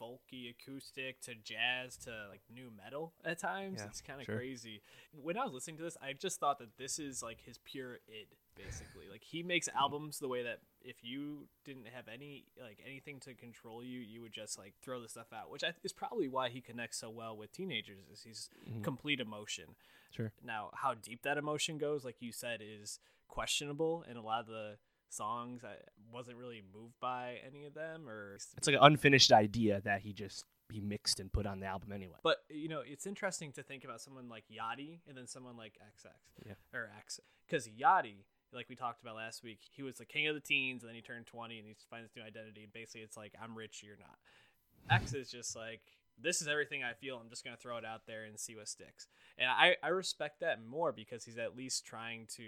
folky 0.00 0.50
acoustic 0.50 1.20
to 1.20 1.34
jazz 1.34 1.96
to 1.96 2.10
like 2.30 2.40
new 2.52 2.70
metal 2.76 3.12
at 3.24 3.38
times. 3.38 3.78
Yeah, 3.80 3.86
it's 3.86 4.00
kind 4.00 4.20
of 4.20 4.26
sure. 4.26 4.36
crazy. 4.36 4.80
When 5.12 5.36
I 5.36 5.44
was 5.44 5.52
listening 5.52 5.76
to 5.78 5.82
this, 5.82 5.96
I 6.02 6.12
just 6.12 6.40
thought 6.40 6.58
that 6.58 6.76
this 6.76 6.98
is 6.98 7.22
like 7.22 7.40
his 7.44 7.58
pure 7.58 7.98
id, 8.08 8.26
basically. 8.56 9.06
like 9.10 9.22
he 9.22 9.42
makes 9.42 9.68
albums 9.68 10.18
the 10.18 10.28
way 10.28 10.42
that 10.42 10.60
if 10.80 10.96
you 11.02 11.46
didn't 11.64 11.86
have 11.94 12.06
any 12.12 12.44
like 12.60 12.78
anything 12.84 13.20
to 13.20 13.34
control 13.34 13.82
you, 13.84 14.00
you 14.00 14.22
would 14.22 14.32
just 14.32 14.58
like 14.58 14.74
throw 14.82 15.00
the 15.00 15.08
stuff 15.08 15.32
out, 15.32 15.50
which 15.50 15.62
is 15.84 15.92
probably 15.92 16.28
why 16.28 16.48
he 16.48 16.60
connects 16.60 16.98
so 16.98 17.10
well 17.10 17.36
with 17.36 17.52
teenagers. 17.52 18.04
Is 18.12 18.22
he's 18.22 18.50
Mhm. 18.68 18.82
complete 18.82 19.20
emotion. 19.20 19.76
Sure. 20.10 20.32
Now, 20.44 20.70
how 20.74 20.94
deep 20.94 21.22
that 21.22 21.38
emotion 21.38 21.78
goes, 21.78 22.04
like 22.04 22.16
you 22.20 22.32
said, 22.32 22.60
is 22.62 22.98
questionable, 23.32 24.04
and 24.08 24.18
a 24.18 24.22
lot 24.22 24.40
of 24.40 24.46
the 24.46 24.76
songs 25.08 25.62
I 25.64 25.74
wasn't 26.12 26.36
really 26.36 26.62
moved 26.74 26.94
by 27.00 27.36
any 27.46 27.64
of 27.64 27.74
them, 27.74 28.08
or 28.08 28.34
It's 28.34 28.66
like 28.66 28.76
an 28.76 28.82
unfinished 28.82 29.32
idea 29.32 29.80
that 29.84 30.02
he 30.02 30.12
just 30.12 30.44
he 30.70 30.80
mixed 30.80 31.20
and 31.20 31.30
put 31.30 31.44
on 31.46 31.60
the 31.60 31.66
album 31.66 31.92
anyway. 31.92 32.16
But 32.22 32.38
you 32.48 32.68
know, 32.68 32.82
it's 32.86 33.06
interesting 33.06 33.52
to 33.52 33.62
think 33.62 33.84
about 33.84 34.00
someone 34.00 34.28
like 34.28 34.44
Yachty 34.48 35.00
and 35.08 35.16
then 35.16 35.26
someone 35.26 35.56
like 35.56 35.74
XX, 35.74 36.12
Yeah. 36.46 36.54
or 36.72 36.90
X, 36.98 37.20
because 37.46 37.68
Yachty, 37.68 38.24
like 38.52 38.68
we 38.68 38.76
talked 38.76 39.02
about 39.02 39.16
last 39.16 39.42
week, 39.42 39.60
he 39.70 39.82
was 39.82 39.96
the 39.96 40.06
king 40.06 40.26
of 40.28 40.34
the 40.34 40.40
teens, 40.40 40.82
and 40.82 40.88
then 40.88 40.94
he 40.96 41.02
turned 41.02 41.26
twenty, 41.26 41.58
and 41.58 41.66
he 41.66 41.74
finds 41.90 42.08
his 42.10 42.16
new 42.16 42.22
identity, 42.22 42.62
and 42.64 42.72
basically 42.72 43.00
it's 43.02 43.16
like 43.16 43.32
I'm 43.42 43.56
rich, 43.56 43.82
you're 43.82 43.96
not. 43.98 44.18
X 44.90 45.14
is 45.14 45.30
just 45.30 45.54
like 45.56 45.82
this 46.22 46.40
is 46.40 46.48
everything 46.48 46.82
I 46.84 46.92
feel. 46.94 47.16
I'm 47.22 47.28
just 47.30 47.44
gonna 47.44 47.56
throw 47.56 47.76
it 47.78 47.84
out 47.84 48.02
there 48.06 48.24
and 48.24 48.38
see 48.38 48.54
what 48.56 48.68
sticks. 48.68 49.08
And 49.38 49.48
I, 49.50 49.76
I 49.82 49.88
respect 49.88 50.40
that 50.40 50.64
more 50.64 50.92
because 50.92 51.24
he's 51.24 51.38
at 51.38 51.56
least 51.56 51.84
trying 51.86 52.26
to 52.36 52.44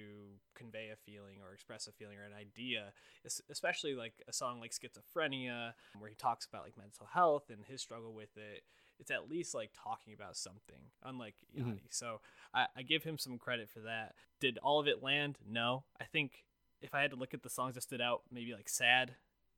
convey 0.55 0.91
a 0.93 0.97
feeling 0.97 1.37
or 1.43 1.53
express 1.53 1.87
a 1.87 1.93
feeling 1.93 2.19
or 2.19 2.25
an 2.25 2.33
idea, 2.39 2.93
es- 3.25 3.41
especially 3.51 3.95
like 3.95 4.15
a 4.29 4.33
song 4.33 4.61
like 4.61 4.73
Schizophrenia, 4.73 5.73
where 5.99 6.11
he 6.11 6.17
talks 6.17 6.47
about 6.47 6.65
like 6.65 6.77
mental 6.79 7.07
health 7.13 7.51
and 7.51 7.65
his 7.65 7.81
struggle 7.81 8.13
with 8.13 8.37
it. 8.37 8.63
It's 9.01 9.11
at 9.11 9.29
least 9.29 9.55
like 9.55 9.71
talking 9.75 10.15
about 10.15 10.37
something, 10.37 10.91
unlike 11.03 11.35
Yanni. 11.53 11.71
Mhm. 11.73 11.81
So 11.91 12.21
I, 12.53 12.67
I 12.77 12.83
give 12.83 13.03
him 13.03 13.19
some 13.19 13.39
credit 13.39 13.69
for 13.69 13.81
that. 13.81 14.15
Did 14.41 14.59
all 14.59 14.79
of 14.79 14.87
it 14.87 15.03
land? 15.03 15.39
No. 15.49 15.85
I 16.01 16.05
think 16.05 16.45
if 16.81 16.95
I 16.95 17.01
had 17.01 17.11
to 17.11 17.17
look 17.17 17.35
at 17.35 17.43
the 17.43 17.51
songs 17.51 17.75
that 17.75 17.83
stood 17.83 18.01
out, 18.01 18.23
maybe 18.31 18.55
like 18.55 18.69
Sad, 18.69 19.17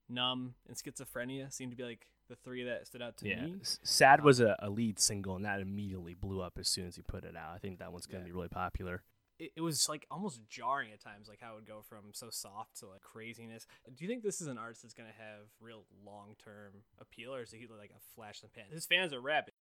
Numb, 0.08 0.54
and 0.68 0.76
Schizophrenia 0.76 1.52
seem 1.52 1.70
to 1.70 1.76
be 1.76 1.82
like 1.82 2.06
the 2.28 2.36
three 2.36 2.64
that 2.64 2.86
stood 2.86 3.02
out 3.02 3.16
to 3.18 3.28
yeah, 3.28 3.42
me. 3.44 3.56
"Sad" 3.62 4.20
um, 4.20 4.26
was 4.26 4.40
a, 4.40 4.56
a 4.60 4.70
lead 4.70 4.98
single, 4.98 5.36
and 5.36 5.44
that 5.44 5.60
immediately 5.60 6.14
blew 6.14 6.40
up 6.40 6.58
as 6.58 6.68
soon 6.68 6.86
as 6.86 6.96
he 6.96 7.02
put 7.02 7.24
it 7.24 7.36
out. 7.36 7.52
I 7.54 7.58
think 7.58 7.78
that 7.78 7.92
one's 7.92 8.06
gonna 8.06 8.20
Yeah. 8.24 8.26
be 8.26 8.32
really 8.32 8.48
popular. 8.48 9.02
it, 9.38 9.52
it 9.56 9.60
was 9.60 9.86
like 9.88 10.06
almost 10.10 10.40
jarring 10.48 10.92
at 10.92 11.00
times, 11.00 11.28
like 11.28 11.40
how 11.42 11.52
it 11.52 11.56
would 11.56 11.66
go 11.66 11.82
from 11.82 12.06
so 12.12 12.30
soft 12.30 12.76
to 12.80 12.86
like 12.86 13.02
craziness. 13.02 13.66
Do 13.94 14.02
you 14.04 14.08
think 14.08 14.22
this 14.22 14.40
is 14.40 14.46
an 14.46 14.56
artist 14.58 14.82
that's 14.82 14.94
gonna 14.94 15.10
have 15.18 15.46
real 15.60 15.84
long 16.04 16.36
term 16.42 16.84
appeal, 16.98 17.34
or 17.34 17.42
is 17.42 17.50
he 17.52 17.66
like 17.78 17.90
a 17.90 18.00
flash 18.14 18.42
in 18.42 18.48
the 18.52 18.58
pan? 18.60 18.70
His 18.72 18.86
fans 18.86 19.12
are 19.12 19.20
rabid. 19.20 19.52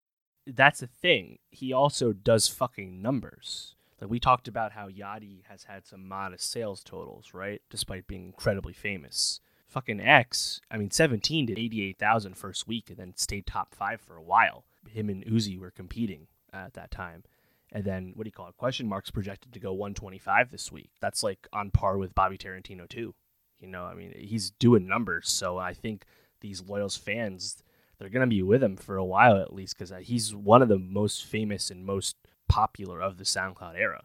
That's 0.47 0.81
the 0.81 0.87
thing. 0.87 1.39
He 1.51 1.73
also 1.73 2.13
does 2.13 2.49
fucking 2.49 3.01
numbers. 3.03 3.75
Like 4.01 4.11
we 4.11 4.21
talked 4.21 4.47
about 4.47 4.73
how 4.73 4.89
Yachty 4.89 5.45
has 5.49 5.65
had 5.65 5.87
some 5.87 6.07
modest 6.07 6.51
sales 6.51 6.85
totals, 6.85 7.33
right? 7.33 7.63
Despite 7.71 8.07
being 8.07 8.27
incredibly 8.27 8.75
famous. 8.75 9.41
Fucking 9.75 10.01
X, 10.01 10.61
I 10.71 10.77
mean, 10.77 10.93
17 10.93 11.47
did 11.47 11.59
88,000 11.59 12.37
first 12.37 12.69
week 12.69 12.91
and 12.91 12.97
then 12.97 13.13
stayed 13.17 13.45
top 13.45 13.75
five 13.75 14.01
for 14.01 14.17
a 14.17 14.23
while. 14.23 14.65
Him 14.89 15.09
and 15.09 15.27
Uzi 15.27 15.59
were 15.59 15.73
competing 15.73 16.29
at 16.53 16.75
that 16.75 16.93
time. 16.93 17.25
And 17.73 17.83
then, 17.83 18.13
what 18.15 18.23
do 18.23 18.29
you 18.29 18.33
call 18.33 18.47
it? 18.47 18.57
Question 18.57 18.87
Mark's 18.87 19.11
projected 19.11 19.53
to 19.53 19.59
go 19.59 19.73
125 19.73 20.53
this 20.53 20.71
week. 20.71 20.91
That's 21.01 21.25
like 21.25 21.49
on 21.53 21.73
par 21.73 21.99
with 21.99 22.15
Bobby 22.15 22.39
Tarantino, 22.39 22.89
too. 22.89 23.17
You 23.59 23.67
know, 23.67 23.83
I 23.83 23.95
mean, 23.95 24.15
he's 24.17 24.53
doing 24.53 24.87
numbers. 24.87 25.29
So 25.29 25.59
I 25.59 25.75
think 25.75 26.05
these 26.41 26.63
Loyals 26.63 26.97
fans, 26.97 27.61
they're 27.99 28.09
going 28.09 28.21
to 28.21 28.29
be 28.29 28.45
with 28.45 28.63
him 28.63 28.77
for 28.77 28.97
a 28.97 29.05
while 29.05 29.39
at 29.39 29.53
least 29.53 29.77
because 29.77 29.91
uh, 29.91 29.97
he's 29.97 30.33
one 30.37 30.63
of 30.63 30.69
the 30.69 30.79
most 30.79 31.25
famous 31.25 31.69
and 31.73 31.85
most 31.85 32.15
popular 32.49 33.03
of 33.03 33.19
the 33.19 33.25
SoundCloud 33.25 33.77
era, 33.77 34.05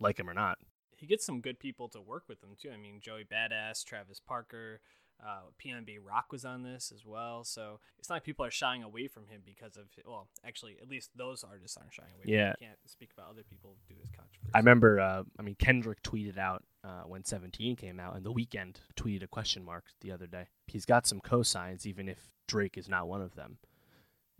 like 0.00 0.18
him 0.18 0.30
or 0.30 0.34
not. 0.34 0.56
He 0.96 1.06
gets 1.06 1.24
some 1.24 1.40
good 1.40 1.58
people 1.58 1.88
to 1.90 2.00
work 2.00 2.24
with 2.28 2.42
him 2.42 2.50
too. 2.60 2.70
I 2.70 2.76
mean, 2.76 3.00
Joey 3.00 3.24
Badass, 3.24 3.84
Travis 3.84 4.20
Barker, 4.26 4.80
uh, 5.24 5.40
PNB 5.62 5.98
Rock 6.02 6.26
was 6.30 6.44
on 6.44 6.62
this 6.62 6.92
as 6.94 7.04
well. 7.04 7.44
So 7.44 7.80
it's 7.98 8.08
not 8.08 8.16
like 8.16 8.24
people 8.24 8.44
are 8.44 8.50
shying 8.50 8.82
away 8.82 9.08
from 9.08 9.26
him 9.28 9.42
because 9.44 9.76
of 9.76 9.84
well, 10.06 10.28
actually, 10.46 10.76
at 10.80 10.88
least 10.88 11.10
those 11.16 11.44
artists 11.44 11.76
aren't 11.76 11.92
shying 11.92 12.10
away. 12.14 12.24
Yeah. 12.26 12.52
from 12.52 12.64
him. 12.64 12.68
can't 12.68 12.78
speak 12.86 13.10
about 13.16 13.30
other 13.30 13.42
people 13.48 13.76
do 13.88 13.94
this 14.00 14.10
controversy. 14.10 14.50
I 14.54 14.58
remember, 14.58 15.00
uh, 15.00 15.22
I 15.38 15.42
mean, 15.42 15.56
Kendrick 15.58 16.02
tweeted 16.02 16.38
out 16.38 16.64
uh, 16.84 17.02
when 17.06 17.24
17 17.24 17.76
came 17.76 17.98
out, 17.98 18.16
and 18.16 18.24
The 18.24 18.32
Weeknd 18.32 18.76
tweeted 18.96 19.22
a 19.22 19.28
question 19.28 19.64
mark 19.64 19.84
the 20.00 20.12
other 20.12 20.26
day. 20.26 20.46
He's 20.66 20.84
got 20.84 21.06
some 21.06 21.20
cosigns, 21.20 21.86
even 21.86 22.08
if 22.08 22.30
Drake 22.46 22.76
is 22.76 22.88
not 22.88 23.08
one 23.08 23.22
of 23.22 23.34
them. 23.34 23.58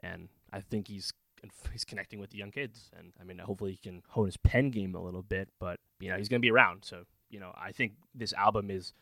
And 0.00 0.28
I 0.52 0.60
think 0.60 0.88
he's 0.88 1.12
he's 1.72 1.84
connecting 1.84 2.18
with 2.18 2.30
the 2.30 2.38
young 2.38 2.50
kids. 2.50 2.90
And 2.98 3.12
I 3.20 3.24
mean, 3.24 3.38
hopefully 3.38 3.72
he 3.72 3.76
can 3.78 4.02
hone 4.08 4.26
his 4.26 4.36
pen 4.36 4.70
game 4.70 4.94
a 4.94 5.02
little 5.02 5.22
bit, 5.22 5.48
but, 5.58 5.78
you 6.00 6.08
know, 6.10 6.16
he's 6.16 6.28
going 6.28 6.40
to 6.40 6.44
be 6.46 6.50
around. 6.50 6.84
So, 6.84 7.04
you 7.30 7.40
know, 7.40 7.52
I 7.56 7.72
think 7.72 7.92
this 8.14 8.32
album 8.32 8.70
is, 8.70 8.92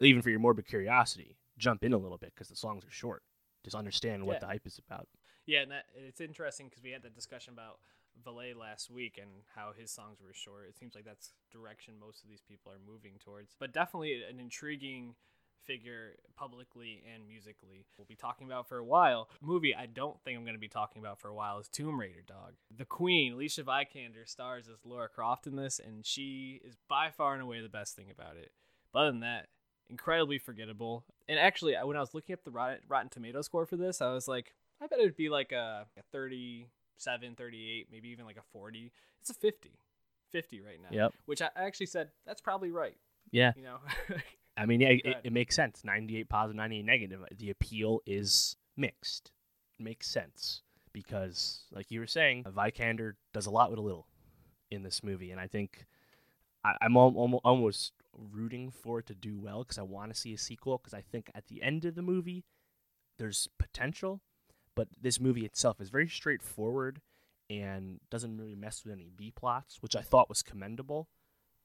even 0.00 0.22
for 0.22 0.30
your 0.30 0.40
morbid 0.40 0.66
curiosity, 0.66 1.36
jump 1.58 1.84
in 1.84 1.92
a 1.92 1.98
little 1.98 2.18
bit 2.18 2.32
because 2.34 2.48
the 2.48 2.56
songs 2.56 2.84
are 2.84 2.90
short. 2.90 3.22
Just 3.62 3.76
understand 3.76 4.26
what 4.26 4.34
Yeah. 4.34 4.40
the 4.40 4.46
hype 4.46 4.66
is 4.66 4.78
about. 4.78 5.08
Yeah, 5.46 5.60
and 5.60 5.70
that, 5.70 5.84
it's 5.94 6.20
interesting 6.20 6.68
because 6.68 6.82
we 6.82 6.90
had 6.90 7.02
that 7.02 7.14
discussion 7.14 7.52
about 7.52 7.78
Valet 8.22 8.54
last 8.54 8.90
week 8.90 9.18
and 9.20 9.30
how 9.54 9.72
his 9.76 9.90
songs 9.90 10.20
were 10.20 10.32
short. 10.32 10.66
It 10.68 10.76
seems 10.76 10.94
like 10.94 11.04
that's 11.04 11.32
direction 11.50 11.94
most 11.98 12.22
of 12.22 12.28
these 12.28 12.40
people 12.40 12.70
are 12.72 12.78
moving 12.86 13.14
towards. 13.18 13.54
But 13.58 13.72
definitely 13.72 14.22
an 14.22 14.38
intriguing 14.40 15.14
figure 15.66 16.16
publicly 16.36 17.02
and 17.12 17.26
musically. 17.26 17.86
We'll 17.96 18.06
be 18.06 18.16
talking 18.16 18.46
about 18.46 18.68
for 18.68 18.78
a 18.78 18.84
while. 18.84 19.28
Movie 19.40 19.74
I 19.74 19.86
don't 19.86 20.20
think 20.22 20.36
I'm 20.36 20.44
going 20.44 20.54
to 20.54 20.60
be 20.60 20.68
talking 20.68 21.00
about 21.00 21.20
for 21.20 21.28
a 21.28 21.34
while 21.34 21.58
is 21.58 21.68
Tomb 21.68 21.98
Raider 21.98 22.22
Dog. 22.26 22.54
The 22.74 22.84
Queen, 22.84 23.34
Alicia 23.34 23.62
Vikander, 23.62 24.26
stars 24.26 24.68
as 24.68 24.84
Laura 24.84 25.08
Croft 25.08 25.46
in 25.46 25.56
this, 25.56 25.80
and 25.84 26.04
she 26.04 26.60
is 26.64 26.76
by 26.88 27.10
far 27.10 27.34
and 27.34 27.42
away 27.42 27.60
the 27.60 27.68
best 27.68 27.96
thing 27.96 28.06
about 28.10 28.36
it. 28.36 28.52
But 28.92 29.00
other 29.00 29.10
than 29.12 29.20
that, 29.20 29.48
incredibly 29.90 30.38
forgettable. 30.38 31.04
And 31.28 31.38
actually, 31.38 31.74
when 31.82 31.96
I 31.96 32.00
was 32.00 32.14
looking 32.14 32.32
up 32.32 32.44
the 32.44 32.50
Rotten, 32.50 33.08
Tomato 33.10 33.42
score 33.42 33.66
for 33.66 33.76
this, 33.76 34.00
I 34.00 34.12
was 34.12 34.28
like, 34.28 34.54
I 34.80 34.86
bet 34.86 34.98
it'd 34.98 35.16
be 35.16 35.28
like 35.28 35.52
a, 35.52 35.86
a 35.96 36.02
37, 36.12 37.34
38, 37.34 37.88
maybe 37.90 38.08
even 38.08 38.24
like 38.24 38.36
a 38.36 38.42
40. 38.52 38.92
It's 39.20 39.30
a 39.30 39.34
50. 39.34 39.78
50 40.30 40.60
right 40.60 40.80
now. 40.82 40.88
Yep. 40.90 41.14
Which 41.26 41.42
I 41.42 41.48
actually 41.56 41.86
said, 41.86 42.08
that's 42.26 42.40
probably 42.40 42.70
right. 42.70 42.96
Yeah. 43.30 43.52
You 43.56 43.62
know? 43.62 43.78
I 44.56 44.66
mean, 44.66 44.80
yeah, 44.80 44.88
it, 44.90 45.16
it 45.24 45.32
makes 45.32 45.56
sense. 45.56 45.82
98 45.84 46.28
positive, 46.28 46.56
98 46.56 46.84
negative. 46.84 47.20
The 47.36 47.50
appeal 47.50 48.00
is 48.06 48.56
mixed. 48.76 49.32
It 49.78 49.82
makes 49.82 50.06
sense 50.08 50.62
because, 50.92 51.64
like 51.72 51.90
you 51.90 51.98
were 52.00 52.06
saying, 52.06 52.44
Vikander 52.44 53.14
does 53.32 53.46
a 53.46 53.50
lot 53.50 53.70
with 53.70 53.78
a 53.80 53.82
little 53.82 54.06
in 54.70 54.82
this 54.84 55.02
movie, 55.02 55.30
and 55.32 55.40
I 55.40 55.46
think 55.48 55.86
I, 56.64 56.76
almo- 56.82 57.40
almost 57.44 57.92
rooting 58.16 58.70
for 58.70 59.00
it 59.00 59.06
to 59.06 59.14
do 59.14 59.38
well 59.38 59.64
because 59.64 59.78
I 59.78 59.82
want 59.82 60.14
to 60.14 60.18
see 60.18 60.32
a 60.34 60.38
sequel. 60.38 60.78
Because 60.78 60.94
I 60.94 61.00
think 61.02 61.30
at 61.34 61.48
the 61.48 61.62
end 61.62 61.84
of 61.84 61.96
the 61.96 62.02
movie, 62.02 62.44
there's 63.18 63.48
potential, 63.58 64.20
but 64.76 64.88
this 65.00 65.18
movie 65.20 65.44
itself 65.44 65.80
is 65.80 65.88
very 65.90 66.08
straightforward, 66.08 67.00
and 67.50 67.98
doesn't 68.10 68.38
really 68.38 68.54
mess 68.54 68.84
with 68.84 68.92
any 68.94 69.10
B 69.14 69.32
plots, 69.34 69.82
which 69.82 69.96
I 69.96 70.00
thought 70.02 70.28
was 70.28 70.42
commendable 70.44 71.08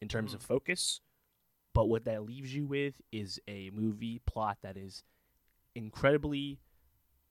in 0.01 0.07
terms 0.07 0.31
Mhm. 0.31 0.35
of 0.35 0.41
focus. 0.41 1.01
But 1.73 1.87
what 1.87 2.05
that 2.05 2.23
leaves 2.23 2.53
you 2.53 2.65
with 2.65 2.95
is 3.11 3.39
a 3.47 3.69
movie 3.73 4.21
plot 4.25 4.57
that 4.63 4.75
is 4.75 5.03
incredibly 5.75 6.59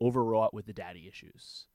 overwrought 0.00 0.54
with 0.54 0.66
the 0.66 0.72
daddy 0.72 1.08
issues. 1.08 1.66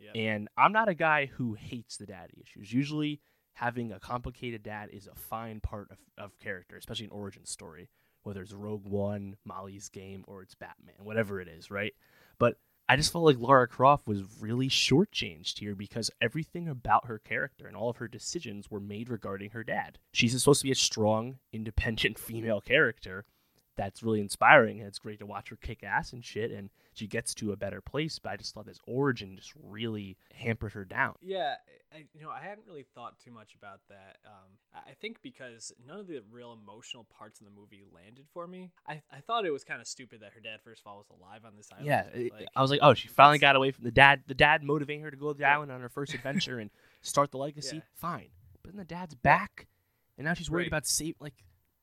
Yep. 0.00 0.12
And 0.14 0.48
I'm 0.56 0.72
not 0.72 0.88
a 0.88 0.94
guy 0.94 1.26
who 1.26 1.54
hates 1.54 1.96
the 1.96 2.06
daddy 2.06 2.42
issues. 2.42 2.72
Usually, 2.72 3.20
having 3.52 3.92
a 3.92 4.00
complicated 4.00 4.62
dad 4.62 4.88
is 4.92 5.06
a 5.06 5.14
fine 5.14 5.60
part 5.60 5.90
of, 5.90 5.98
of 6.18 6.38
character, 6.38 6.76
especially 6.76 7.06
an 7.06 7.12
origin 7.12 7.44
story, 7.44 7.90
whether 8.22 8.42
it's 8.42 8.52
Rogue 8.52 8.86
One, 8.86 9.36
Molly's 9.44 9.88
Game, 9.88 10.24
or 10.26 10.42
it's 10.42 10.54
Batman, 10.54 10.94
whatever 11.02 11.40
it 11.40 11.48
is, 11.48 11.70
right? 11.70 11.92
But 12.38 12.56
I 12.90 12.96
just 12.96 13.12
felt 13.12 13.22
like 13.22 13.38
Laura 13.38 13.68
Croft 13.68 14.08
was 14.08 14.24
really 14.40 14.68
shortchanged 14.68 15.60
here 15.60 15.76
because 15.76 16.10
everything 16.20 16.66
about 16.66 17.06
her 17.06 17.20
character 17.20 17.68
and 17.68 17.76
all 17.76 17.88
of 17.88 17.98
her 17.98 18.08
decisions 18.08 18.68
were 18.68 18.80
made 18.80 19.08
regarding 19.08 19.50
her 19.50 19.62
dad. 19.62 20.00
She's 20.12 20.36
supposed 20.36 20.62
to 20.62 20.66
be 20.66 20.72
a 20.72 20.74
strong, 20.74 21.38
independent 21.52 22.18
female 22.18 22.60
character 22.60 23.26
that's 23.76 24.02
really 24.02 24.18
inspiring 24.18 24.80
and 24.80 24.88
it's 24.88 24.98
great 24.98 25.20
to 25.20 25.26
watch 25.26 25.50
her 25.50 25.56
kick 25.56 25.84
ass 25.84 26.12
and 26.12 26.24
shit 26.24 26.50
and 26.50 26.70
she 27.00 27.06
gets 27.06 27.34
to 27.34 27.52
a 27.52 27.56
better 27.56 27.80
place 27.80 28.18
but 28.18 28.30
i 28.30 28.36
just 28.36 28.52
thought 28.54 28.66
this 28.66 28.78
origin 28.86 29.34
just 29.36 29.52
really 29.62 30.16
hampered 30.34 30.72
her 30.72 30.84
down 30.84 31.14
Yeah, 31.22 31.54
I, 31.92 32.04
you 32.14 32.20
know, 32.22 32.30
I 32.30 32.40
hadn't 32.40 32.66
really 32.68 32.84
thought 32.94 33.18
too 33.18 33.32
much 33.32 33.54
about 33.60 33.80
that. 33.88 34.18
Um, 34.24 34.50
I 34.72 34.92
think 35.00 35.20
because 35.22 35.72
none 35.88 35.98
of 35.98 36.06
the 36.06 36.22
real 36.30 36.52
emotional 36.62 37.04
parts 37.18 37.40
in 37.40 37.46
the 37.46 37.50
movie 37.50 37.82
landed 37.92 38.26
for 38.32 38.46
me. 38.46 38.70
I, 38.86 39.02
I 39.10 39.18
thought 39.20 39.44
it 39.44 39.50
was 39.50 39.64
kind 39.64 39.80
of 39.80 39.88
stupid 39.88 40.20
that 40.20 40.32
her 40.34 40.40
dad 40.40 40.60
first 40.62 40.82
of 40.82 40.86
all 40.90 40.98
was 40.98 41.08
alive 41.10 41.40
on 41.44 41.56
this 41.56 41.68
island. 41.72 41.86
yeah 41.86 42.04
like, 42.38 42.46
i 42.54 42.62
was 42.62 42.70
like 42.70 42.78
oh 42.82 42.94
she 42.94 43.08
finally 43.08 43.38
got 43.38 43.56
away 43.56 43.70
from 43.72 43.84
the 43.84 43.90
dad 43.90 44.22
the 44.28 44.34
dad 44.34 44.62
motivating 44.62 45.02
her 45.02 45.10
to 45.10 45.16
go 45.16 45.32
to 45.32 45.38
the 45.38 45.44
island 45.44 45.72
on 45.72 45.80
her 45.80 45.88
first 45.88 46.14
adventure 46.14 46.58
and 46.60 46.70
start 47.02 47.30
the 47.32 47.38
legacy 47.38 47.76
Yeah. 47.76 47.82
fine 47.96 48.28
but 48.62 48.70
then 48.72 48.78
the 48.78 48.84
dad's 48.84 49.14
back 49.16 49.66
and 50.16 50.26
now 50.26 50.34
she's 50.34 50.50
worried 50.50 50.64
Right. 50.64 50.68
about 50.68 50.86
save 50.86 51.16
like 51.18 51.34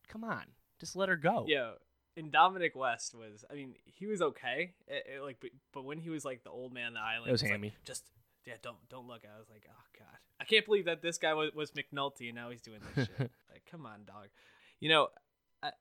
come 0.07 0.23
on 0.23 0.43
just 0.79 0.95
let 0.95 1.09
her 1.09 1.17
go 1.17 1.45
yeah. 1.47 1.71
And 2.17 2.31
Dominic 2.31 2.75
West 2.75 3.13
was, 3.15 3.45
I 3.49 3.53
mean, 3.53 3.75
he 3.85 4.07
was 4.07 4.21
okay. 4.21 4.73
It- 4.87 5.05
it, 5.15 5.21
like, 5.21 5.37
but, 5.39 5.51
but 5.73 5.85
when 5.85 5.99
he 5.99 6.09
was 6.09 6.25
like 6.25 6.43
the 6.43 6.49
old 6.49 6.73
man 6.73 6.87
on 6.87 6.93
the 6.95 6.99
island, 6.99 7.29
it 7.29 7.31
was 7.31 7.43
like, 7.43 7.51
hammy 7.51 7.73
just 7.85 8.03
yeah, 8.45 8.55
don't 8.61 8.77
don't 8.89 9.07
look. 9.07 9.21
I 9.23 9.37
was 9.39 9.49
like, 9.49 9.63
oh 9.69 9.83
god, 9.99 10.17
I 10.39 10.45
can't 10.45 10.65
believe 10.65 10.85
that 10.85 11.01
this 11.01 11.17
guy 11.17 11.33
was, 11.33 11.51
was 11.53 11.71
McNulty 11.71 12.27
and 12.27 12.35
now 12.35 12.49
he's 12.49 12.61
doing 12.61 12.79
this 12.95 13.07
shit. 13.07 13.31
Like, 13.51 13.63
come 13.69 13.85
on, 13.85 14.01
dog. 14.05 14.27
You 14.79 14.89
know, 14.89 15.07
I, 15.61 15.71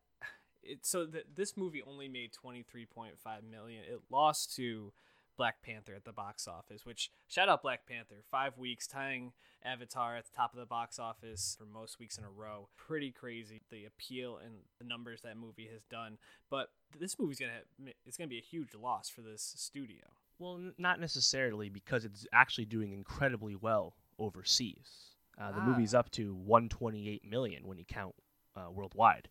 it, 0.62 0.85
so 0.85 1.07
th- 1.07 1.27
this 1.35 1.57
movie 1.57 1.83
only 1.87 2.09
made 2.09 2.33
twenty 2.33 2.62
three 2.62 2.85
point 2.87 3.18
five 3.18 3.42
million. 3.44 3.83
It 3.88 4.01
lost 4.11 4.55
to 4.57 4.92
Black 5.37 5.62
Panther 5.62 5.94
at 5.94 6.05
the 6.05 6.12
box 6.12 6.46
office. 6.49 6.85
Which 6.87 7.11
shout 7.29 7.49
out 7.49 7.62
Black 7.62 7.87
Panther, 7.87 8.22
five 8.31 8.57
weeks 8.59 8.87
tying 8.87 9.33
Avatar 9.64 10.16
at 10.16 10.25
the 10.27 10.31
top 10.37 10.53
of 10.53 10.59
the 10.59 10.66
box 10.66 10.99
office 10.99 11.57
for 11.59 11.64
most 11.66 11.99
weeks 11.99 12.16
in 12.18 12.25
a 12.25 12.31
row. 12.31 12.68
Pretty 12.77 13.11
crazy 13.11 13.61
the 13.70 13.85
appeal 13.85 14.38
and 14.44 14.55
the 14.79 14.85
numbers 14.85 15.22
that 15.22 15.37
movie 15.37 15.68
has 15.72 15.83
done. 15.90 16.18
But 16.51 16.68
this 16.99 17.18
movie's 17.18 17.38
gonna 17.40 17.53
ha- 17.85 17.92
it's 18.05 18.16
gonna 18.16 18.29
be 18.29 18.38
a 18.38 18.42
huge 18.42 18.75
loss 18.75 19.09
for 19.09 19.22
this 19.22 19.55
studio. 19.57 20.05
well 20.38 20.57
n- 20.57 20.75
not 20.79 21.01
necessarily 21.01 21.68
because 21.68 22.05
it's 22.05 22.27
actually 22.33 22.66
doing 22.66 22.92
incredibly 22.92 23.55
well 23.57 23.94
overseas 24.18 25.12
uh, 25.38 25.53
the 25.53 25.61
movie's 25.61 25.94
Ah. 25.94 25.99
up 26.01 26.11
to 26.11 26.35
128 26.35 27.25
million 27.25 27.66
when 27.66 27.79
you 27.79 27.85
count 27.85 28.14
uh, 28.55 28.70
worldwide 28.70 29.29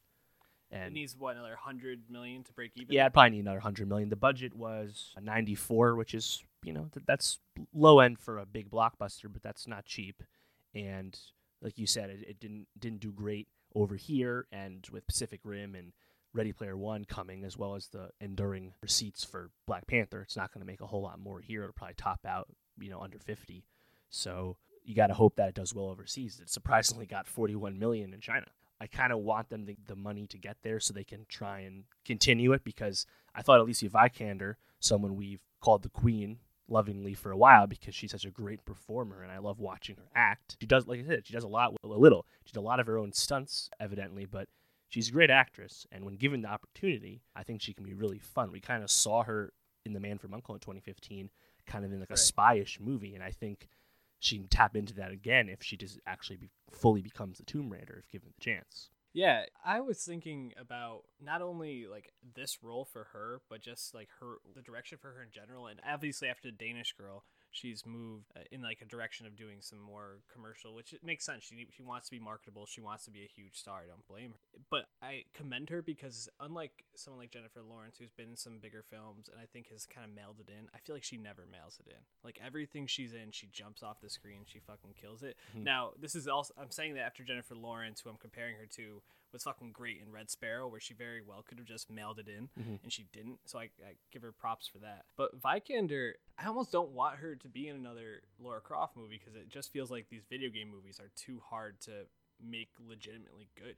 It 0.71 0.91
needs 0.91 1.15
what 1.17 1.35
another 1.35 1.55
hundred 1.55 2.01
million 2.09 2.43
to 2.43 2.53
break 2.53 2.71
even. 2.75 2.93
Yeah, 2.93 3.05
I'd 3.05 3.13
probably 3.13 3.31
need 3.31 3.39
another 3.39 3.59
hundred 3.59 3.87
million. 3.87 4.09
The 4.09 4.15
budget 4.15 4.53
was 4.55 5.13
ninety 5.21 5.55
four, 5.55 5.95
which 5.95 6.13
is 6.13 6.43
you 6.63 6.73
know 6.73 6.89
th- 6.93 7.05
that's 7.05 7.39
low 7.73 7.99
end 7.99 8.19
for 8.19 8.39
a 8.39 8.45
big 8.45 8.69
blockbuster, 8.69 9.31
but 9.31 9.41
that's 9.41 9.67
not 9.67 9.85
cheap. 9.85 10.23
And 10.73 11.17
like 11.61 11.77
you 11.77 11.87
said, 11.87 12.09
it, 12.09 12.25
it 12.27 12.39
didn't 12.39 12.67
didn't 12.77 12.99
do 12.99 13.11
great 13.11 13.47
over 13.73 13.95
here, 13.95 14.47
and 14.51 14.85
with 14.91 15.07
Pacific 15.07 15.41
Rim 15.43 15.75
and 15.75 15.93
Ready 16.33 16.51
Player 16.51 16.75
One 16.75 17.05
coming, 17.05 17.45
as 17.45 17.57
well 17.57 17.75
as 17.75 17.87
the 17.87 18.09
enduring 18.19 18.73
receipts 18.81 19.23
for 19.23 19.51
Black 19.67 19.87
Panther, 19.87 20.21
it's 20.21 20.35
not 20.35 20.51
going 20.53 20.61
to 20.61 20.67
make 20.67 20.81
a 20.81 20.87
whole 20.87 21.01
lot 21.03 21.19
more 21.19 21.39
here. 21.39 21.61
It'll 21.63 21.73
probably 21.73 21.95
top 21.95 22.25
out 22.27 22.47
you 22.79 22.89
know 22.89 22.99
under 22.99 23.19
fifty. 23.19 23.63
So 24.09 24.57
you 24.83 24.95
got 24.95 25.07
to 25.07 25.13
hope 25.13 25.35
that 25.37 25.49
it 25.49 25.55
does 25.55 25.73
well 25.73 25.87
overseas. 25.87 26.39
It 26.41 26.49
surprisingly 26.49 27.05
got 27.05 27.27
forty 27.27 27.55
one 27.55 27.79
million 27.79 28.13
in 28.13 28.19
China. 28.19 28.47
I 28.79 28.87
kind 28.87 29.13
of 29.13 29.19
want 29.19 29.49
them 29.49 29.65
the, 29.65 29.77
the 29.87 29.95
money 29.95 30.27
to 30.27 30.37
get 30.37 30.57
there 30.61 30.79
so 30.79 30.93
they 30.93 31.03
can 31.03 31.25
try 31.29 31.59
and 31.61 31.85
continue 32.03 32.51
it 32.53 32.63
because 32.63 33.05
I 33.33 33.41
thought 33.41 33.59
Alicia 33.59 33.89
Vikander, 33.89 34.55
someone 34.79 35.15
we've 35.15 35.41
called 35.61 35.83
the 35.83 35.89
queen 35.89 36.39
lovingly 36.67 37.13
for 37.13 37.31
a 37.31 37.37
while 37.37 37.67
because 37.67 37.93
she's 37.95 38.11
such 38.11 38.25
a 38.25 38.31
great 38.31 38.65
performer 38.65 39.21
and 39.21 39.31
I 39.31 39.37
love 39.37 39.59
watching 39.59 39.95
her 39.97 40.09
act. 40.15 40.57
She 40.59 40.65
does, 40.67 40.87
like 40.87 40.99
I 40.99 41.07
said, 41.07 41.27
she 41.27 41.33
does 41.33 41.43
a 41.43 41.47
lot 41.47 41.73
a 41.83 41.87
little. 41.87 42.25
She 42.43 42.51
did 42.53 42.59
a 42.59 42.61
lot 42.61 42.79
of 42.79 42.87
her 42.87 42.97
own 42.97 43.13
stunts, 43.13 43.69
evidently, 43.79 44.25
but 44.25 44.47
she's 44.89 45.09
a 45.09 45.11
great 45.11 45.29
actress. 45.29 45.85
And 45.91 46.03
when 46.03 46.15
given 46.15 46.41
the 46.41 46.49
opportunity, 46.49 47.21
I 47.35 47.43
think 47.43 47.61
she 47.61 47.73
can 47.73 47.85
be 47.85 47.93
really 47.93 48.19
fun. 48.19 48.51
We 48.51 48.59
kind 48.59 48.83
of 48.83 48.89
saw 48.91 49.23
her 49.23 49.53
in 49.85 49.93
The 49.93 49.99
Man 49.99 50.17
from 50.17 50.33
Uncle 50.33 50.55
in 50.55 50.59
2015, 50.59 51.29
kind 51.67 51.85
of 51.85 51.93
in 51.93 51.99
like 51.99 52.09
a 52.09 52.13
Right. 52.13 52.17
spyish 52.57 52.79
movie, 52.79 53.13
and 53.13 53.23
I 53.23 53.29
think 53.31 53.67
she 54.25 54.37
can 54.37 54.47
tap 54.47 54.75
into 54.75 54.93
that 54.95 55.11
again 55.11 55.49
if 55.49 55.63
she 55.63 55.77
just 55.77 55.99
actually 56.05 56.37
be, 56.37 56.49
fully 56.71 57.01
becomes 57.01 57.37
the 57.37 57.43
Tomb 57.43 57.69
Raider 57.69 58.03
if 58.03 58.11
given 58.11 58.29
the 58.35 58.43
chance. 58.43 58.89
Yeah, 59.13 59.45
I 59.63 59.79
was 59.79 60.03
thinking 60.03 60.53
about 60.59 61.03
not 61.23 61.41
only 61.41 61.85
like 61.89 62.11
this 62.35 62.57
role 62.61 62.83
for 62.83 63.05
her, 63.13 63.39
but 63.49 63.61
just 63.61 63.93
like 63.93 64.09
her 64.19 64.39
the 64.53 64.61
direction 64.61 64.97
for 65.01 65.13
her 65.13 65.23
in 65.23 65.29
general. 65.31 65.67
And 65.67 65.79
obviously, 65.89 66.27
after 66.27 66.49
the 66.49 66.57
Danish 66.57 66.93
Girl, 66.97 67.23
she's 67.55 67.85
moved 67.85 68.25
uh, 68.35 68.41
in 68.51 68.61
like 68.61 68.81
a 68.81 68.85
direction 68.85 69.25
of 69.25 69.35
doing 69.35 69.57
some 69.61 69.79
more 69.79 70.19
commercial, 70.31 70.75
which 70.75 70.93
it 70.93 71.03
makes 71.03 71.25
sense. 71.25 71.43
She 71.43 71.67
she 71.71 71.81
wants 71.81 72.09
to 72.09 72.15
be 72.15 72.19
marketable. 72.19 72.65
She 72.65 72.81
wants 72.81 73.05
to 73.05 73.11
be 73.11 73.21
a 73.23 73.27
huge 73.27 73.55
star. 73.57 73.81
I 73.83 73.87
don't 73.87 74.05
blame 74.07 74.31
her. 74.31 74.59
But 74.69 74.85
I 75.01 75.23
commend 75.33 75.69
her 75.69 75.81
because 75.81 76.29
unlike 76.39 76.83
someone 76.95 77.21
like 77.21 77.31
Jennifer 77.31 77.61
Lawrence, 77.61 77.97
who's 77.97 78.11
been 78.11 78.29
in 78.31 78.37
some 78.37 78.59
bigger 78.59 78.83
films 78.89 79.29
and 79.31 79.39
I 79.41 79.45
think 79.45 79.69
has 79.71 79.85
kind 79.85 80.05
of 80.07 80.13
mailed 80.15 80.39
it 80.39 80.49
in, 80.51 80.67
I 80.75 80.79
feel 80.79 80.95
like 80.95 81.03
she 81.03 81.17
never 81.17 81.45
mails 81.49 81.79
it 81.79 81.89
in. 81.89 81.99
Like 82.23 82.39
everything 82.45 82.87
she's 82.87 83.13
in, 83.13 83.31
she 83.31 83.47
jumps 83.47 83.81
off 83.83 84.01
the 84.01 84.09
screen, 84.09 84.41
she 84.45 84.59
fucking 84.59 84.93
kills 84.99 85.23
it. 85.23 85.37
Mhm. 85.55 85.63
Now, 85.63 85.91
this 85.99 86.15
is 86.15 86.27
also 86.27 86.53
I'm 86.57 86.71
saying 86.71 86.95
that 86.95 87.01
after 87.05 87.23
Jennifer 87.23 87.55
Lawrence, 87.55 88.01
who 88.01 88.09
I'm 88.09 88.17
comparing 88.17 88.55
her 88.57 88.65
to, 88.75 89.01
was 89.35 89.43
fucking 89.43 89.71
great 89.73 90.01
in 90.01 90.11
Red 90.11 90.29
Sparrow, 90.29 90.67
where 90.67 90.79
she 90.79 90.93
very 90.93 91.21
well 91.21 91.43
could 91.47 91.57
have 91.59 91.67
just 91.67 91.89
mailed 91.89 92.19
it 92.19 92.27
in, 92.27 92.49
Mhm. 92.59 92.79
and 92.83 92.91
she 92.91 93.03
didn't. 93.11 93.39
So 93.45 93.59
I, 93.59 93.63
I 93.85 93.95
give 94.11 94.21
her 94.23 94.31
props 94.31 94.67
for 94.67 94.79
that. 94.79 95.05
But 95.17 95.39
Vikander, 95.39 96.13
I 96.37 96.45
almost 96.47 96.71
don't 96.71 96.91
want 96.91 97.17
her 97.17 97.35
to 97.35 97.47
be 97.49 97.67
in 97.67 97.75
another 97.75 98.21
Laura 98.39 98.61
Croft 98.61 98.95
movie 98.95 99.17
because 99.19 99.35
it 99.35 99.49
just 99.49 99.71
feels 99.71 99.91
like 99.91 100.07
these 100.09 100.23
video 100.29 100.49
game 100.49 100.69
movies 100.71 100.99
are 100.99 101.11
too 101.15 101.41
hard 101.49 101.79
to 101.81 102.07
make 102.41 102.69
legitimately 102.79 103.49
good. 103.55 103.75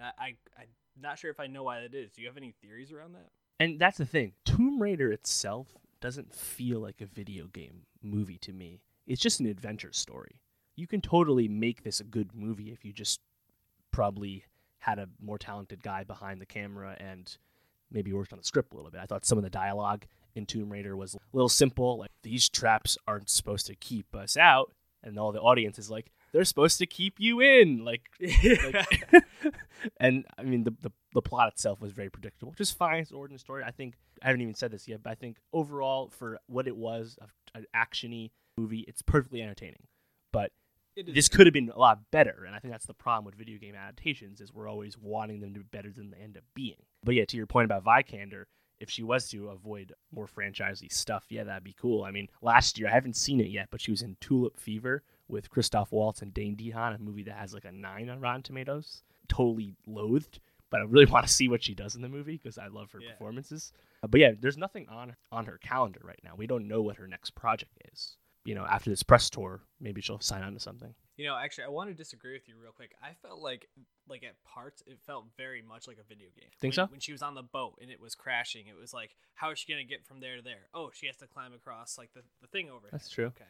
I, 0.00 0.10
I 0.18 0.26
I'm 0.58 0.66
not 1.00 1.18
sure 1.18 1.30
if 1.30 1.40
I 1.40 1.46
know 1.46 1.62
why 1.62 1.80
that 1.80 1.94
is. 1.94 2.12
Do 2.12 2.20
you 2.22 2.28
have 2.28 2.36
any 2.36 2.52
theories 2.52 2.92
around 2.92 3.12
that? 3.14 3.30
And 3.60 3.78
that's 3.78 3.98
the 3.98 4.06
thing. 4.06 4.32
Tomb 4.44 4.80
Raider 4.80 5.10
itself 5.12 5.68
doesn't 6.00 6.34
feel 6.34 6.80
like 6.80 7.00
a 7.00 7.06
video 7.06 7.46
game 7.46 7.86
movie 8.02 8.38
to 8.38 8.52
me. 8.52 8.80
It's 9.06 9.20
just 9.22 9.40
an 9.40 9.46
adventure 9.46 9.92
story. 9.92 10.40
You 10.74 10.86
can 10.86 11.00
totally 11.00 11.48
make 11.48 11.82
this 11.82 12.00
a 12.00 12.04
good 12.04 12.34
movie 12.34 12.72
if 12.72 12.84
you 12.84 12.92
just 12.92 13.20
probably 13.90 14.44
had 14.82 14.98
a 14.98 15.08
more 15.20 15.38
talented 15.38 15.80
guy 15.82 16.02
behind 16.02 16.40
the 16.40 16.46
camera 16.46 16.96
and 16.98 17.36
maybe 17.90 18.12
worked 18.12 18.32
on 18.32 18.38
the 18.38 18.44
script 18.44 18.72
a 18.72 18.76
little 18.76 18.90
bit. 18.90 19.00
I 19.00 19.06
thought 19.06 19.24
some 19.24 19.38
of 19.38 19.44
the 19.44 19.50
dialogue 19.50 20.06
in 20.34 20.44
Tomb 20.44 20.70
Raider 20.72 20.96
was 20.96 21.14
a 21.14 21.18
little 21.32 21.48
simple, 21.48 21.98
like 21.98 22.10
these 22.24 22.48
traps 22.48 22.98
aren't 23.06 23.30
supposed 23.30 23.66
to 23.68 23.76
keep 23.76 24.12
us 24.14 24.36
out, 24.36 24.72
and 25.04 25.18
all 25.18 25.30
the 25.30 25.40
audience 25.40 25.78
is 25.78 25.88
like, 25.88 26.10
they're 26.32 26.44
supposed 26.44 26.78
to 26.78 26.86
keep 26.86 27.20
you 27.20 27.40
in. 27.40 27.84
Like 27.84 28.02
like- 28.20 29.24
and 30.00 30.24
I 30.36 30.42
mean 30.42 30.64
the, 30.64 30.74
the 30.80 30.90
the 31.14 31.22
plot 31.22 31.52
itself 31.52 31.80
was 31.80 31.92
very 31.92 32.10
predictable, 32.10 32.50
which 32.50 32.60
is 32.60 32.70
fine. 32.72 33.00
It's 33.02 33.10
an 33.10 33.18
origin 33.18 33.38
story. 33.38 33.62
I 33.64 33.70
think 33.70 33.94
I 34.22 34.28
haven't 34.28 34.40
even 34.40 34.54
said 34.54 34.72
this 34.72 34.88
yet, 34.88 35.02
but 35.02 35.10
I 35.10 35.14
think 35.14 35.36
overall 35.52 36.08
for 36.08 36.38
what 36.46 36.66
it 36.66 36.76
was, 36.76 37.18
an 37.54 37.66
actiony 37.76 38.30
movie, 38.56 38.84
it's 38.88 39.02
perfectly 39.02 39.42
entertaining. 39.42 39.86
But 40.32 40.50
this 41.06 41.28
could 41.28 41.46
have 41.46 41.54
been 41.54 41.70
a 41.74 41.78
lot 41.78 42.10
better, 42.10 42.44
and 42.46 42.54
I 42.54 42.58
think 42.58 42.72
that's 42.72 42.86
the 42.86 42.94
problem 42.94 43.24
with 43.24 43.34
video 43.34 43.58
game 43.58 43.74
adaptations 43.74 44.40
is 44.40 44.52
we're 44.52 44.68
always 44.68 44.98
wanting 44.98 45.40
them 45.40 45.54
to 45.54 45.60
be 45.60 45.66
better 45.70 45.90
than 45.90 46.10
they 46.10 46.18
end 46.18 46.36
up 46.36 46.44
being. 46.54 46.76
But 47.04 47.14
yeah, 47.14 47.24
to 47.26 47.36
your 47.36 47.46
point 47.46 47.64
about 47.64 47.84
Vikander, 47.84 48.44
if 48.80 48.90
she 48.90 49.02
was 49.02 49.28
to 49.30 49.48
avoid 49.48 49.92
more 50.10 50.26
franchisey 50.26 50.92
stuff, 50.92 51.26
yeah, 51.28 51.44
that'd 51.44 51.62
be 51.64 51.74
cool. 51.80 52.04
I 52.04 52.10
mean, 52.10 52.28
last 52.42 52.78
year 52.78 52.88
I 52.88 52.92
haven't 52.92 53.16
seen 53.16 53.40
it 53.40 53.48
yet, 53.48 53.68
but 53.70 53.80
she 53.80 53.90
was 53.92 54.02
in 54.02 54.16
Tulip 54.20 54.56
Fever 54.58 55.02
with 55.28 55.50
Christoph 55.50 55.92
Waltz 55.92 56.20
and 56.20 56.34
Dane 56.34 56.56
DeHaan, 56.56 56.96
a 56.96 56.98
movie 56.98 57.22
that 57.24 57.36
has 57.36 57.54
like 57.54 57.64
a 57.64 57.72
nine 57.72 58.08
on 58.08 58.20
Rotten 58.20 58.42
Tomatoes. 58.42 59.02
Totally 59.28 59.76
loathed, 59.86 60.40
but 60.68 60.80
I 60.80 60.84
really 60.84 61.06
want 61.12 61.26
to 61.26 61.32
see 61.32 61.48
what 61.48 61.62
she 61.62 61.74
does 61.74 61.94
in 61.94 62.02
the 62.02 62.08
movie 62.08 62.36
because 62.42 62.58
I 62.58 62.66
love 62.66 62.90
her 62.92 63.00
Yeah. 63.00 63.12
performances. 63.12 63.72
But 64.06 64.20
yeah, 64.20 64.32
there's 64.38 64.58
nothing 64.58 64.88
on 64.88 65.14
on 65.30 65.46
her 65.46 65.58
calendar 65.58 66.00
right 66.02 66.20
now. 66.24 66.32
We 66.36 66.48
don't 66.48 66.66
know 66.66 66.82
what 66.82 66.96
her 66.96 67.06
next 67.06 67.36
project 67.36 67.78
is. 67.92 68.16
You 68.44 68.54
know, 68.56 68.64
after 68.64 68.90
this 68.90 69.02
press 69.02 69.30
tour, 69.30 69.60
maybe 69.80 70.00
she'll 70.00 70.18
sign 70.20 70.42
on 70.42 70.52
to 70.54 70.60
something. 70.60 70.92
You 71.16 71.26
know, 71.26 71.36
actually, 71.36 71.64
I 71.64 71.68
want 71.68 71.90
to 71.90 71.94
disagree 71.94 72.32
with 72.32 72.48
you 72.48 72.54
real 72.60 72.72
quick. 72.72 72.92
I 73.02 73.12
felt 73.22 73.40
like, 73.40 73.68
like 74.08 74.24
at 74.24 74.42
parts, 74.44 74.82
it 74.86 74.98
felt 75.06 75.26
very 75.36 75.62
much 75.62 75.86
like 75.86 75.98
a 75.98 76.08
video 76.08 76.28
game. 76.34 76.48
Think 76.60 76.72
when, 76.72 76.86
so? 76.86 76.90
When 76.90 77.00
she 77.00 77.12
was 77.12 77.22
on 77.22 77.34
the 77.36 77.42
boat 77.44 77.78
and 77.80 77.90
it 77.90 78.00
was 78.00 78.14
crashing, 78.16 78.66
it 78.66 78.76
was 78.78 78.92
like, 78.92 79.14
how 79.34 79.50
is 79.52 79.58
she 79.60 79.70
gonna 79.72 79.84
get 79.84 80.04
from 80.04 80.18
there 80.20 80.36
to 80.36 80.42
there? 80.42 80.66
Oh, 80.74 80.90
she 80.92 81.06
has 81.06 81.16
to 81.18 81.26
climb 81.28 81.52
across 81.52 81.96
like 81.98 82.12
the, 82.14 82.22
the 82.40 82.48
thing 82.48 82.68
over. 82.70 82.88
That's 82.90 83.08
true. 83.10 83.26
Okay. 83.26 83.44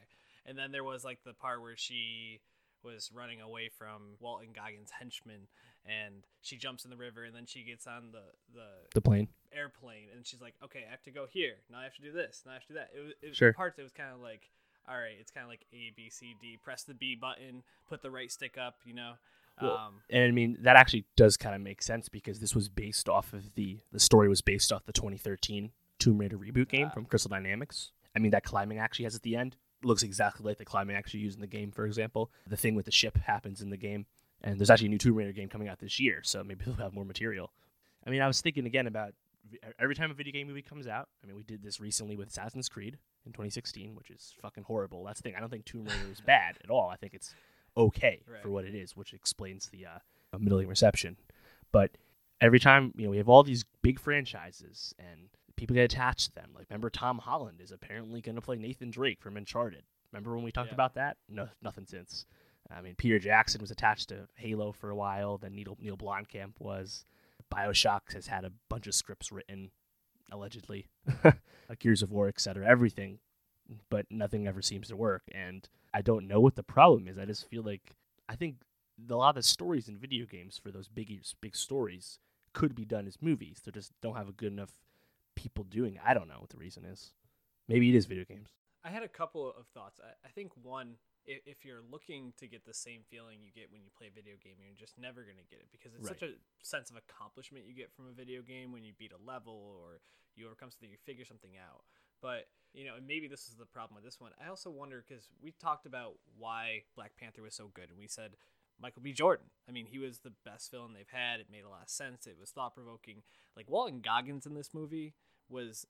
And 0.44 0.58
then 0.58 0.72
there 0.72 0.84
was 0.84 1.04
like 1.04 1.20
the 1.24 1.32
part 1.32 1.62
where 1.62 1.76
she 1.76 2.40
was 2.82 3.10
running 3.14 3.40
away 3.40 3.70
from 3.78 4.16
Walton 4.18 4.48
Goggins' 4.54 4.90
henchmen, 4.98 5.46
and 5.86 6.24
she 6.42 6.56
jumps 6.56 6.84
in 6.84 6.90
the 6.90 6.96
river, 6.96 7.22
and 7.24 7.34
then 7.34 7.46
she 7.46 7.62
gets 7.62 7.86
on 7.86 8.10
the 8.10 8.24
the 8.52 8.66
The 8.92 9.00
plane. 9.00 9.28
airplane, 9.52 10.08
and 10.14 10.26
she's 10.26 10.40
like, 10.42 10.54
"Okay, 10.64 10.84
I 10.86 10.90
have 10.90 11.02
to 11.04 11.12
go 11.12 11.26
here. 11.30 11.54
Now 11.70 11.78
I 11.78 11.84
have 11.84 11.94
to 11.94 12.02
do 12.02 12.10
this. 12.12 12.42
Now 12.44 12.50
I 12.50 12.54
have 12.54 12.62
to 12.66 12.68
do 12.68 12.74
that." 12.74 12.90
It 12.94 13.00
was, 13.00 13.12
it 13.22 13.28
was 13.28 13.36
Sure. 13.36 13.52
parts. 13.52 13.78
It 13.78 13.82
was 13.84 13.92
kind 13.92 14.12
of 14.12 14.20
like, 14.20 14.50
all 14.88 14.96
right, 14.98 15.16
it's 15.20 15.30
kind 15.30 15.44
of 15.44 15.50
like 15.50 15.64
A 15.72 15.92
B 15.96 16.08
C 16.10 16.34
D. 16.40 16.58
Press 16.62 16.82
the 16.84 16.94
B 16.94 17.14
button, 17.14 17.62
put 17.88 18.02
the 18.02 18.10
right 18.10 18.30
stick 18.30 18.56
up. 18.58 18.76
You 18.84 18.94
know. 18.94 19.12
Well, 19.60 19.76
um, 19.76 19.94
And 20.08 20.24
I 20.24 20.30
mean 20.30 20.56
that 20.62 20.76
actually 20.76 21.04
does 21.14 21.36
kind 21.36 21.54
of 21.54 21.60
make 21.60 21.82
sense 21.82 22.08
because 22.08 22.40
this 22.40 22.54
was 22.54 22.68
based 22.70 23.08
off 23.08 23.32
of 23.34 23.54
the 23.54 23.80
the 23.92 24.00
story 24.00 24.28
was 24.28 24.40
based 24.40 24.72
off 24.72 24.86
the 24.86 24.92
2013 24.94 25.70
Tomb 25.98 26.18
Raider 26.18 26.38
reboot 26.38 26.68
game 26.70 26.86
Ah. 26.90 26.94
from 26.94 27.04
Crystal 27.04 27.28
Dynamics. 27.28 27.92
I 28.16 28.18
mean 28.18 28.30
that 28.30 28.44
climbing 28.44 28.78
act 28.78 28.96
she 28.96 29.04
has 29.04 29.14
at 29.14 29.22
the 29.22 29.36
end 29.36 29.56
looks 29.84 30.02
exactly 30.02 30.44
like 30.46 30.56
the 30.58 30.64
climbing 30.64 30.96
act 30.96 31.10
she 31.10 31.18
used 31.18 31.36
in 31.36 31.42
the 31.42 31.46
game. 31.46 31.70
For 31.70 31.84
example, 31.84 32.30
the 32.46 32.56
thing 32.56 32.74
with 32.74 32.86
the 32.86 32.90
ship 32.92 33.18
happens 33.18 33.60
in 33.60 33.68
the 33.70 33.76
game, 33.76 34.06
and 34.40 34.58
there's 34.58 34.70
actually 34.70 34.86
a 34.86 34.90
new 34.90 34.98
Tomb 34.98 35.16
Raider 35.16 35.32
game 35.32 35.48
coming 35.50 35.68
out 35.68 35.80
this 35.80 36.00
year, 36.00 36.20
so 36.22 36.42
maybe 36.42 36.64
they'll 36.66 36.74
have 36.76 36.94
more 36.94 37.04
material. 37.04 37.52
I 38.06 38.10
mean, 38.10 38.22
I 38.22 38.26
was 38.26 38.40
thinking 38.40 38.64
again 38.66 38.86
about 38.86 39.12
every 39.78 39.94
time 39.94 40.10
a 40.10 40.14
video 40.14 40.32
game 40.32 40.46
movie 40.46 40.62
comes 40.62 40.86
out. 40.86 41.08
I 41.22 41.26
mean, 41.26 41.36
we 41.36 41.42
did 41.42 41.62
this 41.62 41.78
recently 41.78 42.16
with 42.16 42.28
Assassin's 42.28 42.68
Creed 42.70 42.96
in 43.26 43.32
2016, 43.32 43.94
which 43.94 44.10
is 44.10 44.34
fucking 44.40 44.64
horrible. 44.64 45.04
That's 45.04 45.20
the 45.20 45.28
thing. 45.28 45.36
I 45.36 45.40
don't 45.40 45.50
think 45.50 45.64
Tomb 45.64 45.84
Raider 45.84 46.10
is 46.10 46.20
bad 46.20 46.58
at 46.64 46.70
all. 46.70 46.88
I 46.88 46.96
think 46.96 47.14
it's 47.14 47.34
okay 47.76 48.22
Right. 48.26 48.42
for 48.42 48.50
what 48.50 48.64
it 48.64 48.74
is, 48.74 48.96
which 48.96 49.12
explains 49.14 49.68
the 49.68 49.86
uh, 49.86 50.38
middling 50.38 50.68
reception. 50.68 51.16
But 51.72 51.96
every 52.40 52.58
time, 52.60 52.92
you 52.96 53.04
know, 53.04 53.10
we 53.10 53.16
have 53.18 53.28
all 53.28 53.42
these 53.42 53.64
big 53.82 53.98
franchises 54.00 54.94
and 54.98 55.28
people 55.56 55.74
get 55.74 55.84
attached 55.84 56.26
to 56.30 56.34
them. 56.34 56.50
Like, 56.54 56.66
remember 56.70 56.90
Tom 56.90 57.18
Holland 57.18 57.60
is 57.60 57.72
apparently 57.72 58.20
going 58.20 58.34
to 58.36 58.40
play 58.42 58.56
Nathan 58.56 58.90
Drake 58.90 59.20
from 59.20 59.36
Uncharted. 59.36 59.84
Remember 60.12 60.34
when 60.34 60.44
we 60.44 60.52
talked 60.52 60.68
Yeah. 60.70 60.74
about 60.74 60.94
that? 60.94 61.16
No, 61.28 61.48
nothing 61.62 61.86
since. 61.86 62.26
I 62.70 62.80
mean, 62.80 62.94
Peter 62.96 63.18
Jackson 63.18 63.60
was 63.60 63.70
attached 63.70 64.08
to 64.10 64.28
Halo 64.36 64.72
for 64.72 64.90
a 64.90 64.96
while. 64.96 65.36
Then 65.38 65.54
Neil 65.54 65.76
Neil 65.80 65.96
Blomkamp 65.96 66.58
was. 66.58 67.04
Bioshock 67.52 68.14
has 68.14 68.28
had 68.28 68.44
a 68.46 68.52
bunch 68.70 68.86
of 68.86 68.94
scripts 68.94 69.30
written, 69.30 69.70
allegedly, 70.32 70.88
like 71.24 71.78
Gears 71.78 72.02
of 72.02 72.10
War, 72.10 72.28
etc. 72.28 72.66
Everything, 72.66 73.18
but 73.90 74.06
nothing 74.10 74.46
ever 74.46 74.62
seems 74.62 74.88
to 74.88 74.96
work. 74.96 75.22
And 75.32 75.68
I 75.94 76.02
don't 76.02 76.26
know 76.26 76.40
what 76.40 76.56
the 76.56 76.62
problem 76.62 77.06
is. 77.06 77.18
I 77.18 77.24
just 77.24 77.48
feel 77.48 77.62
like 77.62 77.94
I 78.28 78.36
think 78.36 78.56
a 79.08 79.14
lot 79.14 79.30
of 79.30 79.34
the 79.36 79.42
stories 79.42 79.88
in 79.88 79.96
video 79.96 80.26
games 80.26 80.58
for 80.62 80.70
those 80.70 80.88
big 80.88 81.10
big 81.40 81.56
stories 81.56 82.18
could 82.52 82.74
be 82.74 82.84
done 82.84 83.06
as 83.06 83.20
movies. 83.20 83.60
They 83.64 83.70
just 83.70 83.92
don't 84.02 84.16
have 84.16 84.28
a 84.28 84.32
good 84.32 84.52
enough 84.52 84.72
people 85.34 85.64
doing 85.64 85.94
it. 85.94 86.00
I 86.04 86.14
don't 86.14 86.28
know 86.28 86.38
what 86.38 86.50
the 86.50 86.58
reason 86.58 86.84
is. 86.84 87.12
Maybe 87.68 87.88
it 87.88 87.94
is 87.94 88.06
video 88.06 88.24
games. 88.24 88.50
I 88.84 88.90
had 88.90 89.02
a 89.02 89.08
couple 89.08 89.48
of 89.48 89.66
thoughts. 89.74 90.00
I, 90.02 90.26
I 90.26 90.30
think 90.30 90.52
one, 90.62 90.94
if, 91.26 91.40
if 91.46 91.64
you're 91.64 91.82
looking 91.90 92.32
to 92.38 92.46
get 92.46 92.64
the 92.64 92.74
same 92.74 93.02
feeling 93.08 93.38
you 93.42 93.50
get 93.52 93.70
when 93.72 93.82
you 93.82 93.90
play 93.96 94.08
a 94.08 94.14
video 94.14 94.34
game, 94.42 94.54
you're 94.58 94.76
just 94.78 94.98
never 94.98 95.22
gonna 95.22 95.46
get 95.48 95.60
it 95.60 95.68
because 95.70 95.94
it's 95.94 96.08
Right. 96.08 96.18
such 96.18 96.28
a 96.28 96.34
sense 96.62 96.90
of 96.90 96.96
accomplishment 96.96 97.66
you 97.66 97.74
get 97.74 97.92
from 97.92 98.06
a 98.08 98.12
video 98.12 98.42
game 98.42 98.72
when 98.72 98.84
you 98.84 98.92
beat 98.98 99.12
a 99.12 99.22
level 99.22 99.54
or 99.78 100.00
you 100.34 100.46
overcome 100.46 100.70
something, 100.70 100.90
you 100.90 100.96
figure 101.04 101.24
something 101.24 101.52
out. 101.56 101.84
But 102.20 102.48
you 102.72 102.84
know, 102.86 102.96
and 102.96 103.06
maybe 103.06 103.28
this 103.28 103.48
is 103.48 103.56
the 103.56 103.66
problem 103.66 103.94
with 103.94 104.04
this 104.04 104.18
one. 104.20 104.32
I 104.42 104.48
also 104.48 104.70
wonder 104.70 105.04
because 105.06 105.28
we 105.42 105.52
talked 105.52 105.84
about 105.86 106.14
why 106.38 106.84
Black 106.96 107.12
Panther 107.20 107.42
was 107.42 107.54
so 107.54 107.68
good, 107.72 107.90
and 107.90 107.98
we 107.98 108.06
said 108.08 108.32
Michael 108.80 109.02
B. 109.02 109.12
Jordan. 109.12 109.46
I 109.68 109.72
mean, 109.72 109.86
he 109.86 109.98
was 109.98 110.20
the 110.20 110.32
best 110.44 110.70
villain 110.70 110.94
they've 110.94 111.06
had. 111.12 111.40
It 111.40 111.48
made 111.52 111.64
a 111.64 111.68
lot 111.68 111.82
of 111.82 111.90
sense. 111.90 112.26
It 112.26 112.38
was 112.40 112.50
thought 112.50 112.74
provoking. 112.74 113.22
Like 113.56 113.68
Walton 113.70 114.00
Goggins 114.00 114.46
in 114.46 114.54
this 114.54 114.72
movie 114.72 115.14
was 115.48 115.86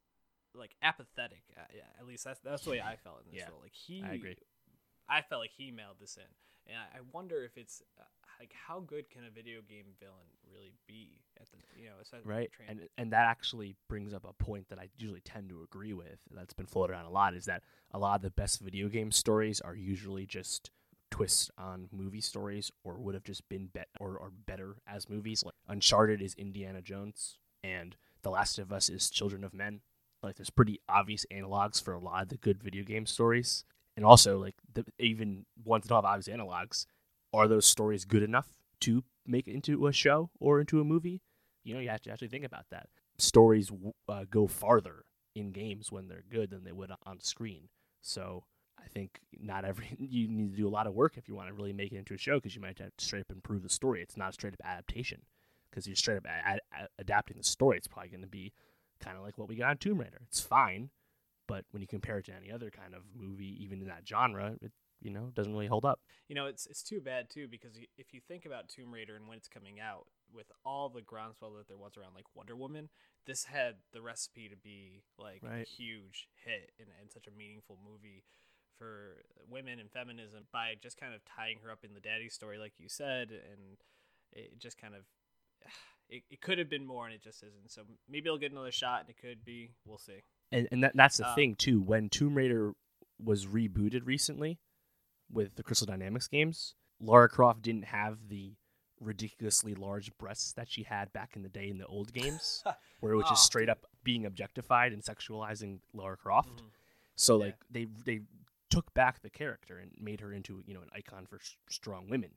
like 0.54 0.74
apathetic. 0.82 1.44
Uh, 1.56 1.62
yeah, 1.74 1.88
at 2.00 2.06
least 2.06 2.24
that's 2.24 2.40
that's 2.40 2.64
the 2.64 2.70
way 2.70 2.80
I 2.80 2.96
felt 2.96 3.22
in 3.24 3.32
this 3.32 3.42
Yeah, 3.42 3.50
role. 3.50 3.60
Like 3.62 3.72
he, 3.74 4.02
I 5.08 5.22
felt 5.22 5.40
like 5.40 5.52
he 5.56 5.70
mailed 5.70 5.96
this 6.00 6.16
in, 6.16 6.72
and 6.72 6.78
I, 6.78 6.98
I 6.98 7.00
wonder 7.12 7.44
if 7.44 7.56
it's 7.56 7.82
uh, 7.98 8.04
like 8.40 8.52
how 8.66 8.80
good 8.80 9.10
can 9.10 9.24
a 9.24 9.30
video 9.30 9.60
game 9.68 9.86
villain 10.00 10.14
really 10.50 10.72
be 10.86 11.20
at 11.40 11.46
the 11.50 11.58
you 11.80 11.86
know 11.86 12.20
right 12.24 12.50
and 12.68 12.88
and 12.98 13.12
that 13.12 13.26
actually 13.26 13.76
brings 13.88 14.12
up 14.12 14.24
a 14.28 14.32
point 14.42 14.68
that 14.68 14.78
i 14.80 14.88
usually 14.96 15.20
tend 15.20 15.48
to 15.48 15.62
agree 15.62 15.92
with 15.92 16.18
that's 16.32 16.52
been 16.52 16.66
floated 16.66 16.92
around 16.92 17.04
a 17.04 17.10
lot 17.10 17.34
is 17.34 17.44
that 17.44 17.62
a 17.92 17.98
lot 17.98 18.16
of 18.16 18.22
the 18.22 18.30
best 18.30 18.60
video 18.60 18.88
game 18.88 19.12
stories 19.12 19.60
are 19.60 19.76
usually 19.76 20.26
just 20.26 20.72
twists 21.12 21.50
on 21.58 21.88
movie 21.92 22.22
stories 22.22 22.72
or 22.82 22.98
would 22.98 23.14
have 23.14 23.22
just 23.22 23.46
been 23.48 23.66
bet 23.66 23.88
or 24.00 24.18
are 24.18 24.32
better 24.46 24.76
as 24.86 25.08
movies. 25.08 25.44
Like 25.44 25.54
uncharted 25.68 26.20
is 26.20 26.34
indiana 26.34 26.80
jones 26.82 27.38
and 27.62 27.94
the 28.22 28.30
last 28.30 28.58
of 28.58 28.72
us 28.72 28.88
is 28.88 29.10
children 29.10 29.44
of 29.44 29.52
men. 29.52 29.82
Like 30.22 30.36
there's 30.36 30.50
pretty 30.50 30.80
obvious 30.88 31.26
analogs 31.30 31.82
for 31.82 31.92
a 31.92 32.00
lot 32.00 32.22
of 32.22 32.28
the 32.30 32.36
good 32.38 32.62
video 32.62 32.82
game 32.82 33.06
stories 33.06 33.64
and 33.96 34.04
also 34.04 34.38
like 34.38 34.54
the, 34.72 34.84
even 34.98 35.46
ones 35.64 35.86
that 35.86 35.94
have 35.94 36.04
obvious 36.04 36.28
analogs 36.28 36.86
are 37.32 37.48
those 37.48 37.66
stories 37.66 38.04
good 38.04 38.22
enough 38.22 38.54
to 38.80 39.04
make 39.26 39.46
it 39.46 39.54
into 39.54 39.86
a 39.86 39.92
show 39.92 40.30
or 40.40 40.60
into 40.60 40.80
a 40.80 40.84
movie? 40.84 41.22
You 41.64 41.74
know 41.74 41.80
you 41.80 41.88
have 41.88 42.02
to 42.02 42.10
actually 42.10 42.28
think 42.28 42.44
about 42.44 42.66
that. 42.70 42.88
Stories 43.18 43.70
uh, 44.08 44.24
go 44.30 44.46
farther 44.46 45.04
in 45.34 45.52
games 45.52 45.90
when 45.90 46.08
they're 46.08 46.24
good 46.30 46.50
than 46.50 46.64
they 46.64 46.72
would 46.72 46.90
on 47.06 47.20
screen. 47.20 47.68
So 48.00 48.44
i 48.84 48.88
think 48.88 49.20
not 49.38 49.64
every 49.64 49.86
you 49.98 50.26
need 50.28 50.50
to 50.50 50.56
do 50.56 50.66
a 50.66 50.70
lot 50.70 50.86
of 50.88 50.94
work 50.94 51.16
if 51.16 51.28
you 51.28 51.36
want 51.36 51.48
to 51.48 51.54
really 51.54 51.72
make 51.72 51.92
it 51.92 51.98
into 51.98 52.14
a 52.14 52.18
show 52.18 52.36
because 52.36 52.56
you 52.56 52.60
might 52.60 52.78
have 52.78 52.90
to 52.96 53.04
straight 53.04 53.20
up 53.20 53.30
improve 53.30 53.62
the 53.62 53.68
story. 53.68 54.02
It's 54.02 54.16
not 54.16 54.30
a 54.30 54.32
straight 54.32 54.54
up 54.54 54.60
adaptation 54.64 55.22
because 55.70 55.86
you're 55.86 55.96
straight 55.96 56.18
up 56.18 56.26
a- 56.26 56.60
a- 56.76 56.88
adapting 56.98 57.36
the 57.38 57.44
story. 57.44 57.76
It's 57.76 57.86
probably 57.86 58.10
going 58.10 58.22
to 58.22 58.26
be 58.26 58.52
kind 59.00 59.16
of 59.16 59.22
like 59.22 59.38
what 59.38 59.48
we 59.48 59.56
got 59.56 59.72
in 59.72 59.76
tomb 59.78 60.00
raider. 60.00 60.20
It's 60.28 60.40
fine 60.40 60.90
but 61.52 61.64
when 61.70 61.82
you 61.82 61.86
compare 61.86 62.18
it 62.18 62.24
to 62.24 62.32
any 62.32 62.50
other 62.50 62.70
kind 62.70 62.94
of 62.94 63.02
movie 63.14 63.62
even 63.62 63.82
in 63.82 63.88
that 63.88 64.08
genre 64.08 64.54
it 64.62 64.72
you 65.02 65.10
know 65.10 65.30
doesn't 65.34 65.52
really 65.52 65.66
hold 65.66 65.84
up. 65.84 66.00
You 66.28 66.34
know 66.34 66.46
it's 66.46 66.66
it's 66.66 66.82
too 66.82 67.00
bad 67.00 67.28
too 67.28 67.48
because 67.48 67.72
if 67.98 68.14
you 68.14 68.20
think 68.26 68.46
about 68.46 68.68
Tomb 68.68 68.92
Raider 68.92 69.16
and 69.16 69.28
when 69.28 69.36
it's 69.36 69.48
coming 69.48 69.80
out 69.80 70.06
with 70.32 70.50
all 70.64 70.88
the 70.88 71.02
groundswell 71.02 71.52
that 71.58 71.68
there 71.68 71.76
was 71.76 71.96
around 71.96 72.14
like 72.14 72.24
Wonder 72.34 72.56
Woman, 72.56 72.88
this 73.26 73.44
had 73.44 73.76
the 73.92 74.00
recipe 74.00 74.48
to 74.48 74.56
be 74.56 75.02
like 75.18 75.42
a 75.44 75.64
huge 75.64 76.28
hit 76.44 76.72
and, 76.78 76.88
and 77.00 77.10
such 77.12 77.26
a 77.26 77.36
meaningful 77.36 77.76
movie 77.84 78.24
for 78.78 79.24
women 79.50 79.78
and 79.78 79.90
feminism 79.90 80.44
by 80.52 80.74
just 80.80 80.98
kind 80.98 81.14
of 81.14 81.20
tying 81.24 81.58
her 81.62 81.70
up 81.70 81.84
in 81.84 81.92
the 81.94 82.00
daddy 82.00 82.28
story 82.28 82.58
like 82.58 82.72
you 82.78 82.88
said 82.88 83.28
and 83.30 83.76
it 84.32 84.58
just 84.58 84.80
kind 84.80 84.94
of 84.94 85.02
it, 86.08 86.22
it 86.30 86.40
could 86.40 86.58
have 86.58 86.70
been 86.70 86.86
more 86.86 87.04
and 87.04 87.14
it 87.14 87.22
just 87.22 87.42
isn't. 87.42 87.70
So 87.70 87.82
maybe 88.08 88.28
it'll 88.28 88.38
get 88.38 88.52
another 88.52 88.72
shot 88.72 89.00
and 89.00 89.10
it 89.10 89.18
could 89.20 89.44
be 89.44 89.72
we'll 89.84 89.98
see 89.98 90.22
and 90.52 90.68
and 90.70 90.84
that, 90.84 90.92
that's 90.94 91.16
the 91.16 91.28
Um, 91.28 91.34
thing 91.34 91.54
too. 91.56 91.80
When 91.80 92.08
Tomb 92.08 92.34
Raider 92.34 92.72
was 93.18 93.46
rebooted 93.46 94.06
recently 94.06 94.58
with 95.30 95.54
the 95.56 95.62
Crystal 95.62 95.86
Dynamics 95.86 96.28
games, 96.28 96.74
Lara 97.00 97.28
Croft 97.28 97.62
didn't 97.62 97.86
have 97.86 98.28
the 98.28 98.54
ridiculously 99.00 99.74
large 99.74 100.16
breasts 100.18 100.52
that 100.52 100.70
she 100.70 100.84
had 100.84 101.12
back 101.12 101.34
in 101.34 101.42
the 101.42 101.48
day 101.48 101.68
in 101.68 101.78
the 101.78 101.86
old 101.86 102.12
games, 102.12 102.62
where 103.00 103.12
it 103.12 103.16
was 103.16 103.28
just 103.28 103.42
Oh, 103.44 103.46
straight 103.46 103.68
up 103.68 103.86
being 104.04 104.26
objectified 104.26 104.92
and 104.92 105.02
sexualizing 105.02 105.80
Lara 105.92 106.16
Croft. 106.16 106.62
Mhm. 106.62 106.70
So 107.16 107.38
Yeah. 107.38 107.46
like 107.46 107.56
they 107.70 107.84
they 108.04 108.20
took 108.70 108.92
back 108.94 109.20
the 109.20 109.30
character 109.30 109.78
and 109.78 109.90
made 110.00 110.20
her 110.20 110.32
into 110.32 110.62
you 110.66 110.74
know 110.74 110.82
an 110.82 110.90
icon 110.94 111.26
for 111.26 111.36
s- 111.36 111.56
strong 111.68 112.08
women. 112.08 112.30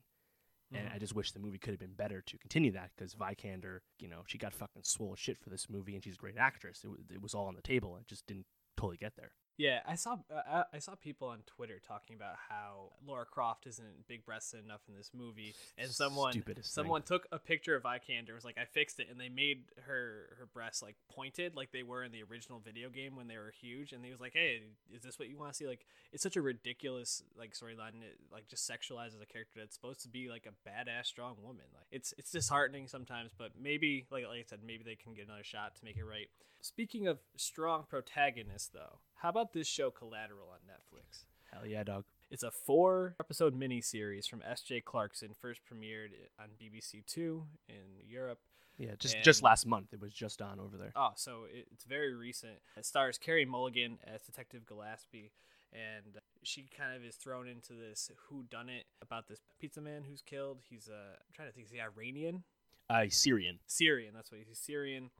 And 0.72 0.88
Mhm. 0.88 0.94
I 0.94 0.98
just 0.98 1.14
wish 1.14 1.30
the 1.32 1.38
movie 1.38 1.58
could 1.58 1.70
have 1.72 1.78
been 1.80 1.94
better 1.94 2.20
to 2.22 2.38
continue 2.38 2.72
that 2.72 2.90
because 2.96 3.14
Vikander, 3.14 3.80
you 4.00 4.08
know, 4.08 4.24
she 4.26 4.36
got 4.36 4.52
fucking 4.52 4.82
swole 4.82 5.12
as 5.12 5.18
shit 5.20 5.38
for 5.38 5.48
this 5.48 5.68
movie 5.70 5.94
and 5.94 6.02
she's 6.02 6.14
a 6.14 6.18
great 6.18 6.36
actress. 6.36 6.82
It, 6.84 6.88
wa- 6.88 6.96
it 7.10 7.22
was 7.22 7.34
all 7.34 7.46
on 7.46 7.54
the 7.54 7.62
table. 7.62 7.96
It 7.96 8.06
just 8.08 8.26
didn't 8.26 8.46
totally 8.76 8.96
get 8.96 9.14
there. 9.16 9.32
Yeah, 9.58 9.80
I 9.88 9.94
saw 9.94 10.18
uh, 10.30 10.64
I 10.72 10.78
saw 10.80 10.94
people 10.96 11.28
on 11.28 11.38
Twitter 11.46 11.80
talking 11.86 12.14
about 12.14 12.34
how 12.50 12.92
Lara 13.06 13.24
Croft 13.24 13.66
isn't 13.66 14.06
big 14.06 14.26
breasted 14.26 14.62
enough 14.62 14.82
in 14.86 14.94
this 14.94 15.12
movie, 15.16 15.54
and 15.78 15.90
someone 15.90 16.32
Stupidest 16.32 16.74
thing. 16.74 16.82
someone 16.84 17.00
took 17.02 17.26
a 17.32 17.38
picture 17.38 17.74
of 17.74 17.82
Vikander 17.82 18.34
was 18.34 18.44
like, 18.44 18.58
I 18.58 18.66
fixed 18.66 19.00
it, 19.00 19.08
and 19.10 19.18
they 19.18 19.30
made 19.30 19.64
her 19.86 20.36
her 20.38 20.46
breasts 20.52 20.82
like 20.82 20.96
pointed 21.10 21.56
like 21.56 21.72
they 21.72 21.82
were 21.82 22.04
in 22.04 22.12
the 22.12 22.22
original 22.22 22.58
video 22.58 22.90
game 22.90 23.16
when 23.16 23.28
they 23.28 23.38
were 23.38 23.52
huge, 23.58 23.92
and 23.92 24.04
he 24.04 24.10
was 24.10 24.20
like, 24.20 24.34
Hey, 24.34 24.60
is 24.94 25.02
this 25.02 25.18
what 25.18 25.28
you 25.28 25.38
want 25.38 25.52
to 25.52 25.56
see? 25.56 25.66
Like, 25.66 25.86
it's 26.12 26.22
such 26.22 26.36
a 26.36 26.42
ridiculous 26.42 27.22
like 27.38 27.54
storyline. 27.54 27.94
and 27.94 28.02
It 28.04 28.18
like 28.30 28.48
just 28.48 28.70
sexualizes 28.70 29.22
a 29.22 29.26
character 29.26 29.60
that's 29.60 29.74
supposed 29.74 30.02
to 30.02 30.08
be 30.08 30.28
like 30.28 30.46
a 30.46 30.68
badass 30.68 31.06
strong 31.06 31.36
woman. 31.42 31.64
Like, 31.74 31.86
it's 31.90 32.12
it's 32.18 32.30
disheartening 32.30 32.88
sometimes, 32.88 33.30
but 33.36 33.52
maybe 33.58 34.06
like 34.10 34.26
like 34.26 34.40
I 34.40 34.44
said, 34.46 34.60
maybe 34.66 34.84
they 34.84 34.96
can 34.96 35.14
get 35.14 35.26
another 35.26 35.44
shot 35.44 35.76
to 35.76 35.84
make 35.84 35.96
it 35.96 36.04
right. 36.04 36.28
Speaking 36.60 37.06
of 37.06 37.18
strong 37.36 37.84
protagonists, 37.88 38.70
though, 38.72 38.98
how 39.16 39.28
about 39.30 39.52
this 39.52 39.66
show 39.66 39.90
Collateral 39.90 40.48
on 40.52 40.58
Netflix? 40.68 41.24
Hell 41.52 41.66
yeah, 41.66 41.82
dog. 41.82 42.04
It's 42.30 42.42
a 42.42 42.50
four 42.50 43.14
episode 43.20 43.58
miniseries 43.58 44.28
from 44.28 44.42
S.J. 44.48 44.82
Clarkson, 44.82 45.30
first 45.40 45.60
premiered 45.64 46.10
on 46.40 46.48
BBC 46.60 47.06
Two 47.06 47.44
in 47.68 48.06
Europe. 48.06 48.40
Yeah, 48.78 48.90
just 48.98 49.16
just 49.22 49.42
last 49.42 49.66
month 49.66 49.92
it 49.92 50.00
was 50.00 50.12
just 50.12 50.42
on 50.42 50.60
over 50.60 50.76
there. 50.76 50.92
Oh, 50.96 51.12
so 51.14 51.44
it, 51.50 51.66
it's 51.72 51.84
very 51.84 52.14
recent. 52.14 52.54
It 52.76 52.84
stars 52.84 53.16
Carey 53.16 53.44
Mulligan 53.44 53.98
as 54.04 54.22
Detective 54.22 54.66
Gillespie, 54.66 55.30
and 55.72 56.20
she 56.42 56.68
kind 56.76 56.94
of 56.94 57.04
is 57.04 57.14
thrown 57.14 57.48
into 57.48 57.72
this 57.72 58.10
who 58.28 58.42
done 58.42 58.68
it 58.68 58.84
about 59.00 59.28
this 59.28 59.40
pizza 59.58 59.80
man 59.80 60.02
who's 60.08 60.20
killed. 60.20 60.58
He's 60.68 60.88
uh, 60.88 61.14
I'm 61.14 61.32
trying 61.32 61.48
to 61.48 61.54
think, 61.54 61.66
is 61.66 61.72
he 61.72 61.80
Iranian? 61.80 62.42
Uh, 62.90 63.04
Syrian. 63.08 63.58
Syrian. 63.66 64.12
That's 64.14 64.30
what 64.30 64.40
he's 64.46 64.58
Syrian. 64.58 65.10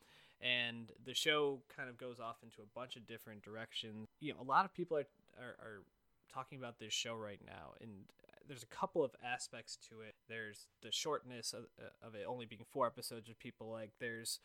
And 0.41 0.93
the 1.05 1.15
show 1.15 1.61
kind 1.75 1.89
of 1.89 1.97
goes 1.97 2.21
off 2.21 2.37
into 2.43 2.61
a 2.61 2.67
bunch 2.75 2.97
of 2.97 3.07
different 3.07 3.43
directions. 3.43 4.07
You 4.21 4.35
know, 4.35 4.41
a 4.41 4.45
lot 4.45 4.65
of 4.65 4.75
people 4.75 4.99
are, 4.99 5.07
are, 5.41 5.57
are 5.61 5.83
talking 6.33 6.59
about 6.59 6.79
this 6.79 6.93
show 6.93 7.15
right 7.15 7.41
now, 7.45 7.73
and 7.81 7.91
there's 8.47 8.63
a 8.63 8.67
couple 8.67 9.03
of 9.03 9.13
aspects 9.25 9.77
to 9.89 10.03
it. 10.03 10.15
There's 10.29 10.67
the 10.83 10.93
shortness 10.93 11.53
of, 11.53 11.65
of 12.07 12.15
it 12.15 12.25
only 12.29 12.47
being 12.47 12.65
four 12.71 12.87
episodes, 12.87 13.29
of 13.29 13.39
people 13.39 13.71
like. 13.71 13.93
There's, 13.99 14.39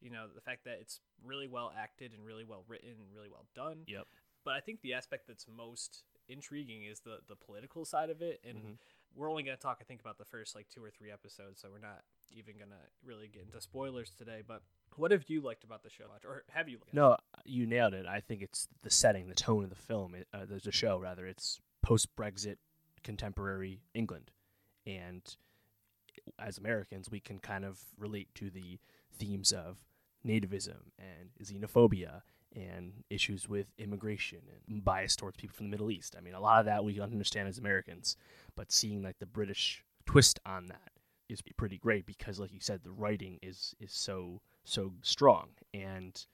you 0.00 0.10
know, 0.10 0.26
the 0.32 0.40
fact 0.42 0.64
that 0.64 0.78
it's 0.80 1.00
really 1.24 1.48
well 1.48 1.72
acted 1.76 2.12
and 2.12 2.24
really 2.24 2.44
well 2.44 2.64
written 2.68 2.90
and 2.90 3.14
really 3.14 3.30
well 3.30 3.46
done. 3.54 3.78
Yep. 3.86 4.06
But 4.44 4.54
I 4.54 4.60
think 4.60 4.82
the 4.82 4.94
aspect 4.94 5.26
that's 5.26 5.46
most 5.48 6.04
intriguing 6.28 6.84
is 6.84 7.00
the 7.00 7.18
the 7.26 7.36
political 7.36 7.84
side 7.86 8.10
of 8.10 8.20
it, 8.20 8.40
and 8.46 8.58
Mhm. 8.58 8.78
we're 9.14 9.30
only 9.30 9.42
going 9.42 9.56
to 9.56 9.62
talk, 9.62 9.78
I 9.80 9.84
think, 9.84 10.00
about 10.00 10.18
the 10.18 10.24
first 10.26 10.54
like 10.54 10.68
two 10.68 10.84
or 10.84 10.90
three 10.90 11.10
episodes, 11.10 11.60
so 11.62 11.70
we're 11.70 11.78
not 11.78 12.04
even 12.30 12.58
going 12.58 12.70
to 12.70 12.84
really 13.02 13.28
get 13.28 13.42
into 13.44 13.60
spoilers 13.60 14.10
today. 14.10 14.42
But 14.46 14.62
what 14.98 15.10
have 15.10 15.24
you 15.28 15.40
liked 15.40 15.64
about 15.64 15.82
the 15.82 15.90
show, 15.90 16.04
or 16.24 16.44
have 16.50 16.68
you? 16.68 16.78
Liked 16.78 16.94
No, 16.94 17.16
you 17.44 17.66
nailed 17.66 17.94
it. 17.94 18.06
I 18.06 18.20
think 18.20 18.42
it's 18.42 18.68
the 18.82 18.90
setting, 18.90 19.28
the 19.28 19.34
tone 19.34 19.64
of 19.64 19.70
the 19.70 19.76
film, 19.76 20.14
uh, 20.34 20.44
the, 20.44 20.72
show 20.72 20.98
rather. 20.98 21.26
It's 21.26 21.60
post 21.82 22.14
Brexit, 22.16 22.56
contemporary 23.02 23.80
England, 23.94 24.30
and 24.86 25.22
as 26.38 26.58
Americans, 26.58 27.10
we 27.10 27.20
can 27.20 27.38
kind 27.38 27.64
of 27.64 27.80
relate 27.98 28.28
to 28.34 28.50
the 28.50 28.78
themes 29.18 29.52
of 29.52 29.78
nativism 30.26 30.90
and 30.98 31.30
xenophobia 31.42 32.22
and 32.54 32.92
issues 33.10 33.48
with 33.48 33.66
immigration 33.78 34.40
and 34.68 34.84
bias 34.84 35.16
towards 35.16 35.36
people 35.36 35.54
from 35.54 35.66
the 35.66 35.70
Middle 35.70 35.90
East. 35.90 36.16
I 36.16 36.20
mean, 36.20 36.34
a 36.34 36.40
lot 36.40 36.60
of 36.60 36.66
that 36.66 36.84
we 36.84 37.00
understand 37.00 37.48
as 37.48 37.58
Americans, 37.58 38.16
but 38.56 38.72
seeing 38.72 39.02
like 39.02 39.18
the 39.18 39.26
British 39.26 39.84
twist 40.06 40.40
on 40.46 40.66
that 40.66 40.90
is 41.28 41.42
pretty 41.56 41.78
great 41.78 42.06
because, 42.06 42.40
like 42.40 42.52
you 42.52 42.60
said, 42.60 42.80
the 42.82 42.90
writing 42.90 43.38
is 43.42 43.74
is 43.80 43.92
so 43.92 44.40
so 44.68 44.92
strong 45.02 45.48
and 45.74 46.26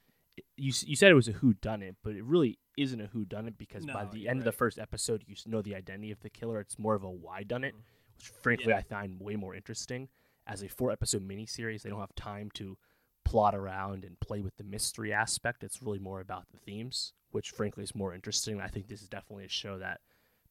you 0.57 0.72
you 0.85 0.97
said 0.97 1.11
it 1.11 1.14
was 1.14 1.28
a 1.28 1.32
who 1.32 1.55
done 1.55 1.80
it, 1.82 1.97
but 2.03 2.16
it 2.16 2.24
really 2.24 2.59
isn't 2.76 3.01
a 3.01 3.07
who 3.07 3.24
done 3.24 3.47
it 3.47 3.57
because 3.57 3.87
by 3.87 4.05
the 4.07 4.28
end 4.28 4.41
of 4.41 4.45
the 4.45 4.51
first 4.53 4.78
episode, 4.80 5.22
you 5.28 5.37
know 5.47 5.62
the 5.62 5.76
identity 5.76 6.11
of 6.11 6.18
the 6.20 6.30
killer. 6.30 6.59
It's 6.59 6.76
more 6.78 6.95
of 6.97 7.05
a 7.05 7.11
why 7.11 7.45
done 7.45 7.62
it, 7.62 7.74
Mhm. 7.74 7.82
which 8.16 8.28
frankly 8.28 8.68
Yeah. 8.70 8.78
I 8.78 8.82
find 8.82 9.20
way 9.20 9.37
more 9.37 9.55
interesting. 9.55 10.09
As 10.47 10.62
a 10.62 10.68
four 10.68 10.91
episode 10.91 11.22
miniseries, 11.22 11.82
they 11.82 11.91
don't 11.91 12.01
have 12.01 12.14
time 12.16 12.51
to 12.55 12.76
plot 13.24 13.55
around 13.55 14.05
and 14.05 14.18
play 14.20 14.41
with 14.41 14.57
the 14.57 14.64
mystery 14.64 15.12
aspect. 15.12 15.62
It's 15.62 15.80
really 15.82 16.01
more 16.01 16.20
about 16.20 16.51
the 16.51 16.59
themes, 16.59 17.12
which 17.30 17.51
frankly 17.53 17.85
is 17.85 17.95
more 17.95 18.12
interesting. 18.12 18.61
I 18.61 18.66
think 18.68 18.89
this 18.89 19.03
is 19.03 19.09
definitely 19.09 19.45
a 19.45 19.49
show 19.49 19.78
that 19.78 20.01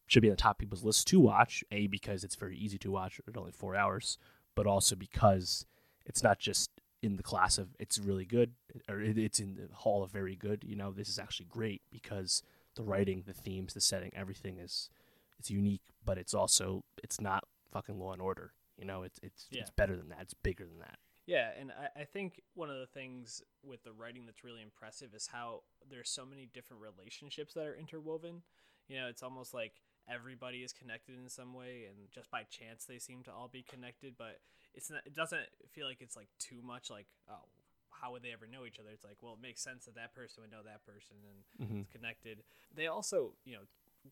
should 0.08 0.22
be 0.22 0.30
on 0.30 0.34
the 0.34 0.38
top 0.38 0.60
people's 0.60 0.84
list 0.86 1.08
to 1.08 1.20
watch. 1.20 1.64
A 1.72 1.88
because 1.88 2.24
it's 2.24 2.36
very 2.36 2.58
easy 2.58 2.78
to 2.80 2.92
watch 2.92 3.20
at 3.28 3.36
only 3.38 3.52
four 3.52 3.76
hours, 3.76 4.18
but 4.56 4.66
also 4.66 4.96
because 4.96 5.66
it's 6.06 6.24
not 6.24 6.40
just 6.40 6.72
in 7.04 7.18
the 7.18 7.24
class 7.24 7.58
of 7.58 7.76
it's 7.80 8.00
really 8.00 8.26
good 8.26 8.54
or 8.88 9.02
it- 9.02 9.18
it's 9.18 9.40
in 9.40 9.56
the 9.56 9.68
hall 9.76 10.04
of 10.04 10.12
very 10.12 10.36
good. 10.36 10.64
You 10.64 10.76
know, 10.76 10.92
this 10.92 11.10
is 11.10 11.20
actually 11.20 11.48
great 11.48 11.82
because 11.92 12.42
the 12.76 12.84
writing, 12.84 13.24
the 13.24 13.34
themes, 13.34 13.74
the 13.74 13.82
setting, 13.82 14.12
everything 14.16 14.58
is 14.58 14.90
it's 15.38 15.52
unique, 15.52 15.84
but 16.04 16.18
it's 16.18 16.34
also 16.34 16.84
it's 17.04 17.20
not 17.20 17.44
fucking 17.72 18.00
Law 18.00 18.14
and 18.14 18.22
Order. 18.22 18.54
You 18.78 18.86
know, 18.86 19.04
it's 19.04 19.20
it's 19.22 19.48
Yeah. 19.52 19.62
it's 19.62 19.70
better 19.72 19.96
than 19.98 20.10
that. 20.10 20.22
It's 20.22 20.34
bigger 20.34 20.66
than 20.66 20.80
that. 20.80 20.98
Yeah, 21.26 21.52
and 21.58 21.72
I, 21.72 22.02
I 22.02 22.06
think 22.06 22.42
one 22.54 22.70
of 22.70 22.80
the 22.80 22.88
things 22.88 23.42
with 23.64 23.84
the 23.84 23.94
writing 23.94 24.26
that's 24.26 24.44
really 24.44 24.62
impressive 24.62 25.14
is 25.14 25.28
how 25.28 25.64
there's 25.90 26.10
so 26.10 26.26
many 26.26 26.46
different 26.48 26.82
relationships 26.82 27.54
that 27.54 27.66
are 27.66 27.76
interwoven. 27.76 28.44
You 28.90 28.98
know, 29.00 29.08
it's 29.08 29.24
almost 29.24 29.54
like 29.54 29.82
everybody 30.08 30.64
is 30.64 30.74
connected 30.74 31.18
in 31.18 31.30
some 31.30 31.54
way, 31.54 31.86
and 31.86 32.12
just 32.12 32.30
by 32.30 32.44
chance 32.44 32.84
they 32.86 33.00
seem 33.00 33.24
to 33.24 33.32
all 33.32 33.48
be 33.48 33.62
connected. 33.64 34.18
But 34.18 34.42
it's 34.74 34.90
not. 34.90 35.02
It 35.06 35.14
doesn't 35.16 35.42
feel 35.72 35.88
like 35.88 36.02
it's 36.02 36.16
like 36.16 36.30
too 36.40 36.62
much. 36.64 36.90
Like, 36.90 37.08
oh, 37.30 37.46
how 37.92 38.12
would 38.12 38.24
they 38.24 38.32
ever 38.34 38.48
know 38.48 38.66
each 38.66 38.80
other? 38.80 38.90
It's 38.94 39.04
like, 39.06 39.18
well, 39.22 39.34
it 39.34 39.42
makes 39.42 39.62
sense 39.62 39.86
that 39.86 39.96
that 39.96 40.14
person 40.14 40.42
would 40.44 40.52
know 40.52 40.64
that 40.66 40.86
person, 40.86 41.18
and 41.24 41.68
Mm-hmm. 41.68 41.80
it's 41.82 41.90
connected. 41.92 42.44
They 42.76 42.88
also, 42.88 43.34
you 43.46 43.54
know, 43.54 43.62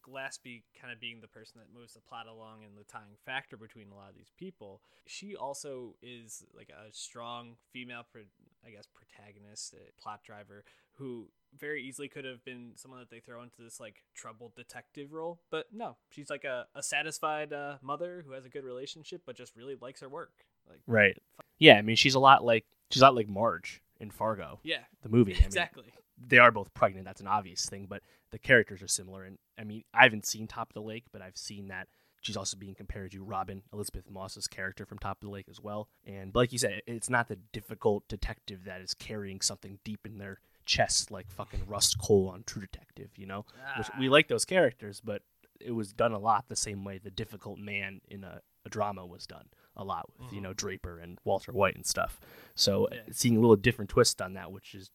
Glaspie 0.07 0.63
kind 0.79 0.93
of 0.93 0.99
being 1.01 1.19
the 1.19 1.27
person 1.27 1.59
that 1.59 1.77
moves 1.77 1.93
the 1.93 1.99
plot 1.99 2.27
along 2.27 2.63
and 2.63 2.77
the 2.77 2.83
tying 2.85 3.17
factor 3.25 3.57
between 3.57 3.91
a 3.91 3.95
lot 3.95 4.09
of 4.09 4.15
these 4.15 4.31
people. 4.37 4.81
She 5.05 5.35
also 5.35 5.95
is 6.01 6.45
like 6.55 6.69
a 6.69 6.91
strong 6.93 7.55
female, 7.73 8.03
pro- 8.09 8.21
I 8.65 8.69
guess, 8.71 8.87
protagonist, 8.87 9.73
uh, 9.73 9.79
plot 10.01 10.21
driver 10.23 10.63
who 10.95 11.27
very 11.57 11.83
easily 11.83 12.07
could 12.07 12.23
have 12.23 12.45
been 12.45 12.71
someone 12.75 12.99
that 13.01 13.09
they 13.09 13.19
throw 13.19 13.41
into 13.43 13.61
this 13.61 13.79
like 13.81 14.03
troubled 14.13 14.55
detective 14.55 15.11
role. 15.11 15.41
But 15.49 15.67
no, 15.73 15.97
she's 16.09 16.29
like 16.29 16.45
a, 16.45 16.67
a 16.73 16.81
satisfied 16.83 17.51
uh, 17.51 17.77
mother 17.81 18.23
who 18.25 18.31
has 18.31 18.45
a 18.45 18.49
good 18.49 18.63
relationship, 18.63 19.23
but 19.25 19.35
just 19.35 19.55
really 19.57 19.75
likes 19.81 19.99
her 19.99 20.07
work. 20.09 20.45
Like, 20.69 20.79
Right. 20.87 21.17
Yeah, 21.59 21.75
I 21.77 21.81
mean, 21.81 21.95
she's 21.95 22.15
a 22.15 22.19
lot 22.19 22.43
like 22.43 22.65
she's 22.89 23.01
a 23.01 23.05
lot 23.05 23.15
like 23.15 23.27
Marge 23.29 23.81
in 23.99 24.09
Fargo, 24.09 24.59
yeah, 24.63 24.79
the 25.03 25.09
movie. 25.09 25.33
I 25.33 25.37
mean, 25.37 25.45
exactly. 25.45 25.93
they 26.27 26.39
are 26.39 26.51
both 26.51 26.73
pregnant. 26.73 27.05
That's 27.05 27.21
an 27.21 27.27
obvious 27.27 27.67
thing, 27.69 27.85
but 27.87 28.01
the 28.31 28.39
characters 28.39 28.81
are 28.81 28.87
similar. 28.87 29.23
And 29.23 29.37
I 29.59 29.63
mean, 29.63 29.83
I 29.93 30.03
haven't 30.03 30.25
seen 30.25 30.47
Top 30.47 30.69
of 30.69 30.73
the 30.73 30.81
Lake, 30.81 31.05
but 31.11 31.21
I've 31.21 31.37
seen 31.37 31.67
that 31.67 31.87
she's 32.21 32.35
also 32.37 32.57
being 32.57 32.73
compared 32.73 33.11
to 33.11 33.23
Robin 33.23 33.61
Elisabeth 33.71 34.09
Moss's 34.09 34.47
character 34.47 34.85
from 34.87 34.97
Top 34.97 35.17
of 35.21 35.27
the 35.27 35.31
Lake 35.31 35.47
as 35.49 35.59
well. 35.61 35.87
And 36.05 36.33
like 36.33 36.51
you 36.51 36.57
said, 36.57 36.81
it's 36.87 37.09
not 37.11 37.27
the 37.27 37.37
difficult 37.53 38.07
detective 38.07 38.63
that 38.65 38.81
is 38.81 38.93
carrying 38.95 39.41
something 39.41 39.77
deep 39.83 39.99
in 40.05 40.17
their 40.17 40.39
chest 40.65 41.11
like 41.11 41.29
fucking 41.29 41.61
Rust 41.67 41.97
Cohle 41.99 42.29
on 42.29 42.43
True 42.45 42.61
Detective. 42.61 43.09
You 43.17 43.27
know, 43.27 43.45
which 43.77 43.87
we 43.99 44.07
Ah. 44.07 44.11
like 44.11 44.27
those 44.29 44.45
characters, 44.45 44.99
but 44.99 45.21
it 45.65 45.71
was 45.71 45.93
done 45.93 46.11
a 46.11 46.19
lot 46.19 46.45
the 46.47 46.55
same 46.55 46.83
way 46.83 46.97
the 46.97 47.11
difficult 47.11 47.59
man 47.59 48.01
in 48.07 48.23
a, 48.23 48.41
a 48.65 48.69
drama 48.69 49.05
was 49.05 49.25
done 49.25 49.47
a 49.75 49.83
lot 49.83 50.05
with 50.19 50.31
you 50.33 50.39
Mhm. 50.39 50.43
know 50.43 50.53
Draper 50.53 50.99
and 50.99 51.17
Walter 51.23 51.51
White 51.51 51.75
and 51.75 51.85
stuff. 51.85 52.19
So 52.55 52.85
uh, 52.85 52.95
seeing 53.11 53.37
a 53.37 53.39
little 53.39 53.55
different 53.55 53.89
twist 53.89 54.21
on 54.21 54.33
that, 54.33 54.51
which 54.51 54.75
is 54.75 54.91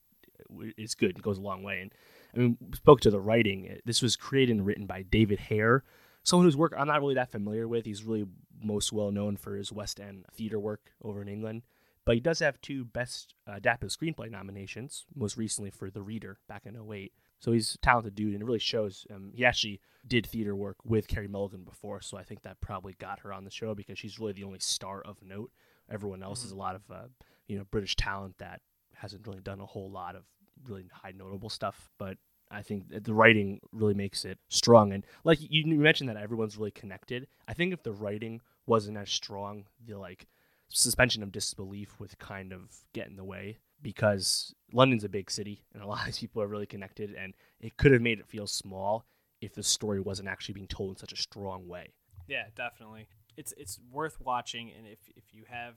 is 0.77 0.95
good, 0.95 1.14
and 1.14 1.23
goes 1.23 1.39
a 1.39 1.43
long 1.43 1.62
way. 1.62 1.81
And 1.81 1.93
I 2.35 2.39
mean, 2.39 2.59
we 2.61 2.77
spoke 2.77 3.01
to 3.01 3.11
the 3.11 3.21
writing. 3.21 3.81
This 3.85 4.03
was 4.03 4.17
created 4.17 4.57
and 4.57 4.67
written 4.67 4.87
by 4.87 5.03
David 5.03 5.41
Hare, 5.41 5.83
someone 6.23 6.47
whose 6.47 6.57
work 6.57 6.75
I'm 6.77 6.89
not 6.89 7.01
really 7.01 7.14
that 7.14 7.31
familiar 7.33 7.67
with. 7.67 7.85
He's 7.87 8.05
really 8.05 8.27
most 8.62 8.93
well 8.93 9.11
known 9.11 9.37
for 9.37 9.57
his 9.57 9.73
West 9.73 9.99
End 10.01 10.27
theater 10.33 10.61
work 10.61 10.93
over 11.03 11.23
in 11.23 11.29
England. 11.29 11.62
But 12.07 12.14
he 12.14 12.20
does 12.20 12.38
have 12.38 12.61
two 12.61 12.84
Best 12.84 13.34
uh, 13.48 13.54
Adapted 13.57 13.90
Screenplay 13.90 14.30
nominations, 14.30 15.04
most 15.14 15.36
recently 15.36 15.70
for 15.70 15.90
The 15.90 16.02
Reader 16.02 16.38
back 16.48 16.64
in 16.64 16.76
08. 16.76 17.12
So 17.40 17.50
he's 17.52 17.74
a 17.74 17.78
talented 17.78 18.14
dude, 18.14 18.32
and 18.32 18.42
it 18.42 18.46
really 18.46 18.61
shows. 18.61 19.07
Um, 19.12 19.32
he 19.34 19.44
actually 19.44 19.80
did 20.07 20.24
theater 20.24 20.54
work 20.54 20.76
with 20.84 21.09
Carey 21.09 21.26
Mulligan 21.26 21.64
before, 21.64 22.00
so 22.00 22.16
I 22.16 22.22
think 22.22 22.42
that 22.42 22.61
probably 22.61 22.94
got 22.98 23.20
her 23.20 23.32
on 23.32 23.44
the 23.44 23.50
show 23.50 23.74
because 23.74 23.98
she's 23.98 24.20
really 24.20 24.32
the 24.32 24.44
only 24.44 24.61
star 24.61 25.02
of 25.02 25.20
note. 25.20 25.50
Everyone 25.90 26.22
else 26.22 26.44
is 26.44 26.52
a 26.52 26.57
lot 26.57 26.76
of, 26.76 26.82
uh, 26.90 27.09
you 27.48 27.59
know, 27.59 27.64
British 27.70 27.96
talent 27.96 28.38
that 28.38 28.61
hasn't 28.94 29.26
really 29.26 29.40
done 29.40 29.61
a 29.61 29.66
whole 29.66 29.90
lot 29.90 30.14
of 30.14 30.22
really 30.64 30.88
high 30.92 31.12
notable 31.12 31.50
stuff. 31.50 31.90
But 31.98 32.18
I 32.52 32.62
think 32.62 32.84
the 32.88 33.14
writing 33.14 33.61
really 33.72 33.94
makes 33.94 34.24
it 34.24 34.38
strong. 34.48 34.92
And 34.92 35.04
like 35.24 35.38
you 35.40 35.66
mentioned 35.66 36.09
that 36.09 36.16
everyone's 36.16 36.57
really 36.57 36.70
connected. 36.70 37.26
I 37.48 37.54
think 37.54 37.72
if 37.72 37.82
the 37.82 37.92
writing 37.92 38.40
wasn't 38.66 38.96
as 38.96 39.11
strong, 39.11 39.64
the 39.84 39.98
like 39.98 40.26
suspension 40.69 41.23
of 41.23 41.33
disbelief 41.33 41.99
would 42.01 42.19
kind 42.19 42.53
of 42.53 42.77
get 42.93 43.07
in 43.09 43.17
the 43.17 43.25
way 43.25 43.59
because 43.83 44.55
London's 44.73 45.05
a 45.05 45.09
big 45.09 45.31
city 45.31 45.62
and 45.75 45.83
a 45.83 45.87
lot 45.87 46.01
of 46.01 46.07
these 46.07 46.19
people 46.19 46.43
are 46.43 46.47
really 46.49 46.67
connected 46.67 47.14
and 47.14 47.35
it 47.61 47.77
could 47.77 47.93
have 47.93 48.03
made 48.03 48.19
it 48.19 48.27
feel 48.27 48.47
small 48.47 49.05
if 49.41 49.55
the 49.55 49.62
story 49.62 50.01
wasn't 50.01 50.29
actually 50.29 50.55
being 50.55 50.67
told 50.67 50.91
in 50.93 50.97
such 50.97 51.12
a 51.12 51.17
strong 51.17 51.69
way. 51.69 51.93
Yeah, 52.27 52.45
definitely. 52.57 53.07
It's 53.37 53.53
it's 53.57 53.79
worth 53.93 54.19
watching, 54.21 54.73
and 54.77 54.87
if 54.87 54.99
if 55.14 55.35
you 55.35 55.45
have 55.49 55.75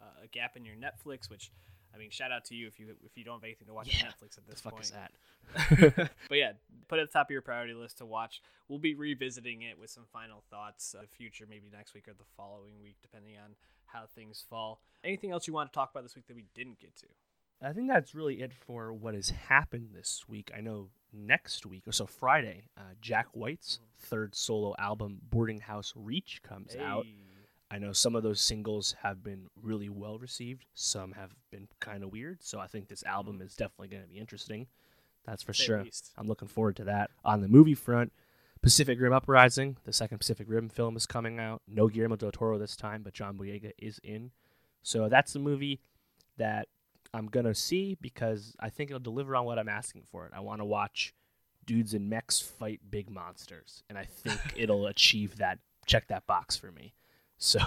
uh, 0.00 0.24
a 0.24 0.28
gap 0.28 0.56
in 0.56 0.64
your 0.64 0.76
Netflix, 0.76 1.28
which 1.28 1.50
I 1.94 1.98
mean, 1.98 2.10
shout 2.10 2.30
out 2.32 2.44
to 2.46 2.54
you 2.54 2.68
if 2.68 2.78
you 2.78 2.94
if 3.04 3.16
you 3.18 3.24
don't 3.24 3.34
have 3.34 3.44
anything 3.44 3.66
to 3.66 3.74
watch 3.74 3.88
Yeah, 3.92 4.06
on 4.06 4.12
Netflix 4.12 4.38
at 4.38 4.44
The 4.46 4.50
this 4.52 4.60
fuck 4.60 4.74
point. 4.74 4.84
is 4.84 4.92
that? 4.92 6.10
but 6.28 6.38
yeah, 6.38 6.52
put 6.88 6.98
it 7.00 7.02
at 7.02 7.08
the 7.08 7.12
top 7.12 7.26
of 7.26 7.30
your 7.32 7.42
priority 7.42 7.74
list 7.74 7.98
to 7.98 8.06
watch. 8.06 8.40
We'll 8.68 8.78
be 8.78 8.94
revisiting 8.94 9.62
it 9.62 9.78
with 9.78 9.90
some 9.90 10.04
final 10.12 10.42
thoughts 10.50 10.94
of 10.94 11.02
the 11.02 11.06
future, 11.08 11.46
maybe 11.48 11.66
next 11.70 11.94
week 11.94 12.08
or 12.08 12.14
the 12.14 12.24
following 12.36 12.80
week, 12.80 12.96
depending 13.02 13.34
on 13.36 13.56
how 13.94 14.04
things 14.14 14.44
fall. 14.48 14.80
Anything 15.02 15.30
else 15.30 15.46
you 15.46 15.54
want 15.54 15.72
to 15.72 15.74
talk 15.74 15.90
about 15.90 16.02
this 16.02 16.14
week 16.14 16.26
that 16.26 16.36
we 16.36 16.46
didn't 16.54 16.80
get 16.80 16.94
to? 16.96 17.06
I 17.62 17.72
think 17.72 17.88
that's 17.88 18.14
really 18.14 18.42
it 18.42 18.52
for 18.52 18.92
what 18.92 19.14
has 19.14 19.30
happened 19.30 19.90
this 19.94 20.24
week. 20.28 20.50
I 20.54 20.60
know 20.60 20.88
next 21.12 21.64
week, 21.64 21.86
or 21.88 21.92
so 21.92 22.04
Friday, 22.04 22.64
uh, 22.76 22.94
Jack 23.00 23.28
White's 23.32 23.78
third 23.98 24.34
solo 24.34 24.74
album, 24.78 25.20
Boarding 25.30 25.60
House 25.60 25.92
Reach, 25.96 26.42
comes 26.42 26.76
out. 26.76 27.06
I 27.70 27.78
know 27.78 27.92
some 27.92 28.14
of 28.14 28.22
those 28.22 28.40
singles 28.40 28.94
have 29.02 29.22
been 29.22 29.48
really 29.60 29.88
well 29.88 30.18
received. 30.18 30.66
Some 30.74 31.12
have 31.12 31.30
been 31.50 31.68
kind 31.80 32.04
of 32.04 32.12
weird. 32.12 32.42
So 32.42 32.60
I 32.60 32.66
think 32.66 32.88
this 32.88 33.02
album 33.04 33.40
is 33.40 33.56
definitely 33.56 33.88
going 33.88 34.02
to 34.02 34.08
be 34.08 34.18
interesting. 34.18 34.66
That's 35.24 35.42
for 35.42 35.54
sure. 35.54 35.82
least. 35.82 36.12
I'm 36.18 36.28
looking 36.28 36.48
forward 36.48 36.76
to 36.76 36.84
that. 36.84 37.10
On 37.24 37.40
the 37.40 37.48
movie 37.48 37.74
front, 37.74 38.12
Pacific 38.64 38.98
Rim 39.00 39.12
Uprising, 39.12 39.76
the 39.84 39.92
second 39.92 40.18
Pacific 40.18 40.46
Rim 40.48 40.68
film, 40.68 40.96
is 40.96 41.06
coming 41.06 41.38
out. 41.38 41.62
No 41.68 41.86
Guillermo 41.88 42.16
del 42.16 42.32
Toro 42.32 42.58
this 42.58 42.76
time, 42.76 43.02
but 43.02 43.12
John 43.12 43.36
Boyega 43.36 43.72
is 43.78 44.00
in. 44.02 44.30
So 44.82 45.08
that's 45.08 45.32
the 45.34 45.38
movie 45.38 45.80
that 46.38 46.68
I'm 47.12 47.26
going 47.26 47.46
to 47.46 47.54
see 47.54 47.96
because 48.00 48.56
I 48.58 48.70
think 48.70 48.90
it'll 48.90 49.00
deliver 49.00 49.36
on 49.36 49.44
what 49.44 49.58
I'm 49.58 49.68
asking 49.68 50.04
for 50.10 50.26
it. 50.26 50.32
I 50.34 50.40
want 50.40 50.60
to 50.60 50.64
watch 50.64 51.14
dudes 51.66 51.94
in 51.94 52.08
mechs 52.08 52.40
fight 52.40 52.80
big 52.90 53.10
monsters, 53.10 53.82
and 53.88 53.96
I 53.98 54.04
think 54.04 54.40
it'll 54.56 54.86
achieve 54.86 55.36
that, 55.36 55.58
check 55.86 56.08
that 56.08 56.26
box 56.26 56.56
for 56.56 56.72
me. 56.72 56.94
So, 57.36 57.58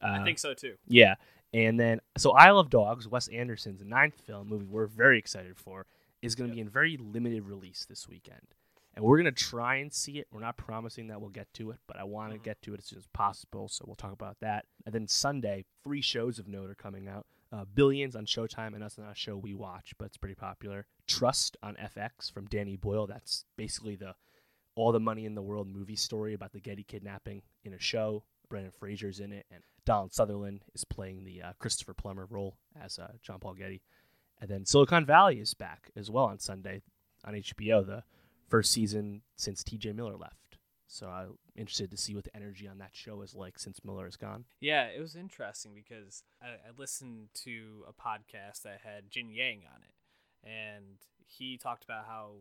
uh, 0.00 0.06
I 0.06 0.24
think 0.24 0.38
so 0.38 0.54
too. 0.54 0.74
yeah. 0.88 1.14
And 1.54 1.78
then, 1.78 2.00
so 2.16 2.30
Isle 2.32 2.58
of 2.58 2.70
Dogs, 2.70 3.06
Wes 3.06 3.28
Anderson's 3.28 3.84
ninth 3.84 4.18
film 4.26 4.48
movie 4.48 4.64
we're 4.64 4.86
very 4.86 5.18
excited 5.18 5.58
for, 5.58 5.84
is 6.22 6.34
going 6.34 6.48
to 6.48 6.56
Yep. 6.56 6.56
be 6.56 6.60
in 6.62 6.68
very 6.70 6.96
limited 6.96 7.44
release 7.44 7.84
this 7.84 8.08
weekend. 8.08 8.46
And 8.94 9.04
we're 9.04 9.16
gonna 9.18 9.32
try 9.32 9.76
and 9.76 9.92
see 9.92 10.18
it. 10.18 10.28
We're 10.30 10.40
not 10.40 10.56
promising 10.56 11.06
that 11.08 11.20
we'll 11.20 11.30
get 11.30 11.52
to 11.54 11.70
it, 11.70 11.78
but 11.86 11.96
I 11.96 12.04
want 12.04 12.32
to 12.32 12.38
Mhm. 12.38 12.42
get 12.42 12.62
to 12.62 12.74
it 12.74 12.78
as 12.78 12.86
soon 12.86 12.98
as 12.98 13.06
possible. 13.08 13.68
So 13.68 13.84
we'll 13.86 13.96
talk 13.96 14.12
about 14.12 14.40
that. 14.40 14.66
And 14.84 14.94
then 14.94 15.06
Sunday, 15.08 15.64
three 15.84 16.00
shows 16.02 16.38
of 16.38 16.46
note 16.48 16.70
are 16.70 16.74
coming 16.74 17.08
out. 17.08 17.26
Uh, 17.50 17.64
Billions 17.66 18.16
on 18.16 18.24
Showtime, 18.24 18.72
and 18.74 18.82
that's 18.82 18.96
not 18.96 19.12
a 19.12 19.14
show 19.14 19.36
we 19.36 19.52
watch, 19.54 19.92
but 19.98 20.06
it's 20.06 20.16
pretty 20.16 20.34
popular. 20.34 20.86
Trust 21.06 21.56
on 21.62 21.76
FX 21.76 22.30
from 22.30 22.46
Danny 22.46 22.76
Boyle. 22.76 23.06
That's 23.06 23.44
basically 23.56 23.96
the 23.96 24.14
all 24.74 24.90
the 24.90 25.00
money 25.00 25.26
in 25.26 25.34
the 25.34 25.42
world 25.42 25.68
movie 25.68 25.96
story 25.96 26.32
about 26.32 26.52
the 26.52 26.60
Getty 26.60 26.82
kidnapping 26.84 27.42
in 27.62 27.74
a 27.74 27.78
show. 27.78 28.24
Brendan 28.48 28.72
Fraser's 28.72 29.20
in 29.20 29.30
it, 29.32 29.44
and 29.50 29.62
Donald 29.84 30.14
Sutherland 30.14 30.64
is 30.74 30.84
playing 30.84 31.24
the 31.24 31.42
uh, 31.42 31.52
Christopher 31.58 31.92
Plummer 31.92 32.24
role 32.24 32.56
as 32.80 32.98
uh, 32.98 33.12
John 33.22 33.38
Paul 33.40 33.52
Getty. 33.54 33.82
And 34.40 34.48
then 34.50 34.64
Silicon 34.64 35.04
Valley 35.04 35.40
is 35.40 35.52
back 35.52 35.90
as 35.94 36.10
well 36.10 36.24
on 36.24 36.38
Sunday 36.38 36.80
on 37.24 37.34
HBO, 37.34 37.82
the 37.84 38.02
first 38.52 38.70
season 38.70 39.22
since 39.36 39.64
TJ 39.64 39.94
Miller 39.96 40.14
left. 40.14 40.58
So 40.86 41.06
I'm 41.06 41.38
interested 41.56 41.90
to 41.90 41.96
see 41.96 42.14
what 42.14 42.24
the 42.24 42.36
energy 42.36 42.68
on 42.68 42.76
that 42.78 42.90
show 42.92 43.22
is 43.22 43.34
like 43.34 43.58
since 43.58 43.82
Miller 43.82 44.06
is 44.06 44.16
gone. 44.16 44.44
Yeah, 44.60 44.88
it 44.94 45.00
was 45.00 45.16
interesting 45.16 45.72
because 45.74 46.22
I, 46.42 46.48
I 46.48 46.72
listened 46.76 47.28
to 47.44 47.84
a 47.88 47.94
podcast 47.94 48.60
that 48.64 48.80
had 48.84 49.10
Jian-Yang 49.10 49.62
on 49.74 49.80
it, 49.80 50.46
and 50.46 50.98
he 51.24 51.56
talked 51.56 51.82
about 51.82 52.04
how 52.06 52.32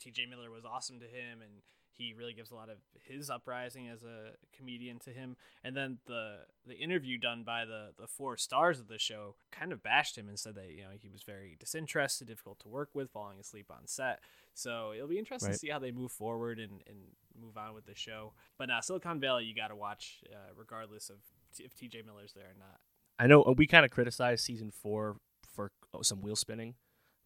T.J. 0.00 0.26
Miller 0.26 0.48
was 0.48 0.64
awesome 0.64 1.00
to 1.00 1.06
him, 1.06 1.42
and 1.42 1.62
he 1.98 2.14
really 2.16 2.32
gives 2.32 2.50
a 2.50 2.54
lot 2.54 2.68
of 2.70 2.76
his 3.04 3.28
uprising 3.28 3.88
as 3.88 4.02
a 4.04 4.30
comedian 4.56 4.98
to 5.00 5.10
him. 5.10 5.36
And 5.64 5.76
then 5.76 5.98
the 6.06 6.38
the 6.66 6.76
interview 6.76 7.18
done 7.18 7.42
by 7.44 7.64
the 7.64 7.90
the 7.98 8.06
four 8.06 8.36
stars 8.36 8.78
of 8.80 8.88
the 8.88 8.98
show 8.98 9.34
kind 9.50 9.72
of 9.72 9.82
bashed 9.82 10.16
him 10.16 10.28
and 10.28 10.38
said 10.38 10.54
that 10.54 10.70
you 10.70 10.82
know 10.82 10.90
he 10.98 11.08
was 11.08 11.22
very 11.22 11.56
disinterested, 11.58 12.28
difficult 12.28 12.60
to 12.60 12.68
work 12.68 12.90
with, 12.94 13.10
falling 13.10 13.40
asleep 13.40 13.66
on 13.70 13.86
set. 13.86 14.20
So 14.54 14.92
it'll 14.94 15.08
be 15.08 15.18
interesting 15.18 15.48
Right. 15.48 15.54
to 15.54 15.58
see 15.58 15.68
how 15.68 15.78
they 15.78 15.92
move 15.92 16.12
forward 16.12 16.58
and, 16.58 16.82
and 16.86 16.98
move 17.40 17.56
on 17.56 17.74
with 17.74 17.86
the 17.86 17.94
show. 17.94 18.32
But 18.58 18.68
now 18.68 18.80
Silicon 18.80 19.20
Valley, 19.20 19.44
you 19.44 19.54
got 19.54 19.68
to 19.68 19.76
watch 19.76 20.20
uh, 20.32 20.52
regardless 20.56 21.10
of 21.10 21.16
t- 21.56 21.64
if 21.64 21.74
T.J. 21.74 22.02
Miller's 22.06 22.32
there 22.32 22.46
or 22.46 22.58
not. 22.58 22.80
I 23.18 23.26
know 23.26 23.42
uh, 23.42 23.52
we 23.52 23.66
kind 23.66 23.84
of 23.84 23.90
criticized 23.90 24.44
season 24.44 24.70
four 24.70 25.16
for 25.54 25.70
oh, 25.92 26.02
some 26.02 26.20
wheel 26.20 26.36
spinning, 26.36 26.74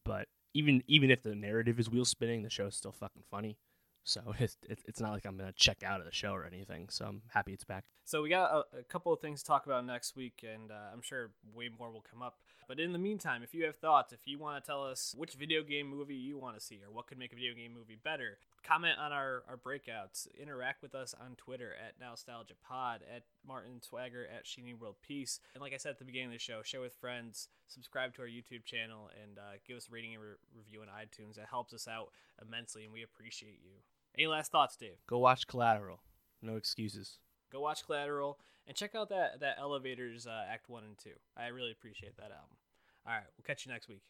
but 0.04 0.28
even 0.54 0.82
even 0.86 1.10
if 1.10 1.22
the 1.22 1.34
narrative 1.34 1.78
is 1.80 1.90
wheel 1.90 2.04
spinning, 2.04 2.42
the 2.42 2.50
show's 2.50 2.76
still 2.76 2.92
fucking 2.92 3.24
funny. 3.30 3.56
So 4.04 4.20
it's 4.38 4.56
it's 4.68 5.00
not 5.00 5.12
like 5.12 5.24
I'm 5.24 5.36
gonna 5.36 5.52
check 5.52 5.82
out 5.82 6.00
of 6.00 6.06
the 6.06 6.12
show 6.12 6.32
or 6.32 6.44
anything. 6.44 6.88
So 6.90 7.04
I'm 7.04 7.22
happy 7.28 7.52
it's 7.52 7.64
back. 7.64 7.84
So 8.04 8.22
we 8.22 8.28
got 8.28 8.50
a, 8.50 8.78
a 8.80 8.82
couple 8.82 9.12
of 9.12 9.20
things 9.20 9.42
to 9.42 9.46
talk 9.46 9.66
about 9.66 9.86
next 9.86 10.16
week, 10.16 10.44
and 10.46 10.70
uh, 10.70 10.90
I'm 10.92 11.02
sure 11.02 11.30
way 11.54 11.70
more 11.78 11.90
will 11.90 12.04
come 12.08 12.22
up. 12.22 12.38
But 12.68 12.80
in 12.80 12.92
the 12.92 12.98
meantime, 12.98 13.42
if 13.42 13.54
you 13.54 13.64
have 13.66 13.76
thoughts, 13.76 14.12
if 14.12 14.20
you 14.26 14.38
want 14.38 14.62
to 14.62 14.66
tell 14.66 14.82
us 14.84 15.14
which 15.16 15.34
video 15.34 15.62
game 15.62 15.86
movie 15.88 16.14
you 16.14 16.38
want 16.38 16.58
to 16.58 16.60
see 16.60 16.80
or 16.84 16.92
what 16.92 17.06
could 17.06 17.18
make 17.18 17.32
a 17.32 17.36
video 17.36 17.54
game 17.54 17.74
movie 17.74 17.98
better, 18.02 18.38
comment 18.62 18.98
on 18.98 19.12
our, 19.12 19.42
our 19.48 19.56
breakouts. 19.56 20.26
Interact 20.40 20.82
with 20.82 20.94
us 20.94 21.14
on 21.20 21.36
Twitter 21.36 21.72
at 21.74 22.00
NostalgiaPod, 22.00 23.00
at 23.14 23.24
Martin 23.46 23.82
Swagger, 23.82 24.26
at 24.34 24.44
Sheeny 24.44 24.78
World 24.78 24.96
Peace. 25.02 25.40
And 25.54 25.60
like 25.60 25.74
I 25.74 25.76
said 25.76 25.90
at 25.90 25.98
the 25.98 26.04
beginning 26.04 26.28
of 26.28 26.32
the 26.32 26.38
show, 26.38 26.62
share 26.62 26.80
with 26.80 26.94
friends, 26.94 27.48
subscribe 27.66 28.14
to 28.14 28.22
our 28.22 28.28
YouTube 28.28 28.64
channel, 28.64 29.10
and 29.22 29.38
uh, 29.38 29.58
give 29.66 29.76
us 29.76 29.88
a 29.88 29.92
rating 29.92 30.14
and 30.14 30.22
re- 30.22 30.36
review 30.56 30.80
on 30.80 30.88
iTunes. 30.88 31.36
That 31.36 31.46
helps 31.50 31.74
us 31.74 31.86
out 31.86 32.08
immensely, 32.40 32.84
and 32.84 32.92
we 32.92 33.02
appreciate 33.02 33.60
you. 33.62 33.82
Any 34.16 34.26
last 34.26 34.52
thoughts, 34.52 34.76
Dave? 34.76 34.96
Go 35.08 35.18
watch 35.18 35.46
Collateral. 35.46 36.00
No 36.42 36.56
excuses. 36.56 37.18
go 37.50 37.60
watch 37.60 37.84
Collateral 37.84 38.38
and 38.66 38.76
check 38.76 38.94
out 38.94 39.08
that 39.10 39.40
that 39.40 39.56
Elevators 39.58 40.26
uh, 40.26 40.44
Act 40.50 40.68
One 40.68 40.84
and 40.84 40.98
Two. 40.98 41.14
I 41.36 41.46
really 41.48 41.70
appreciate 41.72 42.16
that 42.16 42.30
album. 42.32 42.56
All 43.06 43.12
right, 43.14 43.24
we'll 43.36 43.44
catch 43.46 43.66
you 43.66 43.72
next 43.72 43.88
week. 43.88 44.02